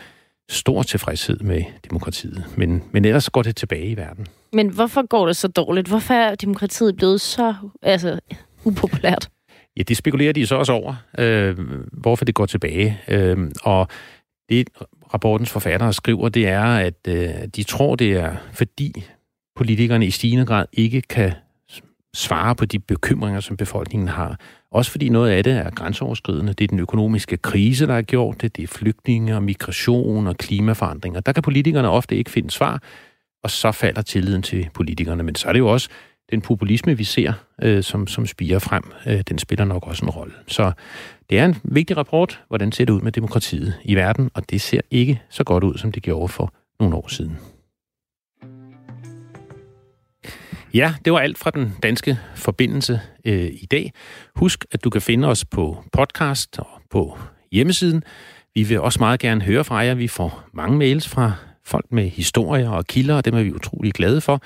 stor 0.49 0.83
tilfredshed 0.83 1.39
med 1.39 1.63
demokratiet. 1.89 2.45
Men, 2.57 2.83
men 2.91 3.05
ellers 3.05 3.29
går 3.29 3.43
det 3.43 3.55
tilbage 3.55 3.87
i 3.87 3.97
verden. 3.97 4.27
Men 4.53 4.69
hvorfor 4.69 5.07
går 5.07 5.25
det 5.25 5.35
så 5.35 5.47
dårligt? 5.47 5.87
Hvorfor 5.87 6.13
er 6.13 6.35
demokratiet 6.35 6.95
blevet 6.95 7.21
så 7.21 7.55
altså, 7.81 8.19
upopulært? 8.65 9.29
Ja, 9.77 9.83
det 9.83 9.97
spekulerer 9.97 10.33
de 10.33 10.47
så 10.47 10.55
også 10.55 10.73
over, 10.73 10.95
øh, 11.17 11.57
hvorfor 11.91 12.25
det 12.25 12.35
går 12.35 12.45
tilbage. 12.45 13.01
Øh, 13.07 13.37
og 13.63 13.87
det 14.49 14.69
rapportens 15.13 15.49
forfattere 15.49 15.93
skriver, 15.93 16.29
det 16.29 16.47
er, 16.47 16.65
at 16.65 17.07
øh, 17.07 17.29
de 17.55 17.63
tror, 17.63 17.95
det 17.95 18.13
er 18.13 18.35
fordi 18.53 19.03
politikerne 19.55 20.05
i 20.05 20.11
stigende 20.11 20.45
grad 20.45 20.65
ikke 20.73 21.01
kan 21.01 21.33
svare 22.15 22.55
på 22.55 22.65
de 22.65 22.79
bekymringer, 22.79 23.39
som 23.39 23.57
befolkningen 23.57 24.07
har. 24.07 24.39
Også 24.71 24.91
fordi 24.91 25.09
noget 25.09 25.31
af 25.31 25.43
det 25.43 25.53
er 25.53 25.69
grænseoverskridende. 25.69 26.53
Det 26.53 26.63
er 26.63 26.67
den 26.67 26.79
økonomiske 26.79 27.37
krise, 27.37 27.87
der 27.87 27.93
har 27.93 28.01
gjort 28.01 28.41
det. 28.41 28.55
Det 28.55 28.63
er 28.63 28.67
flygtninge 28.67 29.35
og 29.35 29.43
migration 29.43 30.27
og 30.27 30.37
klimaforandringer. 30.37 31.19
Der 31.19 31.31
kan 31.31 31.43
politikerne 31.43 31.89
ofte 31.89 32.15
ikke 32.15 32.31
finde 32.31 32.51
svar, 32.51 32.83
og 33.43 33.51
så 33.51 33.71
falder 33.71 34.01
tilliden 34.01 34.41
til 34.41 34.69
politikerne. 34.73 35.23
Men 35.23 35.35
så 35.35 35.47
er 35.47 35.53
det 35.53 35.59
jo 35.59 35.67
også 35.67 35.89
den 36.31 36.41
populisme, 36.41 36.97
vi 36.97 37.03
ser, 37.03 37.33
øh, 37.61 37.83
som, 37.83 38.07
som 38.07 38.25
spiger 38.25 38.59
frem, 38.59 38.83
øh, 39.07 39.21
den 39.29 39.39
spiller 39.39 39.65
nok 39.65 39.87
også 39.87 40.05
en 40.05 40.09
rolle. 40.09 40.33
Så 40.47 40.71
det 41.29 41.39
er 41.39 41.45
en 41.45 41.55
vigtig 41.63 41.97
rapport, 41.97 42.41
hvordan 42.47 42.71
ser 42.71 42.85
det 42.85 42.93
ud 42.93 43.01
med 43.01 43.11
demokratiet 43.11 43.73
i 43.83 43.95
verden, 43.95 44.29
og 44.33 44.49
det 44.49 44.61
ser 44.61 44.81
ikke 44.91 45.21
så 45.29 45.43
godt 45.43 45.63
ud, 45.63 45.77
som 45.77 45.91
det 45.91 46.03
gjorde 46.03 46.27
for 46.27 46.53
nogle 46.79 46.95
år 46.95 47.07
siden. 47.07 47.37
Ja, 50.73 50.93
det 51.05 51.13
var 51.13 51.19
alt 51.19 51.37
fra 51.37 51.49
den 51.49 51.73
danske 51.83 52.19
forbindelse 52.35 53.01
øh, 53.25 53.49
i 53.61 53.65
dag. 53.71 53.93
Husk, 54.35 54.65
at 54.71 54.83
du 54.83 54.89
kan 54.89 55.01
finde 55.01 55.27
os 55.27 55.45
på 55.45 55.83
podcast 55.91 56.59
og 56.59 56.81
på 56.89 57.17
hjemmesiden. 57.51 58.03
Vi 58.55 58.63
vil 58.63 58.81
også 58.81 58.99
meget 58.99 59.19
gerne 59.19 59.41
høre 59.41 59.63
fra 59.63 59.75
jer. 59.75 59.93
Vi 59.93 60.07
får 60.07 60.43
mange 60.53 60.77
mails 60.77 61.07
fra 61.07 61.33
folk 61.65 61.85
med 61.91 62.09
historier 62.09 62.69
og 62.69 62.85
kilder, 62.85 63.15
og 63.15 63.25
dem 63.25 63.33
er 63.33 63.43
vi 63.43 63.53
utrolig 63.53 63.93
glade 63.93 64.21
for. 64.21 64.41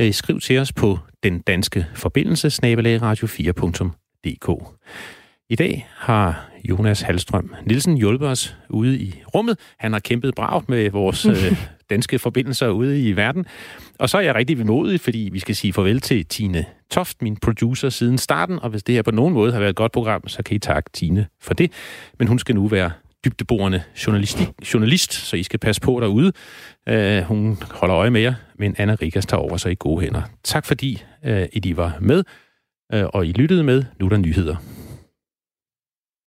Øh, 0.00 0.12
skriv 0.12 0.40
til 0.40 0.58
os 0.58 0.72
på 0.72 0.98
den 1.22 1.40
danske 1.40 1.86
forbindelse, 1.94 2.48
radio4.dk. 2.48 4.48
I 5.52 5.54
dag 5.54 5.88
har 5.96 6.50
Jonas 6.68 7.00
Halstrøm 7.00 7.54
Nielsen 7.66 7.96
hjulpet 7.96 8.28
os 8.28 8.56
ude 8.68 8.98
i 8.98 9.22
rummet. 9.34 9.58
Han 9.78 9.92
har 9.92 10.00
kæmpet 10.00 10.34
bravt 10.34 10.68
med 10.68 10.90
vores 10.90 11.26
øh, 11.26 11.56
danske 11.90 12.18
forbindelser 12.18 12.68
ude 12.68 13.08
i 13.08 13.16
verden. 13.16 13.46
Og 13.98 14.10
så 14.10 14.18
er 14.18 14.22
jeg 14.22 14.34
rigtig 14.34 14.58
vemodig, 14.58 15.00
fordi 15.00 15.28
vi 15.32 15.38
skal 15.38 15.56
sige 15.56 15.72
farvel 15.72 16.00
til 16.00 16.26
Tine 16.26 16.64
Toft, 16.90 17.22
min 17.22 17.36
producer 17.36 17.88
siden 17.88 18.18
starten. 18.18 18.58
Og 18.58 18.70
hvis 18.70 18.82
det 18.82 18.94
her 18.94 19.02
på 19.02 19.10
nogen 19.10 19.34
måde 19.34 19.52
har 19.52 19.58
været 19.58 19.70
et 19.70 19.76
godt 19.76 19.92
program, 19.92 20.28
så 20.28 20.42
kan 20.42 20.56
I 20.56 20.58
takke 20.58 20.90
Tine 20.92 21.26
for 21.40 21.54
det. 21.54 21.72
Men 22.18 22.28
hun 22.28 22.38
skal 22.38 22.54
nu 22.54 22.66
være 22.66 22.90
dybdeborende 23.24 23.82
journalist, 24.72 25.12
så 25.12 25.36
I 25.36 25.42
skal 25.42 25.58
passe 25.58 25.80
på 25.80 26.00
derude. 26.00 26.32
Uh, 26.90 27.26
hun 27.28 27.58
holder 27.70 27.96
øje 27.96 28.10
med 28.10 28.20
jer, 28.20 28.34
men 28.58 28.74
Anna 28.78 28.96
Rikas 29.02 29.26
tager 29.26 29.40
over 29.40 29.56
sig 29.56 29.72
i 29.72 29.76
gode 29.78 30.00
hænder. 30.00 30.22
Tak 30.44 30.66
fordi 30.66 31.02
uh, 31.28 31.42
I 31.52 31.76
var 31.76 31.96
med, 32.00 32.24
uh, 32.94 33.00
og 33.02 33.26
I 33.26 33.32
lyttede 33.32 33.62
med. 33.62 33.84
Nu 34.00 34.06
er 34.06 34.10
der 34.10 34.16
nyheder. 34.16 34.56